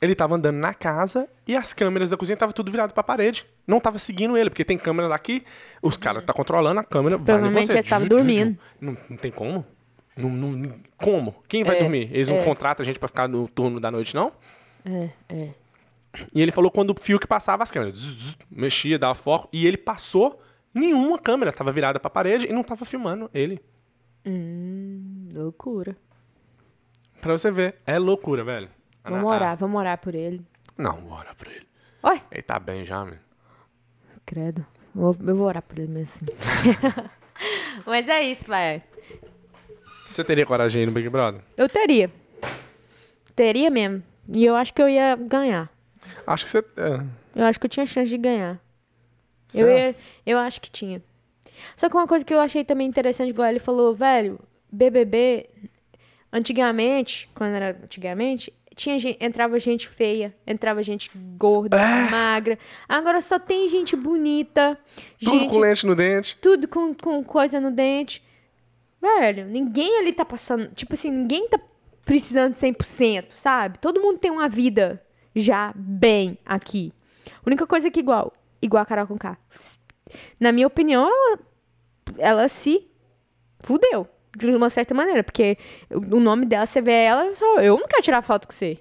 ele 0.00 0.14
tava 0.14 0.36
andando 0.36 0.56
na 0.56 0.72
casa 0.74 1.28
e 1.46 1.56
as 1.56 1.72
câmeras 1.72 2.10
da 2.10 2.16
cozinha 2.16 2.34
estavam 2.34 2.52
tudo 2.52 2.70
virado 2.70 2.92
pra 2.94 3.02
parede. 3.02 3.44
Não 3.66 3.80
tava 3.80 3.98
seguindo 3.98 4.36
ele, 4.36 4.48
porque 4.50 4.64
tem 4.64 4.78
câmera 4.78 5.08
lá 5.08 5.18
que 5.18 5.44
os 5.82 5.96
caras 5.96 6.24
tá 6.24 6.32
controlando 6.32 6.80
a 6.80 6.84
câmera. 6.84 7.18
Provavelmente 7.18 7.66
você. 7.66 7.72
eles 7.72 7.84
estavam 7.84 8.06
dormindo. 8.08 8.58
Não, 8.80 8.96
não 9.10 9.16
tem 9.16 9.30
como? 9.32 9.64
Não, 10.16 10.30
não- 10.30 10.74
como? 10.96 11.34
Quem 11.48 11.62
vai 11.64 11.76
É, 11.76 11.80
dormir? 11.80 12.08
Eles 12.12 12.28
não 12.28 12.36
é. 12.38 12.44
contratam 12.44 12.82
a 12.82 12.86
gente 12.86 12.98
pra 12.98 13.08
ficar 13.08 13.28
no 13.28 13.46
turno 13.48 13.78
da 13.80 13.90
noite, 13.90 14.14
não? 14.14 14.32
É, 14.84 15.10
é. 15.28 15.48
E 16.34 16.40
ele 16.42 16.50
falou 16.50 16.70
quando 16.70 16.90
o 16.90 17.00
fio 17.00 17.18
que 17.20 17.26
passava 17.26 17.62
as 17.62 17.70
câmeras, 17.70 17.94
zzz, 17.96 18.14
zzz, 18.14 18.36
mexia, 18.50 18.98
dava 18.98 19.14
foco, 19.14 19.48
e 19.52 19.66
ele 19.66 19.76
passou, 19.76 20.40
nenhuma 20.74 21.18
câmera 21.18 21.52
tava 21.52 21.70
virada 21.70 22.00
pra 22.00 22.08
parede 22.10 22.46
e 22.46 22.52
não 22.52 22.62
tava 22.64 22.84
filmando 22.84 23.30
ele. 23.34 23.60
Hum, 24.26 25.28
loucura. 25.34 25.96
Pra 27.20 27.32
você 27.36 27.50
ver, 27.50 27.76
é 27.86 27.98
loucura, 27.98 28.42
velho. 28.44 28.68
Vamos 29.04 29.24
Ah, 29.24 29.34
orar, 29.36 29.56
vamos 29.56 29.78
orar 29.80 29.98
por 29.98 30.14
ele. 30.14 30.44
Não, 30.76 31.00
bora 31.00 31.34
pra 31.34 31.50
ele. 31.50 31.66
Oi! 32.02 32.22
Ele 32.30 32.42
tá 32.42 32.58
bem 32.58 32.84
já, 32.84 33.04
mano. 33.04 33.18
Credo. 34.26 34.64
Eu 34.94 35.00
vou, 35.12 35.16
eu 35.26 35.36
vou 35.36 35.46
orar 35.46 35.62
por 35.62 35.78
ele 35.78 35.88
mesmo. 35.92 36.26
Mas 37.86 38.08
é 38.08 38.22
isso, 38.22 38.44
vai. 38.46 38.82
Você 40.10 40.24
teria 40.24 40.44
coragem 40.46 40.80
aí 40.80 40.86
no 40.86 40.92
Big 40.92 41.08
Brother? 41.08 41.40
Eu 41.56 41.68
teria. 41.68 42.10
Teria 43.34 43.70
mesmo. 43.70 44.02
E 44.28 44.44
eu 44.44 44.54
acho 44.56 44.74
que 44.74 44.82
eu 44.82 44.88
ia 44.88 45.16
ganhar. 45.16 45.70
Acho 46.26 46.44
que 46.44 46.50
você. 46.50 46.58
é. 46.58 47.04
Eu 47.34 47.44
acho 47.44 47.58
que 47.60 47.66
eu 47.66 47.70
tinha 47.70 47.86
chance 47.86 48.08
de 48.10 48.18
ganhar. 48.18 48.58
Eu, 49.54 49.68
ia, 49.68 49.94
eu 50.26 50.38
acho 50.38 50.60
que 50.60 50.70
tinha. 50.70 51.02
Só 51.76 51.88
que 51.88 51.94
uma 51.96 52.06
coisa 52.06 52.24
que 52.24 52.34
eu 52.34 52.40
achei 52.40 52.64
também 52.64 52.86
interessante, 52.86 53.30
igual 53.30 53.48
ele 53.48 53.58
falou, 53.58 53.94
velho, 53.94 54.38
BBB, 54.70 55.48
antigamente, 56.32 57.28
quando 57.34 57.54
era 57.54 57.70
antigamente, 57.82 58.52
tinha 58.78 58.98
gente, 58.98 59.18
entrava 59.22 59.58
gente 59.58 59.88
feia, 59.88 60.34
entrava 60.46 60.82
gente 60.82 61.10
gorda, 61.36 61.76
É. 61.78 62.08
magra. 62.10 62.58
Agora 62.88 63.20
só 63.20 63.38
tem 63.38 63.68
gente 63.68 63.94
bonita, 63.96 64.78
Tudo 65.22 65.38
gente 65.40 65.50
com 65.50 65.58
lente 65.58 65.84
no 65.86 65.94
dente. 65.94 66.36
tudo 66.40 66.66
com, 66.68 66.94
com 66.94 67.22
coisa 67.24 67.60
no 67.60 67.70
dente. 67.70 68.22
Velho, 69.00 69.46
ninguém 69.46 69.98
ali 69.98 70.12
tá 70.12 70.24
passando. 70.24 70.68
Tipo 70.74 70.94
assim, 70.94 71.10
ninguém 71.10 71.48
tá 71.48 71.60
precisando 72.04 72.52
de 72.52 72.58
100%, 72.58 73.26
sabe? 73.36 73.78
Todo 73.78 74.00
mundo 74.00 74.18
tem 74.18 74.30
uma 74.30 74.48
vida 74.48 75.02
já 75.36 75.72
bem 75.76 76.38
aqui. 76.44 76.92
A 77.36 77.40
única 77.46 77.66
coisa 77.66 77.90
que 77.90 78.00
igual, 78.00 78.32
igual 78.62 78.82
a 78.82 78.86
Carol 78.86 79.06
com 79.06 79.18
K. 79.18 79.36
Na 80.40 80.50
minha 80.52 80.66
opinião, 80.66 81.06
ela, 81.06 81.38
ela 82.18 82.48
se 82.48 82.88
fudeu. 83.60 84.08
De 84.38 84.46
uma 84.54 84.70
certa 84.70 84.94
maneira, 84.94 85.22
porque 85.24 85.56
o 85.90 86.20
nome 86.20 86.46
dela, 86.46 86.64
você 86.66 86.80
vê 86.80 86.92
ela, 87.04 87.30
eu 87.60 87.78
não 87.78 87.86
quero 87.88 88.02
tirar 88.02 88.22
foto 88.22 88.46
com 88.46 88.52
você. 88.54 88.78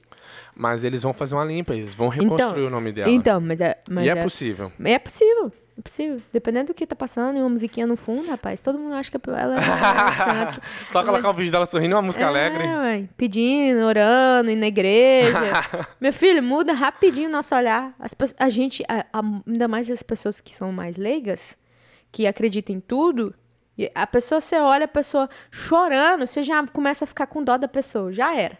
Mas 0.56 0.84
eles 0.84 1.04
vão 1.04 1.14
fazer 1.14 1.36
uma 1.36 1.44
limpa, 1.44 1.76
eles 1.76 1.94
vão 1.94 2.08
reconstruir 2.08 2.64
o 2.64 2.70
nome 2.70 2.92
dela. 2.92 3.10
Então, 3.10 3.40
mas 3.40 3.62
é. 3.62 3.78
Mas 3.90 4.06
e 4.06 4.10
é, 4.10 4.24
possível. 4.24 4.72
é 4.84 4.98
possível. 5.00 5.52
É 5.78 5.82
possível. 5.82 6.20
Dependendo 6.34 6.68
do 6.68 6.74
que 6.74 6.88
tá 6.88 6.96
passando 6.96 7.38
e 7.38 7.40
uma 7.40 7.50
musiquinha 7.50 7.86
no 7.86 7.96
fundo, 7.96 8.28
rapaz, 8.28 8.60
todo 8.62 8.80
mundo 8.80 8.96
acha 8.96 9.12
que 9.12 9.18
ela 9.30 9.58
é. 9.60 9.62
Só 10.90 11.04
colocar 11.04 11.30
o 11.30 11.34
vídeo 11.34 11.52
dela 11.52 11.68
sorrindo 11.68 11.96
uma 11.96 12.02
música 12.02 12.24
é, 12.24 12.28
alegre. 12.28 12.64
ué, 12.64 13.04
pedindo, 13.16 13.86
orando, 13.86 14.50
indo 14.50 14.60
na 14.60 14.68
igreja. 14.68 15.40
Meu 16.02 16.12
filho, 16.12 16.42
muda 16.42 16.74
rapidinho 16.74 17.30
o 17.30 17.32
nosso 17.32 17.54
olhar. 17.56 17.94
As 18.00 18.16
a 18.40 18.50
gente, 18.50 18.84
a- 18.90 19.06
a- 19.14 19.42
ainda 19.48 19.68
mais 19.68 19.92
as 19.92 20.02
pessoas 20.02 20.42
que 20.42 20.56
são 20.56 20.72
mais 20.72 20.98
leigas, 20.98 21.56
que 22.12 22.26
acreditam 22.26 22.76
em 22.76 22.80
tudo, 22.80 23.36
a 23.94 24.08
pessoa, 24.08 24.42
você 24.42 24.56
olha 24.58 24.86
a 24.86 24.88
pessoa 24.88 25.30
chorando, 25.52 26.26
você 26.26 26.42
já 26.42 26.66
começa 26.68 27.06
a 27.06 27.08
ficar 27.08 27.28
com 27.28 27.44
dó 27.44 27.58
da 27.58 27.68
pessoa, 27.68 28.12
já 28.12 28.36
era. 28.36 28.58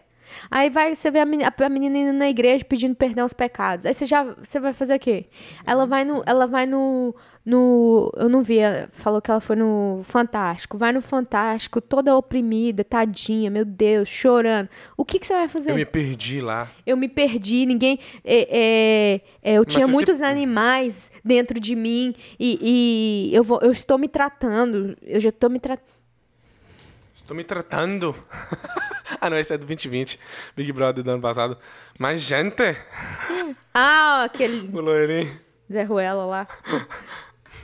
Aí 0.50 0.70
vai, 0.70 0.94
você 0.94 1.10
vê 1.10 1.20
a 1.20 1.24
meni- 1.26 1.44
a 1.44 1.68
menina 1.68 1.98
indo 1.98 2.12
na 2.12 2.28
igreja 2.28 2.64
pedindo 2.64 2.94
perdão 2.94 3.24
aos 3.24 3.32
pecados. 3.32 3.86
Aí 3.86 3.94
você 3.94 4.04
já, 4.04 4.22
você 4.24 4.58
vai 4.60 4.72
fazer 4.72 4.94
o 4.94 4.98
quê? 4.98 5.26
Ela 5.66 5.86
vai 5.86 6.04
no, 6.04 6.22
ela 6.26 6.46
vai 6.46 6.66
no, 6.66 7.14
no, 7.44 8.12
eu 8.16 8.28
não 8.28 8.42
vi, 8.42 8.58
ela 8.58 8.88
falou 8.92 9.20
que 9.22 9.30
ela 9.30 9.40
foi 9.40 9.56
no 9.56 10.00
Fantástico. 10.04 10.76
Vai 10.76 10.92
no 10.92 11.00
Fantástico, 11.00 11.80
toda 11.80 12.16
oprimida, 12.16 12.84
tadinha, 12.84 13.50
meu 13.50 13.64
Deus, 13.64 14.08
chorando. 14.08 14.68
O 14.96 15.04
que 15.04 15.18
que 15.18 15.26
você 15.26 15.34
vai 15.34 15.48
fazer? 15.48 15.70
Eu 15.70 15.76
me 15.76 15.84
perdi 15.84 16.40
lá. 16.40 16.68
Eu 16.86 16.96
me 16.96 17.08
perdi, 17.08 17.64
ninguém. 17.66 17.98
é, 18.24 18.48
é, 18.50 19.20
é, 19.52 19.54
eu 19.54 19.64
tinha 19.64 19.86
muitos 19.88 20.16
se- 20.18 20.24
animais 20.24 21.10
dentro 21.24 21.58
de 21.60 21.74
mim 21.74 22.14
e, 22.38 23.30
e 23.30 23.34
eu, 23.36 23.42
vou, 23.44 23.58
eu 23.62 23.70
estou 23.70 23.98
me 23.98 24.08
tratando. 24.08 24.96
Eu 25.02 25.20
já 25.20 25.30
estou 25.30 25.48
me 25.50 25.58
tratando. 25.58 25.97
Estou 27.28 27.36
me 27.36 27.44
tratando. 27.44 28.16
ah, 29.20 29.28
não, 29.28 29.36
esse 29.36 29.52
é 29.52 29.58
do 29.58 29.66
2020. 29.66 30.18
Big 30.56 30.72
Brother 30.72 31.04
do 31.04 31.10
ano 31.10 31.20
passado. 31.20 31.58
Mas, 31.98 32.22
gente, 32.22 32.74
Ah, 33.74 34.24
aquele 34.24 34.74
o 34.74 34.80
loirinho. 34.80 35.38
Zé 35.70 35.82
Ruela 35.82 36.24
lá. 36.24 36.48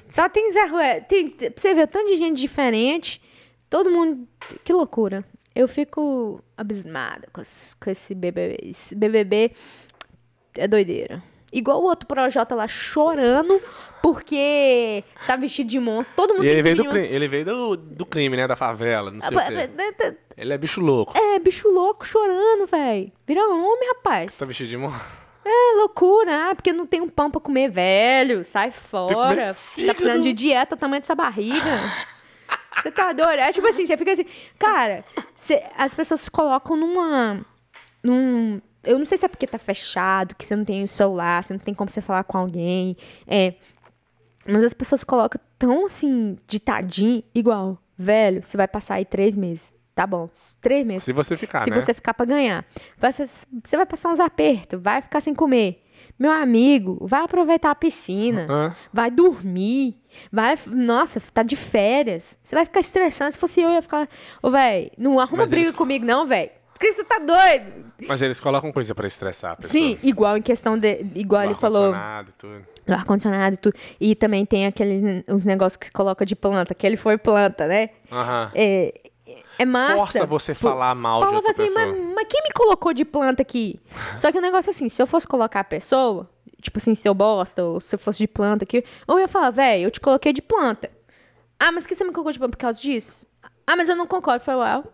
Só 0.06 0.28
tem 0.28 0.52
Zé 0.52 0.66
Ruela. 0.66 1.00
Tem, 1.00 1.30
pra 1.30 1.48
você 1.56 1.74
ver 1.74 1.86
tanto 1.88 2.08
de 2.08 2.18
gente 2.18 2.38
diferente. 2.38 3.22
Todo 3.70 3.90
mundo. 3.90 4.28
Que 4.62 4.70
loucura. 4.70 5.24
Eu 5.54 5.66
fico 5.66 6.44
abismada 6.58 7.26
com, 7.32 7.40
esse- 7.40 7.74
com 7.78 7.88
esse 7.88 8.14
BBB. 8.14 8.58
Esse 8.64 8.94
BBB 8.94 9.52
é 10.58 10.68
doideira. 10.68 11.22
Igual 11.50 11.80
o 11.80 11.84
outro 11.86 12.06
Projota 12.06 12.54
lá 12.54 12.68
chorando 12.68 13.62
porque 14.04 15.02
tá 15.26 15.34
vestido 15.34 15.66
de 15.70 15.80
monstro. 15.80 16.14
Todo 16.14 16.34
mundo 16.34 16.44
E 16.44 16.48
ele 16.48 16.62
veio, 16.62 16.76
do 16.76 16.84
crime, 16.84 17.06
ele 17.08 17.26
veio 17.26 17.44
do, 17.46 17.76
do 17.78 18.04
crime, 18.04 18.36
né? 18.36 18.46
Da 18.46 18.54
favela, 18.54 19.10
não 19.10 19.18
sei 19.18 19.30
o 19.30 19.32
monstro. 19.32 19.56
quê. 19.56 20.16
Ele 20.36 20.52
é 20.52 20.58
bicho 20.58 20.78
louco. 20.82 21.16
É, 21.16 21.38
bicho 21.38 21.66
louco 21.70 22.06
chorando, 22.06 22.66
velho. 22.66 23.10
Vira 23.26 23.40
homem, 23.48 23.88
rapaz. 23.96 24.36
Tá 24.36 24.44
vestido 24.44 24.68
de 24.68 24.76
monstro? 24.76 25.00
É 25.42 25.76
loucura, 25.76 26.50
ah, 26.50 26.54
porque 26.54 26.70
não 26.70 26.84
tem 26.86 27.00
um 27.00 27.08
pão 27.08 27.30
pra 27.30 27.40
comer, 27.40 27.70
velho. 27.70 28.44
Sai 28.44 28.70
fora. 28.70 29.54
Tá 29.86 29.94
precisando 29.94 30.22
de 30.22 30.34
dieta, 30.34 30.74
o 30.74 30.78
tamanho 30.78 31.00
dessa 31.00 31.14
barriga. 31.14 31.80
Você 32.82 32.90
tá 32.90 33.10
doido? 33.14 33.38
É 33.40 33.50
tipo 33.52 33.66
assim, 33.66 33.86
você 33.86 33.96
fica 33.96 34.12
assim. 34.12 34.26
Cara, 34.58 35.02
você- 35.34 35.62
as 35.78 35.94
pessoas 35.94 36.20
se 36.20 36.30
colocam 36.30 36.76
numa. 36.76 37.40
Num. 38.02 38.60
Eu 38.82 38.98
não 38.98 39.06
sei 39.06 39.16
se 39.16 39.24
é 39.24 39.28
porque 39.28 39.46
tá 39.46 39.58
fechado, 39.58 40.34
que 40.34 40.44
você 40.44 40.54
não 40.54 40.64
tem 40.64 40.84
o 40.84 40.88
celular, 40.88 41.42
você 41.42 41.54
não 41.54 41.60
tem 41.60 41.72
como 41.72 41.90
você 41.90 42.02
falar 42.02 42.24
com 42.24 42.36
alguém. 42.36 42.96
É. 43.26 43.54
Mas 44.46 44.64
as 44.64 44.74
pessoas 44.74 45.02
colocam 45.04 45.40
tão 45.58 45.86
assim, 45.86 46.36
ditadinho, 46.46 47.22
igual. 47.34 47.78
Velho, 47.96 48.42
você 48.42 48.56
vai 48.56 48.66
passar 48.68 48.94
aí 48.94 49.04
três 49.04 49.34
meses. 49.36 49.72
Tá 49.94 50.06
bom. 50.06 50.28
Três 50.60 50.84
meses 50.84 51.04
Se 51.04 51.12
você 51.12 51.36
ficar, 51.36 51.62
se 51.62 51.70
né? 51.70 51.80
você 51.80 51.94
ficar 51.94 52.12
pra 52.14 52.26
ganhar. 52.26 52.64
Ser- 53.12 53.28
Você 53.64 53.76
vai 53.76 53.86
passar 53.86 54.10
uns 54.10 54.18
apertos, 54.18 54.80
vai 54.82 55.00
ficar 55.00 55.20
sem 55.20 55.32
comer. 55.34 55.80
Meu 56.18 56.30
amigo, 56.32 56.98
vai 57.06 57.22
aproveitar 57.22 57.70
a 57.70 57.74
piscina, 57.74 58.46
Hã? 58.50 58.76
vai 58.92 59.10
dormir, 59.10 59.96
vai. 60.32 60.56
Nossa, 60.66 61.20
tá 61.32 61.42
de 61.42 61.56
férias. 61.56 62.38
Você 62.42 62.54
vai 62.54 62.64
ficar 62.64 62.80
estressando. 62.80 63.32
Se 63.32 63.38
fosse 63.38 63.60
eu, 63.60 63.68
eu 63.68 63.74
ia 63.74 63.82
ficar. 63.82 64.08
Ô, 64.42 64.50
velho, 64.50 64.90
não 64.98 65.18
arruma 65.20 65.42
Mas 65.42 65.50
briga 65.50 65.68
eles- 65.68 65.76
comigo, 65.78 66.04
não, 66.04 66.26
velho. 66.26 66.50
Porque 66.74 66.92
você 66.92 67.04
tá 67.04 67.18
doido. 67.18 67.92
Mas 68.06 68.20
eles 68.20 68.40
colocam 68.40 68.70
coisa 68.72 68.94
pra 68.94 69.06
estressar 69.06 69.52
a 69.52 69.56
pessoa. 69.56 69.72
Sim, 69.72 69.98
igual 70.02 70.36
em 70.36 70.42
questão 70.42 70.76
de. 70.76 71.06
Igual 71.14 71.44
ele 71.44 71.54
falou. 71.54 71.84
ar-condicionado 71.94 72.28
e 72.30 72.32
tudo. 72.32 72.66
do 72.86 72.92
ar-condicionado 72.92 73.54
e 73.54 73.56
tudo. 73.56 73.74
E 74.00 74.14
também 74.14 74.44
tem 74.44 74.66
aqueles 74.66 75.24
os 75.28 75.44
negócios 75.44 75.76
que 75.76 75.86
se 75.86 75.92
coloca 75.92 76.26
de 76.26 76.34
planta, 76.36 76.74
que 76.74 76.86
ele 76.86 76.96
foi 76.96 77.16
planta, 77.16 77.66
né? 77.66 77.90
Aham. 78.10 78.50
É, 78.54 78.92
é 79.58 79.64
massa. 79.64 79.96
Força 79.96 80.26
você 80.26 80.54
falar 80.54 80.94
mal 80.94 81.20
de 81.20 81.26
Falava 81.26 81.36
outra 81.46 81.50
assim, 81.52 81.72
pessoa. 81.72 81.86
mas, 81.86 82.14
mas 82.14 82.26
quem 82.28 82.42
me 82.42 82.50
colocou 82.52 82.92
de 82.92 83.04
planta 83.04 83.40
aqui? 83.42 83.80
Só 84.18 84.30
que 84.32 84.38
o 84.38 84.42
negócio 84.42 84.70
é 84.70 84.72
assim, 84.72 84.88
se 84.88 85.00
eu 85.00 85.06
fosse 85.06 85.26
colocar 85.26 85.60
a 85.60 85.64
pessoa, 85.64 86.28
tipo 86.60 86.78
assim, 86.78 86.94
se 86.94 87.08
eu 87.08 87.14
bosta, 87.14 87.62
ou 87.62 87.80
se 87.80 87.94
eu 87.94 87.98
fosse 87.98 88.18
de 88.18 88.28
planta 88.28 88.64
aqui, 88.64 88.84
eu 89.06 89.18
ia 89.18 89.28
falar, 89.28 89.50
velho, 89.50 89.84
eu 89.84 89.90
te 89.90 90.00
coloquei 90.00 90.32
de 90.32 90.42
planta. 90.42 90.90
Ah, 91.58 91.70
mas 91.70 91.86
que 91.86 91.94
você 91.94 92.04
me 92.04 92.10
colocou 92.12 92.32
de 92.32 92.38
planta 92.38 92.50
por 92.56 92.60
causa 92.60 92.80
disso? 92.80 93.24
Ah, 93.66 93.76
mas 93.76 93.88
eu 93.88 93.96
não 93.96 94.06
concordo. 94.06 94.40
Eu 94.42 94.44
falei, 94.44 94.60
well. 94.60 94.92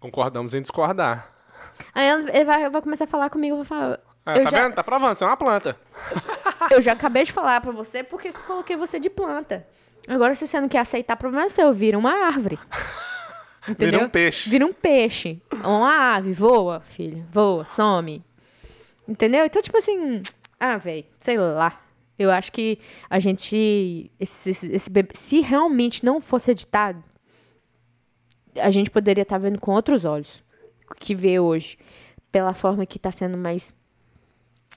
Concordamos 0.00 0.54
em 0.54 0.62
discordar. 0.62 1.32
Aí 1.94 2.08
ele 2.08 2.44
vai, 2.44 2.68
vai 2.68 2.82
começar 2.82 3.04
a 3.04 3.08
falar 3.08 3.30
comigo, 3.30 3.54
eu 3.54 3.56
vou 3.58 3.64
falar. 3.64 4.00
Eu, 4.26 4.44
tá 4.44 4.50
já, 4.50 4.62
vendo? 4.62 4.74
Tá 4.74 4.82
provando, 4.82 5.16
você 5.16 5.24
é 5.24 5.26
uma 5.26 5.36
planta. 5.36 5.76
eu 6.70 6.82
já 6.82 6.92
acabei 6.92 7.24
de 7.24 7.32
falar 7.32 7.60
pra 7.60 7.72
você 7.72 8.02
porque 8.02 8.28
eu 8.28 8.32
coloquei 8.32 8.76
você 8.76 8.98
de 8.98 9.08
planta. 9.08 9.66
Agora, 10.08 10.34
se 10.34 10.46
você 10.46 10.60
não 10.60 10.68
quer 10.68 10.80
aceitar, 10.80 11.16
problema 11.16 11.46
é 11.46 11.48
seu, 11.48 11.72
vira 11.72 11.98
uma 11.98 12.12
árvore. 12.26 12.58
Entendeu? 13.68 14.00
Vira 14.00 14.06
um 14.06 14.08
peixe. 14.08 14.50
Vira 14.50 14.66
um 14.66 14.72
peixe. 14.72 15.42
Uma 15.64 16.14
ave, 16.16 16.32
voa, 16.32 16.80
filho. 16.80 17.26
Voa, 17.32 17.64
some. 17.64 18.24
Entendeu? 19.08 19.44
Então, 19.44 19.60
tipo 19.60 19.76
assim, 19.76 20.22
ah, 20.58 20.76
velho, 20.76 21.04
sei 21.20 21.36
lá. 21.36 21.80
Eu 22.18 22.30
acho 22.30 22.50
que 22.50 22.78
a 23.10 23.18
gente. 23.18 24.10
Esse, 24.18 24.50
esse, 24.50 24.72
esse 24.72 24.90
bebê, 24.90 25.10
se 25.14 25.40
realmente 25.40 26.04
não 26.04 26.20
fosse 26.20 26.50
editado, 26.50 27.02
a 28.60 28.70
gente 28.70 28.90
poderia 28.90 29.22
estar 29.22 29.38
vendo 29.38 29.60
com 29.60 29.72
outros 29.72 30.04
olhos 30.04 30.42
que 30.98 31.14
vê 31.14 31.38
hoje. 31.40 31.78
Pela 32.30 32.52
forma 32.52 32.84
que 32.84 32.98
tá 32.98 33.10
sendo 33.10 33.36
mais 33.38 33.72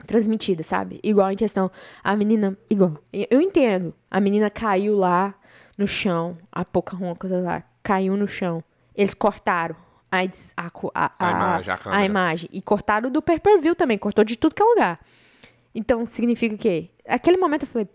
transmitida, 0.07 0.63
sabe? 0.63 0.99
Igual 1.03 1.31
em 1.31 1.35
questão, 1.35 1.69
a 2.03 2.15
menina, 2.15 2.57
igual, 2.69 2.93
eu 3.11 3.41
entendo, 3.41 3.93
a 4.09 4.19
menina 4.21 4.49
caiu 4.49 4.95
lá 4.95 5.33
no 5.77 5.85
chão, 5.87 6.37
a 6.51 6.63
Pocahontas 6.63 7.31
lá, 7.43 7.63
caiu 7.83 8.15
no 8.15 8.27
chão, 8.27 8.63
eles 8.95 9.13
cortaram 9.13 9.75
a, 10.11 10.21
a, 10.55 10.71
a, 10.93 11.11
A 11.19 11.31
imagem, 11.31 11.73
a 11.73 11.77
câmera. 11.77 12.05
imagem, 12.05 12.49
e 12.53 12.61
cortaram 12.61 13.11
do 13.11 13.21
pay-per-view 13.21 13.75
também, 13.75 13.97
cortou 13.97 14.23
de 14.23 14.37
tudo 14.37 14.55
que 14.55 14.61
é 14.61 14.65
lugar. 14.65 14.99
Então, 15.75 16.05
significa 16.05 16.55
o 16.55 16.57
quê? 16.57 16.89
Aquele 17.05 17.37
momento 17.37 17.63
eu 17.63 17.67
falei, 17.67 17.87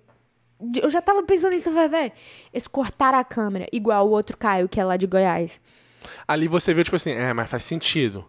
eu 0.83 0.91
já 0.91 1.01
tava 1.03 1.23
pensando 1.23 1.53
nisso, 1.53 1.73
velho, 1.73 2.13
eles 2.53 2.67
cortaram 2.67 3.19
a 3.19 3.25
câmera, 3.25 3.67
igual 3.73 4.07
o 4.07 4.11
outro 4.11 4.37
Caio, 4.37 4.69
que 4.69 4.81
é 4.81 4.85
lá 4.85 4.97
de 4.97 5.07
Goiás. 5.07 5.61
Ali 6.27 6.49
você 6.49 6.75
viu, 6.75 6.85
tipo 6.85 6.97
assim, 6.97 7.13
é, 7.13 7.33
mas 7.33 7.51
faz 7.51 7.65
sentido. 7.65 8.25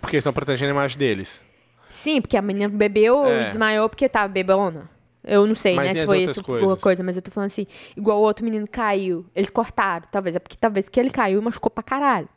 Porque 0.00 0.16
eles 0.16 0.22
estão 0.22 0.32
protegendo 0.32 0.70
a 0.70 0.74
imagem 0.74 0.98
deles. 0.98 1.42
Sim, 1.90 2.20
porque 2.20 2.36
a 2.36 2.42
menina 2.42 2.68
bebeu 2.68 3.24
É. 3.24 3.42
e 3.42 3.46
desmaiou 3.46 3.88
porque 3.88 4.08
tava 4.08 4.28
bebona. 4.28 4.90
Eu 5.26 5.46
não 5.46 5.54
sei, 5.54 5.74
Mas 5.74 5.94
né, 5.94 6.00
se 6.00 6.06
foi 6.06 6.24
isso 6.24 6.42
ou 6.46 6.76
coisa, 6.76 7.02
mas 7.02 7.16
eu 7.16 7.22
tô 7.22 7.30
falando 7.30 7.46
assim, 7.46 7.66
igual 7.96 8.18
o 8.18 8.22
outro 8.22 8.44
menino 8.44 8.68
caiu, 8.68 9.24
eles 9.34 9.48
cortaram, 9.48 10.06
talvez, 10.12 10.36
é 10.36 10.38
porque 10.38 10.56
talvez 10.60 10.88
que 10.88 11.00
ele 11.00 11.08
caiu 11.08 11.40
e 11.40 11.42
machucou 11.42 11.70
pra 11.70 11.82
caralho. 11.82 12.28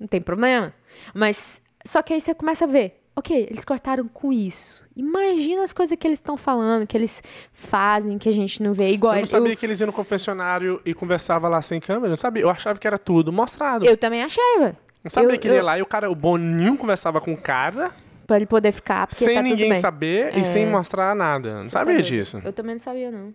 Não 0.00 0.06
tem 0.06 0.20
problema. 0.20 0.72
Mas, 1.12 1.60
só 1.84 2.00
que 2.00 2.14
aí 2.14 2.20
você 2.20 2.34
começa 2.34 2.64
a 2.64 2.68
ver, 2.68 3.02
ok, 3.18 3.46
eles 3.50 3.64
cortaram 3.64 4.06
com 4.08 4.32
isso. 4.32 4.82
Imagina 4.96 5.62
as 5.62 5.72
coisas 5.72 5.96
que 5.98 6.06
eles 6.06 6.18
estão 6.18 6.36
falando, 6.36 6.86
que 6.86 6.96
eles 6.96 7.22
fazem, 7.52 8.18
que 8.18 8.28
a 8.28 8.32
gente 8.32 8.62
não 8.62 8.72
vê. 8.72 8.90
Igual 8.90 9.14
Eu 9.14 9.20
não 9.20 9.26
sabia 9.26 9.54
que 9.56 9.64
eles 9.66 9.78
iam 9.80 9.86
no 9.88 9.92
confessionário 9.92 10.80
e 10.84 10.92
conversavam 10.94 11.50
lá 11.50 11.60
sem 11.62 11.80
câmera. 11.80 12.06
Eu 12.06 12.10
não 12.10 12.16
sabia. 12.16 12.42
Eu 12.42 12.50
achava 12.50 12.78
que 12.78 12.86
era 12.86 12.98
tudo 12.98 13.32
mostrado. 13.32 13.84
eu, 13.84 13.90
eu 13.92 13.96
também 13.96 14.22
velho. 14.58 14.76
não 15.04 15.10
sabia 15.10 15.34
eu- 15.34 15.38
que 15.38 15.46
ele 15.48 15.54
ia 15.54 15.60
eu- 15.60 15.64
lá 15.64 15.78
e 15.78 15.82
o 15.82 15.86
cara, 15.86 16.10
o 16.10 16.14
Boninho 16.14 16.76
conversava 16.76 17.20
com 17.20 17.32
o 17.32 17.36
cara 17.36 17.92
Pra 18.26 18.36
ele 18.36 18.44
poder 18.46 18.72
ficar, 18.72 19.06
porque 19.06 19.24
sem 19.24 19.34
tá 19.36 19.40
ninguém 19.42 19.74
saber 19.76 20.34
É. 20.34 20.40
e 20.40 20.44
sem 20.44 20.66
mostrar 20.66 21.14
nada. 21.16 21.62
Não 21.62 21.70
sabia 21.70 21.94
Exatamente. 21.94 22.08
disso. 22.08 22.40
Eu 22.44 22.52
também 22.52 22.74
não 22.74 22.80
sabia, 22.80 23.10
não. 23.10 23.32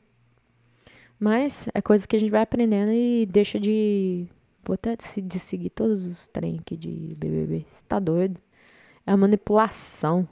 Mas 1.19 1.67
é 1.73 1.81
coisa 1.81 2.07
que 2.07 2.15
a 2.15 2.19
gente 2.19 2.29
vai 2.29 2.41
aprendendo 2.41 2.91
e 2.91 3.25
deixa 3.25 3.59
de 3.59 4.25
botar 4.63 4.95
de, 4.95 5.03
se- 5.03 5.21
de 5.21 5.39
seguir 5.39 5.69
todos 5.71 6.05
os 6.05 6.27
trem 6.27 6.59
aqui 6.61 6.75
de 6.77 7.15
BBB. 7.17 7.65
Você 7.69 7.83
tá 7.87 7.97
doido? 7.99 8.39
É 9.05 9.11
uma 9.11 9.17
manipulação. 9.17 10.27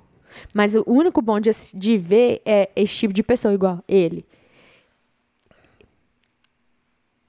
Mas 0.53 0.76
o 0.76 0.84
único 0.88 1.22
bom 1.22 1.39
de, 1.39 1.51
de 1.74 1.97
ver 1.97 2.41
é 2.45 2.69
esse 2.76 2.95
tipo 2.95 3.13
de 3.13 3.24
pessoa, 3.24 3.53
igual 3.53 3.84
ele. 3.88 4.26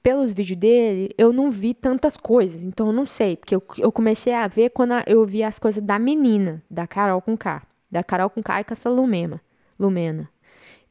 Pelos 0.01 0.33
vídeos 0.33 0.59
dele, 0.59 1.09
eu 1.17 1.31
não 1.31 1.49
vi 1.49 1.73
tantas 1.73 2.17
coisas, 2.17 2.61
então 2.63 2.87
eu 2.87 2.93
não 2.93 3.05
sei. 3.05 3.37
Porque 3.37 3.55
eu, 3.55 3.63
eu 3.77 3.89
comecei 3.91 4.33
a 4.33 4.47
ver 4.47 4.69
quando 4.71 4.91
a- 4.93 5.03
eu 5.07 5.25
vi 5.25 5.43
as 5.43 5.57
coisas 5.57 5.81
da 5.81 5.97
menina, 5.97 6.61
da 6.69 6.85
Carol 6.85 7.21
com 7.21 7.37
K. 7.37 7.61
Da 7.89 8.03
Carol 8.03 8.29
com 8.29 8.43
K 8.43 8.59
e 8.61 8.63
com 8.65 8.73
essa 8.73 8.89
Lumena. 8.89 9.39
Lumena 9.79 10.29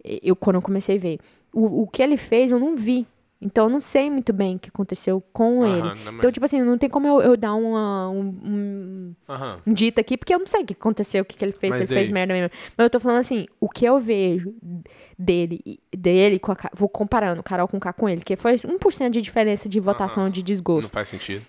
eu 0.04 0.36
quando 0.36 0.56
eu 0.56 0.62
comecei 0.62 0.96
a 0.96 1.00
ver. 1.00 1.20
O, 1.52 1.82
o 1.82 1.88
que 1.88 2.02
ele 2.02 2.16
fez, 2.16 2.50
eu 2.52 2.60
não 2.60 2.76
vi. 2.76 3.06
Então, 3.42 3.66
eu 3.66 3.70
não 3.70 3.80
sei 3.80 4.08
muito 4.08 4.32
bem 4.32 4.54
o 4.54 4.58
que 4.58 4.68
aconteceu 4.68 5.20
com 5.32 5.66
ele. 5.66 5.82
não, 5.82 6.14
Então, 6.14 6.30
tipo 6.30 6.46
assim, 6.46 6.62
não 6.62 6.78
tem 6.78 6.88
como 6.88 7.08
eu, 7.08 7.20
eu 7.20 7.36
dar 7.36 7.54
uma, 7.54 8.08
um, 8.08 8.20
um, 8.20 9.14
um 9.66 9.72
dito 9.74 10.00
aqui, 10.00 10.16
porque 10.16 10.32
eu 10.32 10.38
não 10.38 10.46
sei 10.46 10.62
o 10.62 10.64
que 10.64 10.74
aconteceu, 10.74 11.22
o 11.22 11.24
que, 11.24 11.36
que 11.36 11.44
ele 11.44 11.52
fez, 11.52 11.70
Mas 11.70 11.78
se 11.78 11.82
ele 11.84 11.94
fez 11.94 12.08
daí? 12.08 12.14
merda 12.14 12.34
mesmo. 12.34 12.50
Mas 12.76 12.84
eu 12.84 12.90
tô 12.90 13.00
falando 13.00 13.18
assim, 13.18 13.46
o 13.60 13.68
que 13.68 13.84
eu 13.84 13.98
vejo 13.98 14.54
dele, 15.18 15.80
dele 15.92 16.38
com 16.38 16.52
a, 16.52 16.56
vou 16.72 16.88
comparando 16.88 17.42
Carol 17.42 17.66
com 17.66 17.80
K 17.80 17.92
com 17.92 18.08
ele, 18.08 18.22
que 18.22 18.36
foi 18.36 18.54
1% 18.54 19.10
de 19.10 19.20
diferença 19.20 19.68
de 19.68 19.80
votação 19.80 20.30
de 20.30 20.42
desgosto. 20.42 20.82
Não 20.82 20.88
faz 20.88 21.08
sentido. 21.08 21.44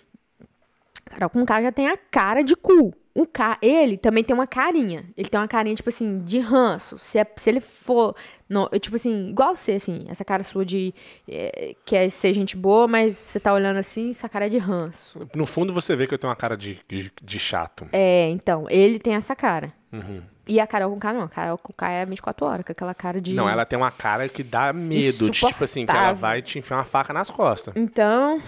Carol 1.06 1.30
com 1.30 1.46
K 1.46 1.62
já 1.62 1.72
tem 1.72 1.88
a 1.90 1.98
cara 1.98 2.42
de 2.42 2.56
cu. 2.56 2.94
O 3.16 3.28
K, 3.28 3.60
ele 3.62 3.96
também 3.96 4.24
tem 4.24 4.34
uma 4.34 4.48
carinha. 4.48 5.06
Ele 5.16 5.30
tem 5.30 5.40
uma 5.40 5.48
carinha, 5.48 5.76
tipo 5.76 5.88
assim, 5.90 6.20
de 6.24 6.40
ranço. 6.40 6.98
Se, 6.98 7.20
é- 7.20 7.28
se 7.36 7.48
ele 7.50 7.60
for. 7.62 8.16
no- 8.50 8.68
tipo 8.80 8.96
assim, 8.96 9.30
igual 9.30 9.56
você, 9.56 9.74
assim, 9.74 10.06
essa 10.10 10.26
cara 10.26 10.42
sua 10.44 10.66
de. 10.66 10.92
é, 11.30 11.76
quer 11.86 12.10
ser 12.10 12.34
gente 12.34 12.58
boa, 12.58 12.88
mas 12.88 13.16
você 13.16 13.40
tá 13.40 13.54
olhando 13.54 13.78
assim, 13.78 14.14
sua 14.14 14.28
cara 14.28 14.48
é 14.48 14.50
de 14.50 14.58
ranço. 14.58 15.28
No 15.36 15.46
fundo 15.46 15.72
você 15.72 15.96
vê 15.96 16.08
que 16.08 16.14
eu 16.16 16.18
tenho 16.18 16.30
uma 16.32 16.36
cara 16.36 16.58
de, 16.58 16.80
de, 16.90 17.12
de 17.22 17.38
chato. 17.40 17.88
É, 17.92 18.30
então, 18.30 18.66
ele 18.70 18.98
tem 18.98 19.14
essa 19.14 19.36
cara. 19.36 19.72
Uhum. 19.92 20.24
E 20.48 20.60
a 20.60 20.66
Carol 20.66 20.92
com 20.92 21.00
K 21.00 21.14
não. 21.14 21.22
A 21.24 21.30
Carol 21.30 21.58
com 21.60 21.72
K 21.72 21.90
é 21.92 22.06
24 22.08 22.46
horas, 22.48 22.66
com 22.66 22.72
aquela 22.72 22.96
cara 22.96 23.22
de. 23.22 23.36
Não, 23.36 23.48
ela 23.48 23.64
tem 23.64 23.78
uma 23.78 23.92
cara 23.92 24.28
que 24.28 24.42
dá 24.44 24.74
medo. 24.74 25.30
De, 25.30 25.40
tipo 25.40 25.64
assim, 25.64 25.86
que 25.86 25.92
ela 25.92 26.14
vai 26.14 26.42
te 26.42 26.58
enfiar 26.58 26.78
uma 26.78 26.84
faca 26.84 27.14
nas 27.14 27.30
costas. 27.30 27.76
Então. 27.78 28.42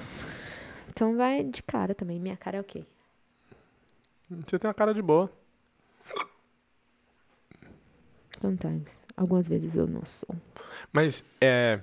Então 0.90 1.16
vai 1.16 1.44
de 1.44 1.62
cara 1.62 1.94
também. 1.94 2.20
Minha 2.20 2.36
cara 2.36 2.58
é 2.58 2.60
o 2.60 2.64
quê? 2.64 2.84
Você 4.30 4.58
tem 4.60 4.68
uma 4.68 4.74
cara 4.74 4.94
de 4.94 5.02
boa. 5.02 5.32
Sometimes. 8.42 8.92
Algumas 9.18 9.48
vezes 9.48 9.76
eu 9.76 9.88
não 9.88 10.06
sou. 10.06 10.36
Mas 10.92 11.24
é, 11.40 11.80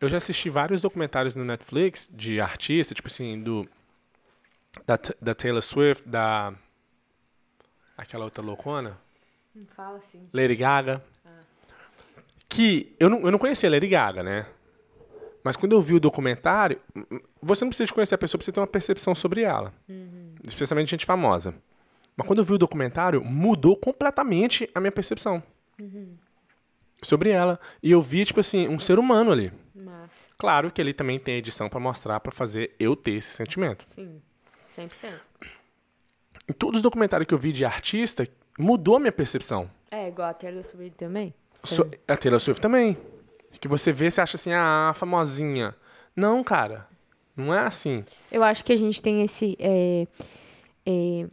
eu 0.00 0.08
já 0.08 0.18
assisti 0.18 0.50
vários 0.50 0.80
documentários 0.80 1.34
no 1.34 1.44
Netflix 1.44 2.08
de 2.12 2.40
artista, 2.40 2.94
tipo 2.94 3.08
assim, 3.08 3.42
do 3.42 3.66
da, 4.86 4.98
da 5.20 5.34
Taylor 5.34 5.62
Swift, 5.62 6.06
da 6.06 6.54
aquela 7.96 8.24
outra 8.24 8.42
loucona, 8.42 8.98
Não 9.54 9.64
fala 9.66 9.96
assim. 9.98 10.28
Lady 10.32 10.54
Gaga. 10.54 11.02
Que 12.48 12.94
eu 13.00 13.08
não, 13.10 13.20
eu 13.22 13.32
não 13.32 13.38
conhecia 13.38 13.68
a 13.68 13.72
Lady 13.72 13.88
Gaga, 13.88 14.22
né? 14.22 14.46
Mas 15.42 15.56
quando 15.56 15.72
eu 15.72 15.80
vi 15.80 15.94
o 15.94 16.00
documentário, 16.00 16.80
m- 16.94 17.06
m- 17.10 17.22
você 17.40 17.64
não 17.64 17.70
precisa 17.70 17.86
de 17.86 17.92
conhecer 17.94 18.14
a 18.14 18.18
pessoa 18.18 18.38
pra 18.38 18.44
você 18.44 18.52
ter 18.52 18.60
uma 18.60 18.66
percepção 18.66 19.14
sobre 19.14 19.42
ela. 19.42 19.72
Especialmente 20.46 20.90
gente 20.90 21.06
famosa. 21.06 21.54
Mas 22.16 22.26
quando 22.26 22.38
eu 22.38 22.44
vi 22.44 22.54
o 22.54 22.58
documentário, 22.58 23.22
mudou 23.24 23.76
completamente 23.76 24.68
a 24.74 24.80
minha 24.80 24.92
percepção. 24.92 25.42
Sobre 27.02 27.30
ela. 27.30 27.60
E 27.82 27.90
eu 27.90 28.00
vi, 28.00 28.24
tipo 28.24 28.40
assim, 28.40 28.66
um 28.68 28.78
ser 28.78 28.98
humano 28.98 29.30
ali. 29.30 29.52
Mas, 29.74 30.32
Claro 30.38 30.70
que 30.70 30.80
ele 30.80 30.94
também 30.94 31.18
tem 31.18 31.36
edição 31.36 31.68
pra 31.68 31.78
mostrar, 31.78 32.18
pra 32.20 32.32
fazer 32.32 32.74
eu 32.80 32.96
ter 32.96 33.12
esse 33.12 33.30
sentimento. 33.30 33.84
sim. 33.86 34.20
100%. 34.76 35.14
em 36.48 36.52
todos 36.52 36.78
os 36.78 36.82
documentários 36.82 37.26
que 37.26 37.32
eu 37.32 37.38
vi 37.38 37.50
de 37.50 37.64
artista, 37.64 38.28
mudou 38.58 38.96
a 38.96 39.00
minha 39.00 39.10
percepção. 39.12 39.70
É, 39.90 40.08
igual 40.08 40.28
a 40.28 40.34
Taylor 40.34 40.62
Swift 40.62 40.96
também. 40.96 41.32
So- 41.64 41.90
a 42.06 42.14
Taylor 42.16 42.38
Swift 42.38 42.60
também. 42.60 42.96
Que 43.60 43.66
você 43.68 43.90
vê, 43.90 44.10
você 44.10 44.20
acha 44.20 44.36
assim, 44.36 44.52
ah, 44.52 44.92
famosinha. 44.94 45.74
Não, 46.14 46.44
cara. 46.44 46.86
Não 47.34 47.54
é 47.54 47.60
assim. 47.60 48.04
Eu 48.30 48.42
acho 48.44 48.62
que 48.64 48.72
a 48.72 48.76
gente 48.76 49.00
tem 49.00 49.22
esse. 49.24 49.56
é, 49.58 50.06
é, 50.84 51.26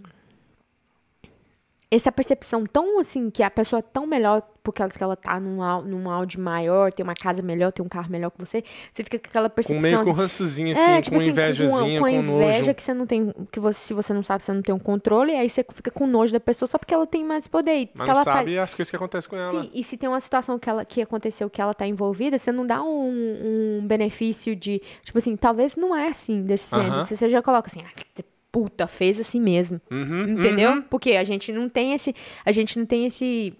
essa 1.96 2.12
percepção 2.12 2.66
tão 2.66 3.00
assim, 3.00 3.30
que 3.30 3.44
a 3.44 3.50
pessoa 3.52 3.80
é 3.80 3.82
tão 3.82 4.06
melhor 4.08 4.42
porque 4.64 4.82
ela, 4.82 4.90
que 4.90 5.04
ela 5.04 5.16
tá 5.18 5.38
num, 5.42 5.82
num 5.82 6.10
áudio 6.10 6.40
maior, 6.40 6.94
tem 6.94 7.04
uma 7.04 7.14
casa 7.14 7.42
melhor, 7.42 7.74
tem 7.74 7.86
um 7.86 7.90
carro 7.90 8.10
melhor 8.10 8.32
que 8.32 8.40
você. 8.40 8.64
Você 8.94 9.04
fica 9.04 9.20
com 9.20 9.28
aquela 9.28 9.50
Com 9.50 9.56
percepção. 9.56 9.82
meio 9.82 9.98
com 9.98 10.02
assim, 10.12 10.14
rançozinho, 10.14 10.72
assim, 10.72 10.82
é, 10.82 11.02
tipo 11.02 11.16
com 11.18 11.22
assim, 11.22 11.32
invejazinha, 11.32 12.00
com, 12.00 12.06
com, 12.06 12.12
com, 12.12 12.18
inveja 12.34 12.60
nojo. 12.60 12.74
que 12.74 12.82
você 12.84 12.94
não 12.94 13.06
tem. 13.06 13.34
Que 13.52 13.60
você, 13.60 13.80
se 13.88 13.94
você 13.94 14.14
não 14.14 14.24
sabe, 14.24 14.46
você 14.46 14.54
não 14.54 14.62
tem 14.62 14.74
um 14.74 14.80
controle, 14.80 15.34
aí 15.34 15.50
você 15.50 15.66
fica 15.76 15.92
com 15.92 16.08
nojo 16.08 16.32
da 16.32 16.40
pessoa 16.40 16.68
só 16.70 16.78
porque 16.78 16.94
ela 16.94 17.06
tem 17.06 17.26
mais 17.26 17.46
poder. 17.46 17.74
E 17.74 17.90
Mas 17.94 18.04
se 18.04 18.08
não 18.08 18.16
ela 18.16 18.24
faz- 18.24 18.38
sabe 18.38 18.58
as 18.58 18.74
coisas 18.74 18.90
que 18.90 18.96
acontecem 18.96 19.30
com 19.30 19.36
ela. 19.36 19.52
Sim, 19.64 19.70
e 19.74 19.84
se 19.84 19.98
tem 19.98 20.08
uma 20.08 20.22
situação 20.22 20.58
que, 20.58 20.70
ela, 20.70 20.86
que 20.86 21.02
aconteceu 21.02 21.50
que 21.50 21.62
ela 21.62 21.74
tá 21.74 21.86
envolvida, 21.86 22.38
você 22.38 22.52
não 22.54 22.66
dá 22.66 22.82
um, 22.82 23.80
um 23.82 23.86
benefício 23.86 24.56
de. 24.56 24.82
Tipo 25.04 25.18
assim, 25.18 25.36
talvez 25.36 25.76
não 25.76 25.94
é 25.94 26.08
assim 26.08 26.42
desse 26.42 26.70
centro. 26.70 27.00
Aham. 27.00 27.06
Você 27.06 27.30
já 27.30 27.42
coloca 27.42 27.68
assim, 27.70 27.82
ah, 27.86 28.24
puta, 28.54 28.86
fez 28.86 29.20
assim 29.20 29.42
mesmo. 29.42 29.82
Uhum, 29.90 30.30
Entendeu? 30.30 30.72
uhum. 30.74 30.82
Porque 30.84 31.14
a 31.14 31.24
gente 31.24 31.52
não 31.52 31.68
tem 31.68 31.94
esse. 31.94 32.16
A 32.46 32.52
gente 32.52 32.78
não 32.78 32.86
tem 32.86 33.08
esse. 33.08 33.54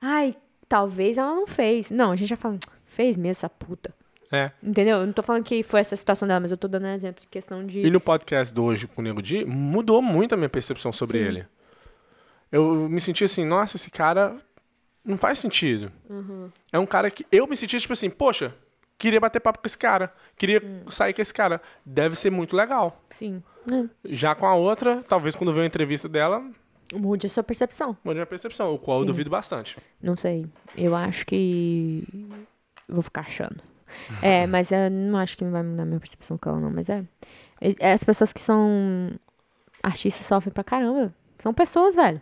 Ai, 0.00 0.36
talvez 0.68 1.16
ela 1.16 1.34
não 1.34 1.46
fez. 1.46 1.90
Não, 1.90 2.12
a 2.12 2.16
gente 2.16 2.28
já 2.28 2.36
fala, 2.36 2.58
fez 2.84 3.16
mesmo 3.16 3.30
essa 3.30 3.48
puta. 3.48 3.92
É. 4.30 4.50
Entendeu? 4.62 4.98
Eu 4.98 5.06
não 5.06 5.12
tô 5.14 5.22
falando 5.22 5.44
que 5.44 5.62
foi 5.62 5.80
essa 5.80 5.96
situação 5.96 6.28
dela, 6.28 6.40
mas 6.40 6.50
eu 6.50 6.56
tô 6.58 6.68
dando 6.68 6.84
um 6.86 6.92
exemplo 6.94 7.22
de 7.22 7.28
questão 7.28 7.64
de. 7.66 7.80
E 7.80 7.90
no 7.90 8.00
podcast 8.00 8.52
de 8.52 8.60
hoje 8.60 8.86
com 8.86 9.00
o 9.00 9.04
Nego 9.04 9.22
Di, 9.22 9.44
mudou 9.46 10.02
muito 10.02 10.34
a 10.34 10.36
minha 10.36 10.48
percepção 10.50 10.92
sobre 10.92 11.18
Sim. 11.18 11.24
ele. 11.24 11.46
Eu 12.52 12.88
me 12.88 13.00
senti 13.00 13.24
assim, 13.24 13.44
nossa, 13.46 13.76
esse 13.76 13.90
cara 13.90 14.36
não 15.04 15.16
faz 15.16 15.38
sentido. 15.38 15.90
Uhum. 16.08 16.50
É 16.70 16.78
um 16.78 16.86
cara 16.86 17.10
que. 17.10 17.24
Eu 17.32 17.46
me 17.46 17.56
senti 17.56 17.80
tipo 17.80 17.92
assim, 17.94 18.10
poxa, 18.10 18.54
queria 18.98 19.20
bater 19.20 19.40
papo 19.40 19.58
com 19.60 19.66
esse 19.66 19.78
cara. 19.78 20.12
Queria 20.36 20.62
Hum. 20.62 20.90
sair 20.90 21.14
com 21.14 21.22
esse 21.22 21.32
cara. 21.32 21.62
Deve 21.84 22.14
ser 22.14 22.30
muito 22.30 22.54
legal. 22.54 23.02
Sim. 23.10 23.42
É. 23.70 23.84
Já 24.04 24.34
com 24.34 24.46
a 24.46 24.54
outra, 24.54 25.02
talvez 25.08 25.34
quando 25.36 25.52
ver 25.52 25.60
uma 25.60 25.66
entrevista 25.66 26.08
dela, 26.08 26.42
Mude 26.92 27.26
a 27.26 27.30
sua 27.30 27.42
percepção. 27.42 27.96
mude 28.04 28.20
a 28.20 28.26
percepção, 28.26 28.72
o 28.74 28.78
qual 28.78 28.98
eu 28.98 29.00
Sim. 29.02 29.06
duvido 29.06 29.30
bastante. 29.30 29.76
Não 30.02 30.16
sei. 30.16 30.46
Eu 30.76 30.94
acho 30.94 31.24
que. 31.26 32.04
eu 32.88 32.94
Vou 32.94 33.02
ficar 33.02 33.22
achando. 33.22 33.62
É, 34.22 34.46
mas 34.46 34.70
eu 34.70 34.90
não 34.90 35.18
acho 35.18 35.36
que 35.36 35.44
não 35.44 35.50
vai 35.50 35.62
mudar 35.62 35.84
minha 35.86 35.98
percepção 35.98 36.36
com 36.36 36.50
ela, 36.50 36.60
não. 36.60 36.70
Mas 36.70 36.88
é. 36.90 37.02
é- 37.60 37.92
As 37.92 38.04
pessoas 38.04 38.32
que 38.32 38.40
são 38.40 39.10
artistas 39.82 40.26
sofrem 40.26 40.52
pra 40.52 40.62
caramba. 40.62 41.12
São 41.38 41.52
pessoas, 41.54 41.94
velho. 41.96 42.20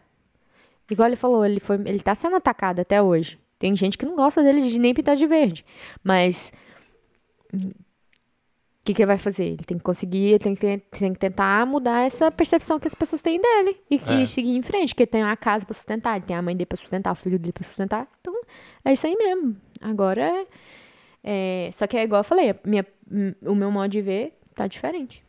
Igual 0.91 1.09
ele 1.09 1.17
falou, 1.17 1.45
ele, 1.45 1.59
foi, 1.61 1.77
ele 1.85 2.01
tá 2.01 2.15
sendo 2.15 2.37
atacado 2.37 2.81
até 2.81 3.03
hoje. 3.03 3.39
Tem 3.59 3.75
gente 3.77 3.99
que 3.99 4.07
não 4.07 4.15
gosta 4.17 4.43
dele 4.43 4.61
de 4.63 4.79
nem 4.79 4.95
pintar 4.95 5.17
de 5.17 5.27
verde. 5.27 5.65
Mas. 6.05 6.53
O 8.83 8.85
que, 8.85 8.95
que 8.95 9.03
ele 9.03 9.07
vai 9.07 9.19
fazer? 9.19 9.45
Ele 9.45 9.57
tem 9.65 9.79
que 9.79 9.85
conseguir, 9.85 10.31
ele 10.31 10.39
tem 10.41 10.57
que, 10.57 10.79
tem 10.91 11.13
que 11.13 11.19
tentar 11.21 11.65
mudar 11.65 12.05
essa 12.05 12.33
percepção 12.33 12.81
que 12.81 12.89
as 12.89 12.95
pessoas 12.97 13.23
têm 13.23 13.41
dele. 13.41 13.81
E, 13.89 13.95
É. 14.09 14.23
e 14.23 14.27
seguir 14.27 14.57
em 14.57 14.63
frente, 14.63 14.89
porque 14.93 15.05
ele 15.05 15.11
tem 15.11 15.23
uma 15.23 15.37
casa 15.37 15.65
pra 15.65 15.73
sustentar, 15.73 16.17
ele 16.17 16.27
tem 16.27 16.35
a 16.35 16.43
mãe 16.43 16.57
dele 16.57 16.67
pra 16.67 16.77
sustentar, 16.77 17.13
o 17.13 17.15
filho 17.15 17.39
dele 17.39 17.53
pra 17.53 17.63
sustentar. 17.63 18.09
Então, 18.21 18.35
é 18.85 18.93
isso 18.93 19.07
aí 19.07 19.15
mesmo. 19.17 19.57
Agora, 19.81 20.47
é- 21.23 21.71
só 21.73 21.87
que 21.87 21.97
é 21.97 22.03
igual 22.03 22.21
eu 22.21 22.25
falei, 22.25 22.51
a 22.51 22.57
minha, 22.65 22.85
o 23.47 23.55
meu 23.55 23.71
modo 23.71 23.89
de 23.89 24.03
ver 24.03 24.37
tá 24.53 24.67
diferente. 24.67 25.25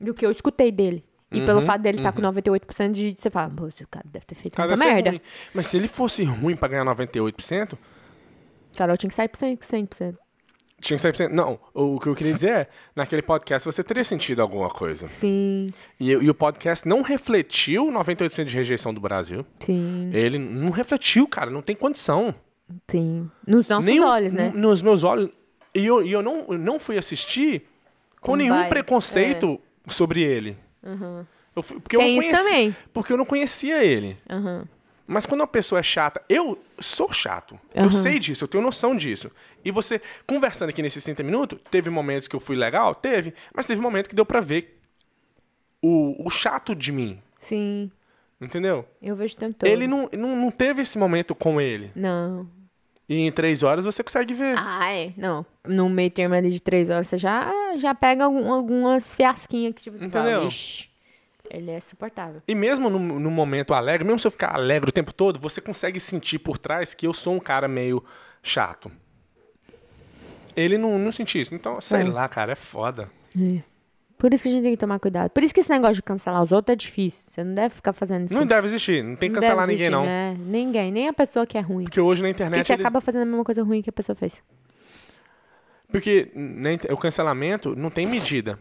Do 0.00 0.14
que 0.14 0.24
eu 0.24 0.30
escutei 0.30 0.70
dele. 0.70 1.04
E 1.32 1.40
pelo 1.44 1.58
Uhum, 1.58 1.66
fato 1.66 1.82
dele 1.82 1.98
estar 1.98 2.12
com 2.12 2.22
98% 2.22 2.92
de 2.92 3.14
você 3.20 3.28
fala, 3.28 3.50
pô, 3.50 3.66
esse 3.66 3.84
cara 3.86 4.06
deve 4.08 4.24
ter 4.24 4.34
feito 4.36 4.54
Cara, 4.54 4.68
muita 4.68 4.84
merda. 4.84 5.10
ruim. 5.10 5.20
Mas 5.52 5.66
se 5.66 5.76
ele 5.76 5.88
fosse 5.88 6.22
ruim 6.22 6.56
pra 6.56 6.68
ganhar 6.68 6.84
98%, 6.84 7.76
Carol 8.76 8.96
tinha 8.96 9.10
que 9.10 9.16
sair 9.16 9.28
por 9.28 9.36
100%. 9.36 9.58
100%. 9.64 10.16
Tinha 10.80 10.96
que 10.98 11.02
100%. 11.08 11.28
Não, 11.30 11.58
o 11.74 11.98
que 11.98 12.06
eu 12.08 12.14
queria 12.14 12.32
dizer 12.34 12.50
é, 12.50 12.68
naquele 12.94 13.22
podcast 13.22 13.66
você 13.66 13.82
teria 13.82 14.04
sentido 14.04 14.40
alguma 14.42 14.68
coisa. 14.70 15.06
Sim, 15.06 15.68
E, 15.98 16.10
e 16.10 16.30
o 16.30 16.34
podcast 16.34 16.86
não 16.88 17.02
refletiu 17.02 17.86
98% 17.86 18.44
de 18.44 18.54
rejeição 18.56 18.92
do 18.94 19.00
Brasil. 19.00 19.44
sim, 19.60 20.10
Ele 20.12 20.38
não 20.38 20.70
refletiu, 20.70 21.26
cara, 21.26 21.50
não 21.50 21.62
tem 21.62 21.74
condição. 21.76 22.34
sim. 22.90 23.30
Nos 23.46 23.68
nossos 23.68 23.86
Nem 23.86 24.00
olhos, 24.04 24.32
né? 24.34 24.52
Nos 24.54 24.82
meus 24.82 25.02
olhos. 25.04 25.30
E 25.74 25.84
eu, 25.86 26.02
e 26.04 26.10
eu, 26.12 26.22
não, 26.22 26.46
eu 26.48 26.58
não 26.58 26.78
fui 26.78 26.96
assistir 26.98 27.62
com 28.20 28.32
Com 28.32 28.36
nenhum 28.36 28.68
preconceito 28.68 29.60
sobre 29.86 30.22
ele. 30.22 30.56
Eu 31.54 31.62
fui- 31.62 31.80
porque 31.80 31.96
eu 31.96 32.00
Tem 32.00 32.14
não 32.14 32.22
isso 32.22 32.30
conheci- 32.30 32.44
também. 32.48 32.76
Porque 32.92 33.12
eu 33.12 33.16
não 33.16 33.24
conhecia 33.24 33.84
ele. 33.84 34.16
Aham. 34.30 34.64
Mas 35.10 35.24
quando 35.24 35.40
uma 35.40 35.46
pessoa 35.46 35.78
é 35.78 35.82
chata, 35.82 36.22
eu 36.28 36.62
sou 36.78 37.10
chato. 37.12 37.58
Eu 37.74 37.84
Aham. 37.84 38.02
sei 38.02 38.18
disso, 38.18 38.44
eu 38.44 38.48
tenho 38.48 38.62
noção 38.62 38.94
disso. 38.94 39.30
E 39.64 39.70
você, 39.70 40.02
conversando 40.26 40.68
aqui 40.68 40.82
nesses 40.82 41.02
30 41.02 41.22
minutos, 41.22 41.58
teve 41.70 41.88
momentos 41.88 42.28
que 42.28 42.36
eu 42.36 42.40
fui 42.40 42.54
legal? 42.54 42.94
Teve. 42.94 43.32
Mas 43.54 43.64
teve 43.66 43.80
momento 43.80 44.08
que 44.08 44.14
deu 44.14 44.26
pra 44.26 44.40
ver 44.40 44.78
o, 45.82 46.26
o 46.26 46.30
chato 46.30 46.74
de 46.74 46.92
mim. 46.92 47.20
Sim, 47.40 47.90
Entendeu? 48.40 48.84
eu 49.02 49.16
vejo 49.16 49.34
o 49.34 49.38
tempo 49.38 49.54
todo. 49.58 49.68
Ele 49.68 49.86
não, 49.88 50.08
não, 50.12 50.36
não 50.36 50.50
teve 50.50 50.82
esse 50.82 50.96
momento 50.98 51.34
com 51.34 51.60
ele. 51.60 51.90
Não. 51.96 52.48
E 53.08 53.16
em 53.26 53.32
três 53.32 53.62
horas 53.62 53.84
você 53.86 54.04
consegue 54.04 54.34
ver. 54.34 54.54
Ah, 54.58 54.92
é. 54.92 55.12
Não. 55.16 55.44
No 55.66 55.88
meio 55.88 56.10
termo 56.10 56.34
ali 56.34 56.50
de 56.50 56.60
três 56.60 56.90
horas, 56.90 57.08
você 57.08 57.16
já, 57.16 57.50
já 57.78 57.94
pega 57.94 58.24
algum- 58.24 58.52
algumas 58.52 59.14
fiasquinhas 59.14 59.74
que, 59.74 59.82
tipo, 59.84 59.98
você 59.98 60.08
fala, 60.10 60.30
Entendeu? 60.30 60.48
"Ixi, 60.48 60.88
ele 61.50 61.70
é 61.70 61.80
suportável. 61.80 62.42
E 62.46 62.54
mesmo 62.54 62.88
no, 62.90 62.98
no 62.98 63.30
momento 63.30 63.74
alegre, 63.74 64.06
mesmo 64.06 64.18
se 64.20 64.26
eu 64.26 64.30
ficar 64.30 64.54
alegre 64.54 64.88
o 64.90 64.92
tempo 64.92 65.12
todo, 65.12 65.38
você 65.38 65.60
consegue 65.60 65.98
sentir 66.00 66.38
por 66.38 66.58
trás 66.58 66.94
que 66.94 67.06
eu 67.06 67.12
sou 67.12 67.34
um 67.34 67.40
cara 67.40 67.66
meio 67.68 68.04
chato. 68.42 68.90
Ele 70.56 70.76
não, 70.76 70.98
não 70.98 71.12
sentiu 71.12 71.40
isso. 71.40 71.54
Então, 71.54 71.80
sei 71.80 72.00
É. 72.00 72.04
lá, 72.04 72.28
cara, 72.28 72.52
é 72.52 72.56
foda. 72.56 73.08
Por 74.16 74.34
isso 74.34 74.42
que 74.42 74.48
a 74.48 74.52
gente 74.52 74.62
tem 74.64 74.72
que 74.72 74.76
tomar 74.78 74.98
cuidado. 74.98 75.30
Por 75.30 75.44
isso 75.44 75.54
que 75.54 75.60
esse 75.60 75.70
negócio 75.70 75.94
de 75.94 76.02
cancelar 76.02 76.42
os 76.42 76.50
outros 76.50 76.72
é 76.72 76.76
difícil. 76.76 77.30
Você 77.30 77.44
não 77.44 77.54
deve 77.54 77.76
ficar 77.76 77.92
fazendo 77.92 78.24
isso. 78.26 78.34
Não 78.34 78.44
deve 78.44 78.66
existir, 78.66 79.04
não 79.04 79.14
tem 79.14 79.28
que 79.28 79.34
não 79.36 79.40
cancelar 79.40 79.66
ninguém, 79.68 79.86
existir, 79.86 79.90
não. 79.92 80.04
né? 80.04 80.36
Ninguém, 80.36 80.90
nem 80.90 81.06
a 81.08 81.12
pessoa 81.12 81.46
que 81.46 81.56
é 81.56 81.60
ruim. 81.60 81.84
Porque 81.84 82.00
hoje 82.00 82.20
na 82.20 82.28
Porque 82.28 82.42
internet. 82.42 82.66
você 82.66 82.72
eles- 82.72 82.84
acaba 82.84 83.00
fazendo 83.00 83.22
a 83.22 83.26
mesma 83.26 83.44
coisa 83.44 83.62
ruim 83.62 83.80
que 83.80 83.90
a 83.90 83.92
pessoa 83.92 84.16
fez. 84.16 84.42
Porque 85.90 86.30
o 86.90 86.96
cancelamento 86.96 87.76
não 87.76 87.90
tem 87.90 88.06
medida. 88.06 88.58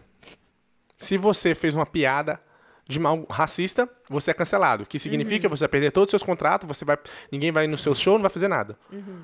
Se 0.98 1.18
você 1.18 1.54
fez 1.56 1.74
uma 1.76 1.86
piada 1.86 2.40
de 2.88 3.00
mal 3.00 3.26
racista, 3.30 3.90
você 4.10 4.32
é 4.32 4.34
cancelado. 4.34 4.84
O 4.84 4.86
que 4.86 4.98
significa 4.98 5.36
Uhum. 5.36 5.42
que 5.42 5.48
você 5.58 5.62
vai 5.62 5.70
perder 5.70 5.92
todos 5.92 6.08
os 6.08 6.12
seus 6.12 6.24
contratos, 6.24 6.68
você 6.68 6.86
vai, 6.86 6.98
ninguém 7.32 7.52
vai 7.52 7.68
no 7.68 7.78
seu 7.78 7.94
show, 7.94 8.14
não 8.14 8.22
vai 8.22 8.30
fazer 8.30 8.48
nada. 8.48 8.78
Uhum. 8.92 9.24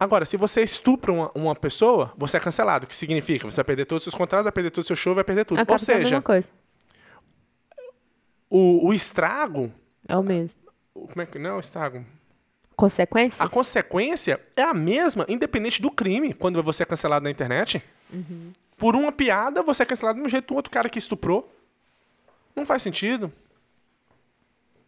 Agora, 0.00 0.24
se 0.24 0.36
você 0.36 0.62
estupra 0.62 1.12
uma, 1.12 1.30
uma 1.34 1.54
pessoa, 1.54 2.12
você 2.16 2.38
é 2.38 2.40
cancelado. 2.40 2.86
O 2.86 2.88
que 2.88 2.96
significa? 2.96 3.48
Você 3.48 3.56
vai 3.56 3.64
perder 3.64 3.84
todos 3.84 4.00
os 4.00 4.04
seus 4.04 4.14
contratos, 4.14 4.44
vai 4.44 4.52
perder 4.52 4.70
todo 4.70 4.84
o 4.84 4.86
seu 4.86 4.96
show, 4.96 5.14
vai 5.14 5.24
perder 5.24 5.44
tudo. 5.44 5.58
Acaba 5.60 5.74
Ou 5.74 5.78
seja, 5.78 6.22
o, 8.48 8.88
o 8.88 8.94
estrago. 8.94 9.72
É 10.08 10.16
o 10.16 10.22
mesmo. 10.22 10.58
Como 10.94 11.20
é 11.20 11.26
que. 11.26 11.38
Não, 11.38 11.50
é 11.50 11.54
o 11.54 11.60
estrago. 11.60 12.04
Consequências? 12.74 13.40
A 13.40 13.48
consequência 13.48 14.40
é 14.56 14.62
a 14.62 14.74
mesma, 14.74 15.24
independente 15.28 15.80
do 15.80 15.90
crime, 15.90 16.32
quando 16.32 16.62
você 16.62 16.82
é 16.82 16.86
cancelado 16.86 17.24
na 17.24 17.30
internet. 17.30 17.82
Uhum. 18.12 18.52
Por 18.76 18.96
uma 18.96 19.12
piada, 19.12 19.62
você 19.62 19.82
é 19.82 19.86
cancelado 19.86 20.16
do 20.16 20.22
mesmo 20.22 20.30
jeito 20.30 20.48
do 20.48 20.54
outro 20.54 20.70
cara 20.70 20.88
que 20.88 20.98
estuprou. 20.98 21.50
Não 22.54 22.64
faz 22.66 22.82
sentido. 22.82 23.32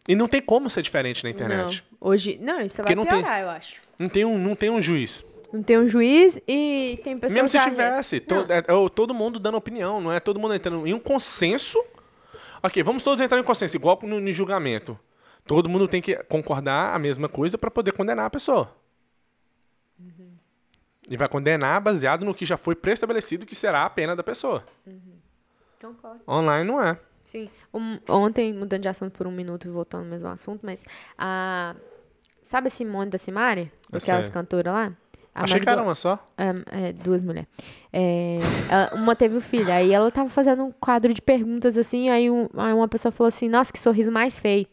E 0.07 0.15
não 0.15 0.27
tem 0.27 0.41
como 0.41 0.69
ser 0.69 0.81
diferente 0.83 1.23
na 1.23 1.29
internet. 1.29 1.83
Não. 1.99 2.09
Hoje. 2.09 2.37
Não, 2.41 2.61
isso 2.61 2.81
vai 2.83 2.93
não 2.95 3.05
tem- 3.05 3.17
piorar, 3.21 3.41
eu 3.41 3.49
acho. 3.49 3.81
Não, 3.97 4.07
tem, 4.07 4.23
um, 4.25 4.37
não 4.37 4.55
tem 4.55 4.69
um 4.69 4.81
juiz. 4.81 5.25
Não 5.51 5.63
tem 5.63 5.77
um 5.79 5.87
juiz 5.87 6.37
e 6.47 6.99
tem 7.03 7.17
pessoas 7.17 7.33
Mesmo 7.33 7.49
se 7.49 7.69
tivesse, 7.69 8.19
to- 8.19 8.45
é- 8.51 8.65
é 8.67 8.73
o- 8.73 8.89
todo 8.89 9.13
mundo 9.13 9.39
dando 9.39 9.57
opinião, 9.57 10.01
não 10.01 10.11
é 10.11 10.19
todo 10.19 10.39
mundo 10.39 10.53
entrando 10.53 10.85
em 10.85 10.93
um 10.93 10.99
consenso. 10.99 11.83
Ok, 12.61 12.83
vamos 12.83 13.03
todos 13.03 13.23
entrar 13.23 13.39
em 13.39 13.43
consenso, 13.43 13.75
igual 13.75 13.97
no, 14.03 14.19
no 14.19 14.31
julgamento. 14.31 14.99
Todo 15.47 15.69
mundo 15.69 15.87
tem 15.87 16.01
que 16.01 16.15
concordar 16.25 16.93
a 16.93 16.99
mesma 16.99 17.29
coisa 17.29 17.57
para 17.57 17.71
poder 17.71 17.93
condenar 17.93 18.25
a 18.25 18.29
pessoa. 18.29 18.75
Uhum. 19.99 20.31
E 21.09 21.15
vai 21.15 21.29
condenar 21.29 21.79
baseado 21.79 22.25
no 22.25 22.33
que 22.33 22.45
já 22.45 22.57
foi 22.57 22.75
pré-estabelecido 22.75 23.45
que 23.45 23.55
será 23.55 23.85
a 23.85 23.89
pena 23.89 24.15
da 24.15 24.23
pessoa. 24.23 24.63
Concordo. 25.79 26.19
Online 26.27 26.67
não 26.67 26.81
é. 26.83 26.99
Sim. 27.25 27.49
Um- 27.73 27.99
ontem, 28.07 28.53
mudando 28.53 28.81
de 28.83 28.87
assunto 28.87 29.11
por 29.11 29.27
um 29.27 29.31
minuto 29.31 29.67
e 29.67 29.71
voltando 29.71 30.03
ao 30.03 30.09
mesmo 30.09 30.27
assunto, 30.27 30.61
mas 30.63 30.83
a. 31.17 31.75
Sabe 32.41 32.67
a 32.67 32.71
Simone 32.71 33.09
da 33.09 33.17
Simari? 33.17 33.71
Aquelas 33.91 34.27
cantoras 34.31 34.71
lá? 34.73 34.93
A 35.33 35.43
Achei 35.43 35.59
que 35.59 35.67
era 35.67 35.81
uma 35.81 35.95
só. 35.95 36.31
É, 36.37 36.89
é, 36.89 36.93
duas 36.93 37.21
mulheres. 37.23 37.49
É, 37.91 38.39
ela- 38.69 38.91
uma 38.93 39.15
teve 39.15 39.35
o 39.35 39.41
filho, 39.41 39.71
aí 39.73 39.91
ela 39.91 40.09
tava 40.11 40.29
fazendo 40.29 40.63
um 40.63 40.71
quadro 40.71 41.13
de 41.13 41.21
perguntas 41.21 41.75
assim, 41.77 42.09
aí, 42.09 42.29
um- 42.29 42.47
aí 42.55 42.71
uma 42.71 42.87
pessoa 42.87 43.11
falou 43.11 43.27
assim, 43.27 43.49
nossa, 43.49 43.73
que 43.73 43.79
sorriso 43.79 44.11
mais 44.11 44.39
feio. 44.39 44.67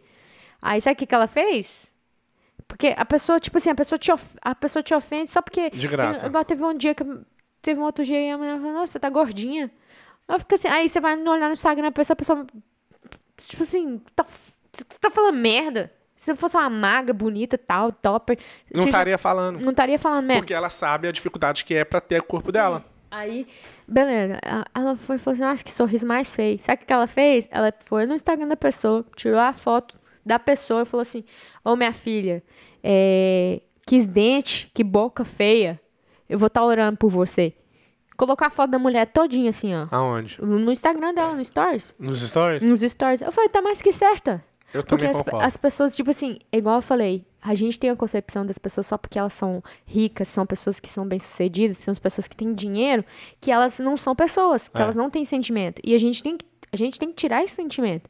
Aí 0.61 0.81
sabe 0.81 0.95
o 0.95 0.97
que, 0.99 1.07
que 1.07 1.15
ela 1.15 1.27
fez? 1.27 1.91
Porque 2.69 2.95
a 2.97 3.05
pessoa, 3.05 3.41
tipo 3.41 3.57
assim, 3.57 3.71
a 3.71 3.75
pessoa 3.75 3.99
te, 3.99 4.13
of- 4.13 4.37
a 4.41 4.55
pessoa 4.55 4.83
te 4.83 4.95
ofende 4.95 5.31
só 5.31 5.43
porque. 5.43 5.71
De 5.71 5.89
graça. 5.89 6.27
Igual 6.27 6.45
teve 6.45 6.63
um 6.63 6.75
dia 6.77 6.95
que. 6.95 7.05
Teve 7.61 7.81
um 7.81 7.85
outro 7.85 8.05
dia 8.05 8.21
e 8.21 8.31
a 8.31 8.37
mulher 8.39 8.57
falou, 8.59 8.73
nossa, 8.73 8.93
você 8.93 9.01
tá 9.01 9.09
gordinha. 9.09 9.71
Eu 10.29 10.39
fico 10.39 10.55
assim, 10.55 10.69
aí 10.69 10.89
você 10.89 11.01
vai 11.01 11.17
olhar 11.17 11.47
no 11.47 11.53
Instagram 11.53 11.85
da 11.85 11.93
pessoa, 11.93 12.15
a 12.15 12.17
pessoa 12.17 12.47
tipo 13.37 13.63
assim, 13.63 14.01
tá, 14.15 14.25
você 14.73 14.85
tá 15.01 15.11
falando 15.11 15.37
merda. 15.37 15.93
Se 16.17 16.31
eu 16.31 16.37
fosse 16.37 16.57
uma 16.57 16.71
magra, 16.71 17.13
bonita, 17.13 17.59
tal, 17.59 17.91
topper. 17.91 18.39
Não 18.73 18.85
você 18.85 18.91
estaria 18.91 19.19
falando. 19.19 19.61
não 19.61 19.71
estaria 19.71 19.99
falando 19.99 20.25
merda. 20.25 20.43
Porque 20.43 20.55
ela 20.55 20.71
sabe 20.71 21.09
a 21.09 21.13
dificuldade 21.13 21.65
que 21.65 21.75
é 21.75 21.85
pra 21.85 22.01
ter 22.01 22.21
o 22.21 22.25
corpo 22.25 22.53
dela. 22.53 22.85
Aí, 23.11 23.47
beleza. 23.87 24.39
Ela 24.75 24.97
foi 24.97 25.19
falou 25.19 25.35
assim: 25.35 25.43
Nossa, 25.43 25.65
que 25.65 25.73
sorriso 25.73 26.07
mais 26.07 26.35
feio. 26.35 26.61
Sabe 26.61 26.83
o 26.83 26.87
que 26.87 26.93
ela 26.93 27.07
fez? 27.07 27.49
Ela 27.51 27.75
foi 27.85 28.07
no 28.07 28.15
Instagram 28.15 28.47
da 28.47 28.57
pessoa, 28.57 29.05
tirou 29.17 29.41
a 29.41 29.53
foto 29.53 29.99
da 30.25 30.39
pessoa 30.39 30.83
e 30.83 30.85
falou 30.85 31.03
assim: 31.03 31.25
Ô, 31.65 31.75
minha 31.75 31.93
filha, 31.93 32.43
é, 32.83 33.61
que 33.85 34.07
dente, 34.07 34.71
que 34.73 34.85
boca 34.85 35.25
feia. 35.25 35.81
Eu 36.29 36.39
vou 36.39 36.47
estar 36.47 36.65
orando 36.65 36.97
por 36.97 37.11
você. 37.11 37.53
Colocou 38.17 38.47
a 38.47 38.51
foto 38.51 38.71
da 38.71 38.79
mulher 38.79 39.07
todinha 39.07 39.51
assim, 39.51 39.75
ó. 39.75 39.87
Aonde? 39.91 40.39
No 40.41 40.71
Instagram 40.71 41.15
dela, 41.15 41.35
no 41.35 41.45
Stories. 41.45 41.95
Nos 41.99 42.21
stories? 42.21 42.63
Nos 42.63 42.81
Stories. 42.81 43.21
Eu 43.21 43.33
falei, 43.33 43.49
tá 43.49 43.61
mais 43.63 43.81
que 43.83 43.93
certa. 43.93 44.45
Eu 44.73 44.83
Porque 44.83 45.05
as, 45.07 45.23
as 45.41 45.57
pessoas, 45.57 45.95
tipo 45.95 46.11
assim, 46.11 46.39
igual 46.51 46.77
eu 46.77 46.83
falei, 46.83 47.27
a 47.43 47.53
gente 47.53 47.79
tem 47.79 47.91
a 47.91 47.97
concepção 47.97 48.47
das 48.47 48.57
pessoas 48.57 48.87
só 48.87 48.97
porque 48.97 49.19
elas 49.19 49.35
são 49.35 49.63
ricas, 49.85 50.29
são 50.29 50.47
pessoas 50.47 50.81
que 50.81 50.89
são 50.89 51.07
bem-sucedidas, 51.07 51.77
são 51.79 51.93
as 51.93 51.99
pessoas 51.99 52.27
que 52.27 52.35
têm 52.37 52.55
dinheiro, 52.55 53.05
que 53.41 53.51
elas 53.51 53.79
não 53.79 53.99
são 53.99 54.15
pessoas, 54.17 54.69
que 54.69 54.79
É. 54.79 54.83
elas 54.83 54.97
não 54.97 55.11
têm 55.11 55.25
sentimento. 55.27 55.81
E 55.85 55.95
a 55.95 55.99
gente 55.99 56.23
tem, 56.23 56.39
a 56.73 56.77
gente 56.77 56.99
tem 56.99 57.09
que 57.11 57.15
tirar 57.17 57.43
esse 57.45 57.55
sentimento. 57.55 58.09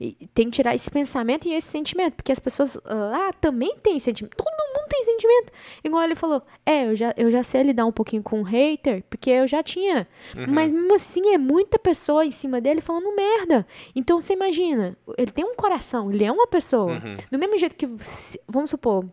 E 0.00 0.28
tem 0.34 0.46
que 0.46 0.56
tirar 0.56 0.74
esse 0.74 0.90
pensamento 0.90 1.46
e 1.46 1.54
esse 1.54 1.68
sentimento, 1.68 2.14
porque 2.14 2.32
as 2.32 2.38
pessoas 2.38 2.78
lá 2.84 3.32
também 3.34 3.76
têm 3.82 3.98
sentimento. 3.98 4.36
Todo 4.36 4.46
mundo 4.46 4.88
tem 4.88 5.04
sentimento. 5.04 5.52
Igual 5.82 6.02
ele 6.02 6.14
falou, 6.14 6.42
é, 6.64 6.86
eu 6.86 6.96
já, 6.96 7.14
eu 7.16 7.30
já 7.30 7.42
sei 7.42 7.62
lidar 7.62 7.86
um 7.86 7.92
pouquinho 7.92 8.22
com 8.22 8.42
hater, 8.42 9.02
porque 9.08 9.30
eu 9.30 9.46
já 9.46 9.62
tinha. 9.62 10.06
Uhum. 10.36 10.46
Mas 10.48 10.72
mesmo 10.72 10.94
assim, 10.94 11.34
é 11.34 11.38
muita 11.38 11.78
pessoa 11.78 12.24
em 12.24 12.30
cima 12.30 12.60
dele 12.60 12.80
falando 12.80 13.14
merda. 13.14 13.66
Então 13.94 14.20
você 14.20 14.32
imagina, 14.32 14.96
ele 15.16 15.30
tem 15.30 15.44
um 15.44 15.54
coração, 15.54 16.12
ele 16.12 16.24
é 16.24 16.32
uma 16.32 16.46
pessoa. 16.46 16.92
Uhum. 16.92 17.16
Do 17.30 17.38
mesmo 17.38 17.58
jeito 17.58 17.76
que, 17.76 17.88
vamos 18.48 18.70
supor, 18.70 19.04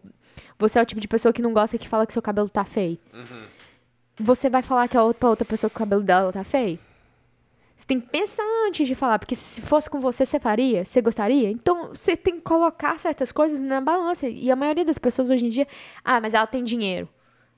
você 0.57 0.79
é 0.79 0.81
o 0.81 0.85
tipo 0.85 1.01
de 1.01 1.07
pessoa 1.07 1.33
que 1.33 1.41
não 1.41 1.53
gosta 1.53 1.77
que 1.77 1.87
fala 1.87 2.05
que 2.05 2.13
seu 2.13 2.21
cabelo 2.21 2.49
tá 2.49 2.63
feio. 2.63 2.97
Uhum. 3.13 3.45
Você 4.19 4.49
vai 4.49 4.61
falar 4.61 4.87
que 4.87 4.95
a 4.95 5.03
outra, 5.03 5.19
pra 5.19 5.29
outra 5.29 5.45
pessoa 5.45 5.69
que 5.69 5.75
o 5.75 5.79
cabelo 5.79 6.03
dela 6.03 6.31
tá 6.31 6.43
feio? 6.43 6.77
Você 7.81 7.87
tem 7.87 7.99
que 7.99 8.07
pensar 8.09 8.43
antes 8.67 8.85
de 8.85 8.93
falar, 8.93 9.17
porque 9.17 9.33
se 9.33 9.59
fosse 9.59 9.89
com 9.89 9.99
você, 9.99 10.23
você 10.23 10.39
faria? 10.39 10.85
Você 10.85 11.01
gostaria? 11.01 11.49
Então, 11.49 11.89
você 11.95 12.15
tem 12.15 12.35
que 12.35 12.41
colocar 12.41 12.99
certas 12.99 13.31
coisas 13.31 13.59
na 13.59 13.81
balança. 13.81 14.27
E 14.29 14.51
a 14.51 14.55
maioria 14.55 14.85
das 14.85 14.99
pessoas 14.99 15.31
hoje 15.31 15.47
em 15.47 15.49
dia, 15.49 15.67
ah, 16.05 16.21
mas 16.21 16.35
ela 16.35 16.45
tem 16.45 16.63
dinheiro. 16.63 17.09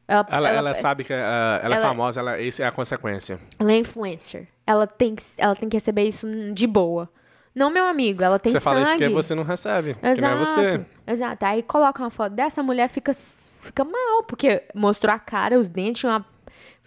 Ela, 0.08 0.26
Ela, 0.30 0.50
ela 0.50 0.74
sabe 0.76 1.04
que 1.04 1.12
ah, 1.12 1.60
ela, 1.62 1.76
é 1.76 1.78
ela- 1.78 1.88
famosa, 1.90 2.22
ela, 2.22 2.40
isso 2.40 2.62
é 2.62 2.66
a 2.66 2.72
consequência. 2.72 3.38
ela 3.60 3.74
é 3.74 3.78
influencer. 3.78 4.48
Ela 4.66 4.88
tem, 4.88 5.14
que, 5.14 5.24
ela 5.38 5.56
tem 5.58 5.68
que 5.68 5.76
receber 5.76 6.04
isso 6.04 6.26
de 6.54 6.66
boa. 6.68 7.10
Não, 7.54 7.70
meu 7.70 7.84
amigo, 7.86 8.24
ela 8.24 8.40
tem 8.40 8.54
você 8.54 8.62
sangue. 8.62 8.78
fala 8.86 8.96
isso 8.96 8.98
que 8.98 9.10
você 9.10 9.36
não 9.36 9.44
recebe. 9.44 9.96
Que 9.96 10.02
não 10.02 10.10
é 10.10 10.14
Exato, 10.14 10.46
você. 10.46 10.86
exato. 11.06 11.46
Aí 11.46 11.62
coloca 11.64 12.02
uma 12.02 12.10
foto 12.10 12.32
dessa, 12.34 12.62
a 12.62 12.64
mulher 12.64 12.88
fica, 12.90 13.14
fica 13.14 13.84
mal, 13.84 14.24
porque 14.24 14.64
mostrou 14.74 15.14
a 15.14 15.20
cara, 15.20 15.60
os 15.60 15.70
dentes, 15.70 16.06
uma, 16.06 16.26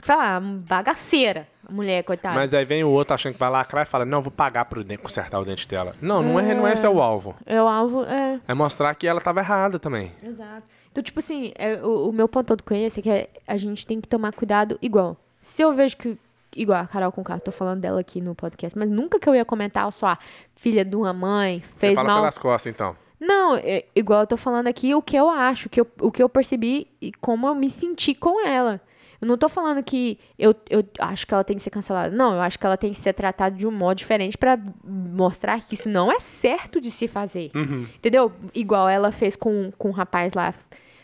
uma 0.09 0.41
bagaceira. 0.41 1.49
A 1.69 1.73
mulher, 1.73 2.05
coitada. 2.05 2.35
Mas 2.37 2.53
aí 2.55 2.65
vem 2.65 2.85
o 2.85 2.89
outro 2.91 3.13
achando 3.15 3.33
que 3.33 3.41
vai 3.41 3.51
lacrar 3.51 3.83
e 3.83 3.89
fala, 3.89 4.05
não, 4.05 4.23
vou 4.23 4.31
pagar 4.31 4.65
pro 4.67 4.85
dente, 4.85 5.03
consertar 5.03 5.41
o 5.41 5.45
dente 5.45 5.67
dela. 5.67 5.97
Não, 6.01 6.23
não 6.23 6.39
é, 6.39 6.55
não 6.55 6.67
é 6.67 6.73
esse 6.75 6.87
é 6.87 6.89
o 6.89 7.01
alvo. 7.03 7.35
É 7.45 7.61
o 7.61 7.67
alvo, 7.67 8.05
é, 8.05 8.41
É 8.47 8.55
mostrar 8.55 8.95
que 8.95 9.07
ela 9.07 9.21
tava 9.21 9.41
errada 9.41 9.79
também. 9.79 10.13
exato. 10.23 10.63
Então, 10.93 11.03
tipo 11.03 11.19
assim, 11.19 11.53
é, 11.57 11.75
o, 11.83 12.09
o 12.09 12.13
meu 12.13 12.29
ponto 12.29 12.47
todo 12.47 12.63
com 12.63 12.73
esse 12.75 13.01
é 13.01 13.03
que 13.03 13.11
é- 13.11 13.29
a 13.47 13.57
gente 13.57 13.85
tem 13.87 14.01
que 14.01 14.07
tomar 14.09 14.33
cuidado 14.33 14.79
igual. 14.81 15.17
Se 15.41 15.61
eu 15.61 15.75
vejo 15.75 15.97
que, 15.97 16.17
igual 16.55 16.81
a 16.81 16.87
Carol 16.87 17.11
Conká, 17.13 17.39
tô 17.41 17.51
falando 17.53 17.81
dela 17.81 18.01
aqui 18.01 18.21
no 18.21 18.35
podcast, 18.35 18.79
mas 18.79 18.89
nunca 18.89 19.19
que 19.19 19.29
eu 19.29 19.35
ia 19.35 19.45
comentar, 19.45 19.91
só 19.93 20.07
a 20.07 20.19
filha 20.55 20.85
de 20.85 20.95
uma 20.97 21.13
mãe 21.13 21.63
Você 21.73 21.79
fez 21.79 21.95
fala 21.97 22.09
mal 22.09 22.21
pelas 22.21 22.39
costas, 22.39 22.73
então. 22.73 22.97
Não, 23.21 23.57
é- 23.57 23.85
igual 23.95 24.21
eu 24.21 24.27
tô 24.27 24.37
falando 24.37 24.69
aqui 24.69 24.95
o 24.95 25.03
que 25.03 25.17
eu 25.17 25.29
acho, 25.29 25.67
o 25.67 25.71
que 25.71 25.81
eu, 25.81 25.87
o 26.01 26.11
que 26.13 26.23
eu 26.23 26.29
percebi 26.29 26.87
e 27.03 27.11
como 27.13 27.47
eu 27.49 27.55
me 27.57 27.69
senti 27.69 28.15
com 28.15 28.47
ela. 28.47 28.81
Eu 29.21 29.29
não 29.29 29.37
tô 29.37 29.49
falando 29.49 29.83
que 29.83 30.19
eu, 30.39 30.55
eu 30.69 30.85
acho 30.99 31.27
que 31.27 31.35
ela 31.35 31.45
tem 31.45 31.57
que 31.57 31.63
ser 31.63 31.71
cancelada. 31.71 32.15
Não, 32.15 32.35
eu 32.35 32.41
acho 32.41 32.59
que 32.59 32.67
ela 32.67 32.77
tem 32.77 32.93
que 32.93 32.99
ser 32.99 33.13
tratada 33.13 33.57
de 33.57 33.67
um 33.67 33.71
modo 33.71 33.97
diferente 33.97 34.37
pra 34.37 34.59
mostrar 34.85 35.61
que 35.61 35.75
isso 35.75 35.89
não 35.89 36.11
é 36.11 36.21
certo 36.21 36.81
de 36.81 36.91
se 36.91 37.09
fazer. 37.09 37.51
Uhum. 37.55 37.87
Entendeu? 37.97 38.33
Igual 38.55 38.89
ela 38.89 39.13
fez 39.13 39.37
com, 39.37 39.73
com 39.79 39.89
o 39.89 39.93
rapaz 39.93 40.33
lá. 40.35 40.55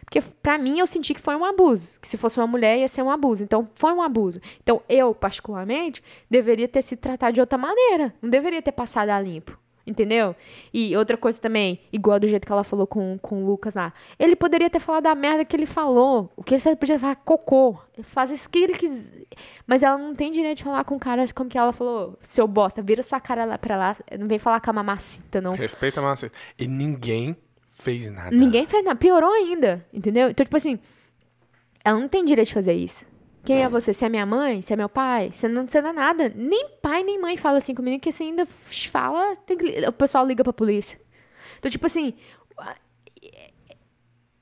Porque 0.04 0.20
pra 0.42 0.58
mim 0.58 0.78
eu 0.78 0.86
senti 0.86 1.14
que 1.14 1.20
foi 1.20 1.34
um 1.34 1.44
abuso. 1.44 1.98
Que 1.98 2.06
se 2.06 2.18
fosse 2.18 2.38
uma 2.38 2.46
mulher 2.46 2.78
ia 2.78 2.88
ser 2.88 3.02
um 3.02 3.10
abuso. 3.10 3.42
Então 3.42 3.68
foi 3.74 3.92
um 3.92 4.02
abuso. 4.02 4.40
Então 4.62 4.82
eu, 4.86 5.14
particularmente, 5.14 6.02
deveria 6.30 6.68
ter 6.68 6.82
se 6.82 6.96
tratado 6.96 7.32
de 7.32 7.40
outra 7.40 7.56
maneira. 7.56 8.14
Não 8.20 8.28
deveria 8.28 8.60
ter 8.60 8.72
passado 8.72 9.08
a 9.08 9.18
limpo. 9.18 9.58
Entendeu? 9.84 10.36
E 10.72 10.96
outra 10.96 11.16
coisa 11.16 11.40
também, 11.40 11.80
igual 11.92 12.20
do 12.20 12.26
jeito 12.28 12.46
que 12.46 12.52
ela 12.52 12.62
falou 12.62 12.86
com, 12.86 13.18
com 13.18 13.42
o 13.42 13.46
Lucas 13.46 13.74
lá. 13.74 13.92
Ele 14.16 14.36
poderia 14.36 14.70
ter 14.70 14.78
falado 14.78 15.06
a 15.06 15.14
merda 15.14 15.44
que 15.44 15.56
ele 15.56 15.66
falou. 15.66 16.32
O 16.36 16.42
que 16.44 16.54
ele 16.54 16.76
podia 16.76 16.98
falar 16.98 17.16
cocô. 17.16 17.76
Faz 18.02 18.30
isso 18.30 18.48
que 18.48 18.58
ele 18.60 18.74
quis. 18.74 19.12
Mas 19.66 19.82
ela 19.82 19.98
não 19.98 20.14
tem 20.14 20.30
direito 20.30 20.58
de 20.58 20.64
falar 20.64 20.84
com 20.84 20.94
o 20.94 21.00
cara 21.00 21.24
como 21.34 21.50
que 21.50 21.58
ela 21.58 21.72
falou. 21.72 22.16
Seu 22.22 22.46
bosta, 22.46 22.80
vira 22.80 23.02
sua 23.02 23.18
cara 23.18 23.44
lá 23.44 23.58
pra 23.58 23.76
lá. 23.76 23.96
Não 24.18 24.28
vem 24.28 24.38
falar 24.38 24.60
com 24.60 24.70
a 24.70 24.72
mamacita, 24.72 25.40
não. 25.40 25.52
Respeita 25.52 25.98
a 25.98 26.02
massa. 26.02 26.30
E 26.56 26.68
ninguém 26.68 27.36
fez 27.72 28.08
nada. 28.08 28.30
Ninguém 28.30 28.66
fez 28.68 28.84
nada. 28.84 28.96
Piorou 28.96 29.32
ainda, 29.32 29.84
entendeu? 29.92 30.30
Então, 30.30 30.44
tipo 30.44 30.56
assim, 30.56 30.78
ela 31.84 31.98
não 31.98 32.08
tem 32.08 32.24
direito 32.24 32.48
de 32.48 32.54
fazer 32.54 32.74
isso. 32.74 33.10
Quem 33.44 33.62
é 33.62 33.68
você? 33.68 33.92
Você 33.92 34.04
é 34.04 34.08
minha 34.08 34.24
mãe? 34.24 34.62
Você 34.62 34.72
é 34.72 34.76
meu 34.76 34.88
pai? 34.88 35.30
Você 35.32 35.48
não, 35.48 35.66
você 35.66 35.80
não 35.82 35.90
é 35.90 35.92
nada. 35.92 36.32
Nem 36.34 36.68
pai, 36.80 37.02
nem 37.02 37.20
mãe 37.20 37.36
fala 37.36 37.58
assim 37.58 37.74
comigo, 37.74 38.00
que 38.00 38.12
você 38.12 38.22
ainda 38.22 38.46
fala, 38.46 39.34
que 39.36 39.54
o 39.86 39.92
pessoal 39.92 40.26
liga 40.26 40.44
pra 40.44 40.52
polícia. 40.52 41.00
Então, 41.58 41.70
tipo 41.70 41.86
assim, 41.86 42.14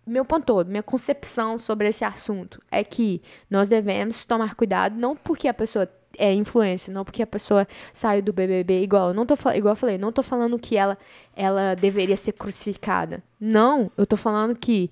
meu 0.06 0.24
ponto 0.24 0.44
todo, 0.44 0.68
minha 0.68 0.82
concepção 0.82 1.58
sobre 1.58 1.88
esse 1.88 2.04
assunto 2.04 2.60
é 2.70 2.82
que 2.82 3.22
nós 3.48 3.68
devemos 3.68 4.24
tomar 4.24 4.54
cuidado, 4.54 4.96
não 4.98 5.14
porque 5.16 5.48
a 5.48 5.54
pessoa 5.54 5.88
é 6.18 6.32
influência, 6.34 6.92
não 6.92 7.04
porque 7.04 7.22
a 7.22 7.26
pessoa 7.26 7.66
saiu 7.92 8.22
do 8.22 8.32
BBB 8.32 8.82
igual, 8.82 9.08
eu 9.08 9.14
não 9.14 9.26
tô 9.26 9.34
igual 9.54 9.72
eu 9.72 9.76
falei, 9.76 9.98
não 9.98 10.12
tô 10.12 10.22
falando 10.22 10.58
que 10.58 10.76
ela 10.76 10.98
ela 11.34 11.74
deveria 11.74 12.16
ser 12.16 12.32
crucificada. 12.32 13.22
Não, 13.40 13.90
eu 13.96 14.04
tô 14.04 14.14
falando 14.14 14.54
que 14.54 14.90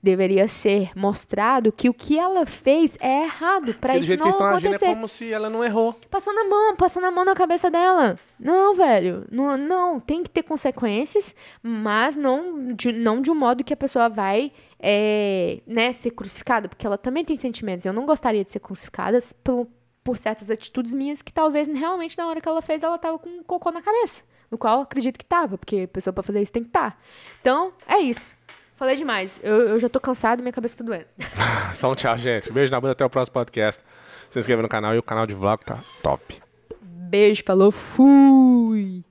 deveria 0.00 0.46
ser 0.46 0.92
mostrado 0.94 1.72
que 1.72 1.88
o 1.88 1.94
que 1.94 2.16
ela 2.16 2.46
fez 2.46 2.96
é 3.00 3.24
errado 3.24 3.74
para 3.74 3.96
isso 3.96 4.06
jeito 4.06 4.20
que 4.20 4.24
não 4.24 4.28
eles 4.28 4.36
estão 4.36 4.46
é 4.46 4.50
acontecer. 4.50 4.94
como 4.94 5.08
se 5.08 5.32
ela 5.32 5.50
não 5.50 5.64
errou. 5.64 5.98
Passando 6.08 6.38
a 6.38 6.44
mão, 6.44 6.76
passando 6.76 7.06
a 7.06 7.10
mão 7.10 7.24
na 7.24 7.34
cabeça 7.34 7.68
dela. 7.68 8.16
Não, 8.38 8.76
velho. 8.76 9.26
Não, 9.32 9.56
não 9.56 9.98
tem 9.98 10.22
que 10.22 10.30
ter 10.30 10.44
consequências, 10.44 11.34
mas 11.60 12.14
não 12.14 12.72
de, 12.72 12.92
não 12.92 13.20
de 13.20 13.32
um 13.32 13.34
modo 13.34 13.64
que 13.64 13.72
a 13.72 13.76
pessoa 13.76 14.08
vai 14.08 14.52
é, 14.78 15.60
né, 15.66 15.92
ser 15.92 16.12
crucificada, 16.12 16.68
porque 16.68 16.86
ela 16.86 16.98
também 16.98 17.24
tem 17.24 17.36
sentimentos. 17.36 17.84
Eu 17.84 17.92
não 17.92 18.06
gostaria 18.06 18.44
de 18.44 18.52
ser 18.52 18.60
crucificada 18.60 19.18
pelo, 19.42 19.68
por 20.02 20.16
certas 20.16 20.50
atitudes 20.50 20.92
minhas 20.94 21.22
que 21.22 21.32
talvez 21.32 21.68
realmente 21.68 22.16
na 22.18 22.26
hora 22.26 22.40
que 22.40 22.48
ela 22.48 22.62
fez 22.62 22.82
ela 22.82 22.98
tava 22.98 23.18
com 23.18 23.28
um 23.28 23.42
cocô 23.42 23.70
na 23.70 23.82
cabeça. 23.82 24.24
No 24.50 24.58
qual 24.58 24.78
eu 24.78 24.82
acredito 24.82 25.18
que 25.18 25.24
tava, 25.24 25.56
porque 25.56 25.82
a 25.84 25.88
pessoa 25.88 26.12
pra 26.12 26.22
fazer 26.22 26.42
isso 26.42 26.52
tem 26.52 26.62
que 26.62 26.68
estar. 26.68 27.00
Então, 27.40 27.72
é 27.86 27.98
isso. 27.98 28.36
Falei 28.76 28.96
demais. 28.96 29.40
Eu, 29.42 29.68
eu 29.68 29.78
já 29.78 29.88
tô 29.88 29.98
cansado 29.98 30.40
e 30.40 30.42
minha 30.42 30.52
cabeça 30.52 30.76
tá 30.76 30.84
doendo. 30.84 31.06
Então, 31.76 31.96
tchau, 31.96 32.16
gente. 32.18 32.52
Beijo 32.52 32.70
na 32.70 32.80
bunda, 32.80 32.92
até 32.92 33.04
o 33.04 33.10
próximo 33.10 33.34
podcast. 33.34 33.82
Se 34.30 34.38
inscreva 34.38 34.62
no 34.62 34.68
canal 34.68 34.94
e 34.94 34.98
o 34.98 35.02
canal 35.02 35.26
de 35.26 35.34
vlog 35.34 35.64
tá 35.64 35.82
top. 36.02 36.40
Beijo, 36.80 37.42
falou, 37.44 37.70
fui! 37.70 39.04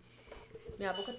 Minha 0.78 0.94
boca 0.94 1.14
tá 1.14 1.18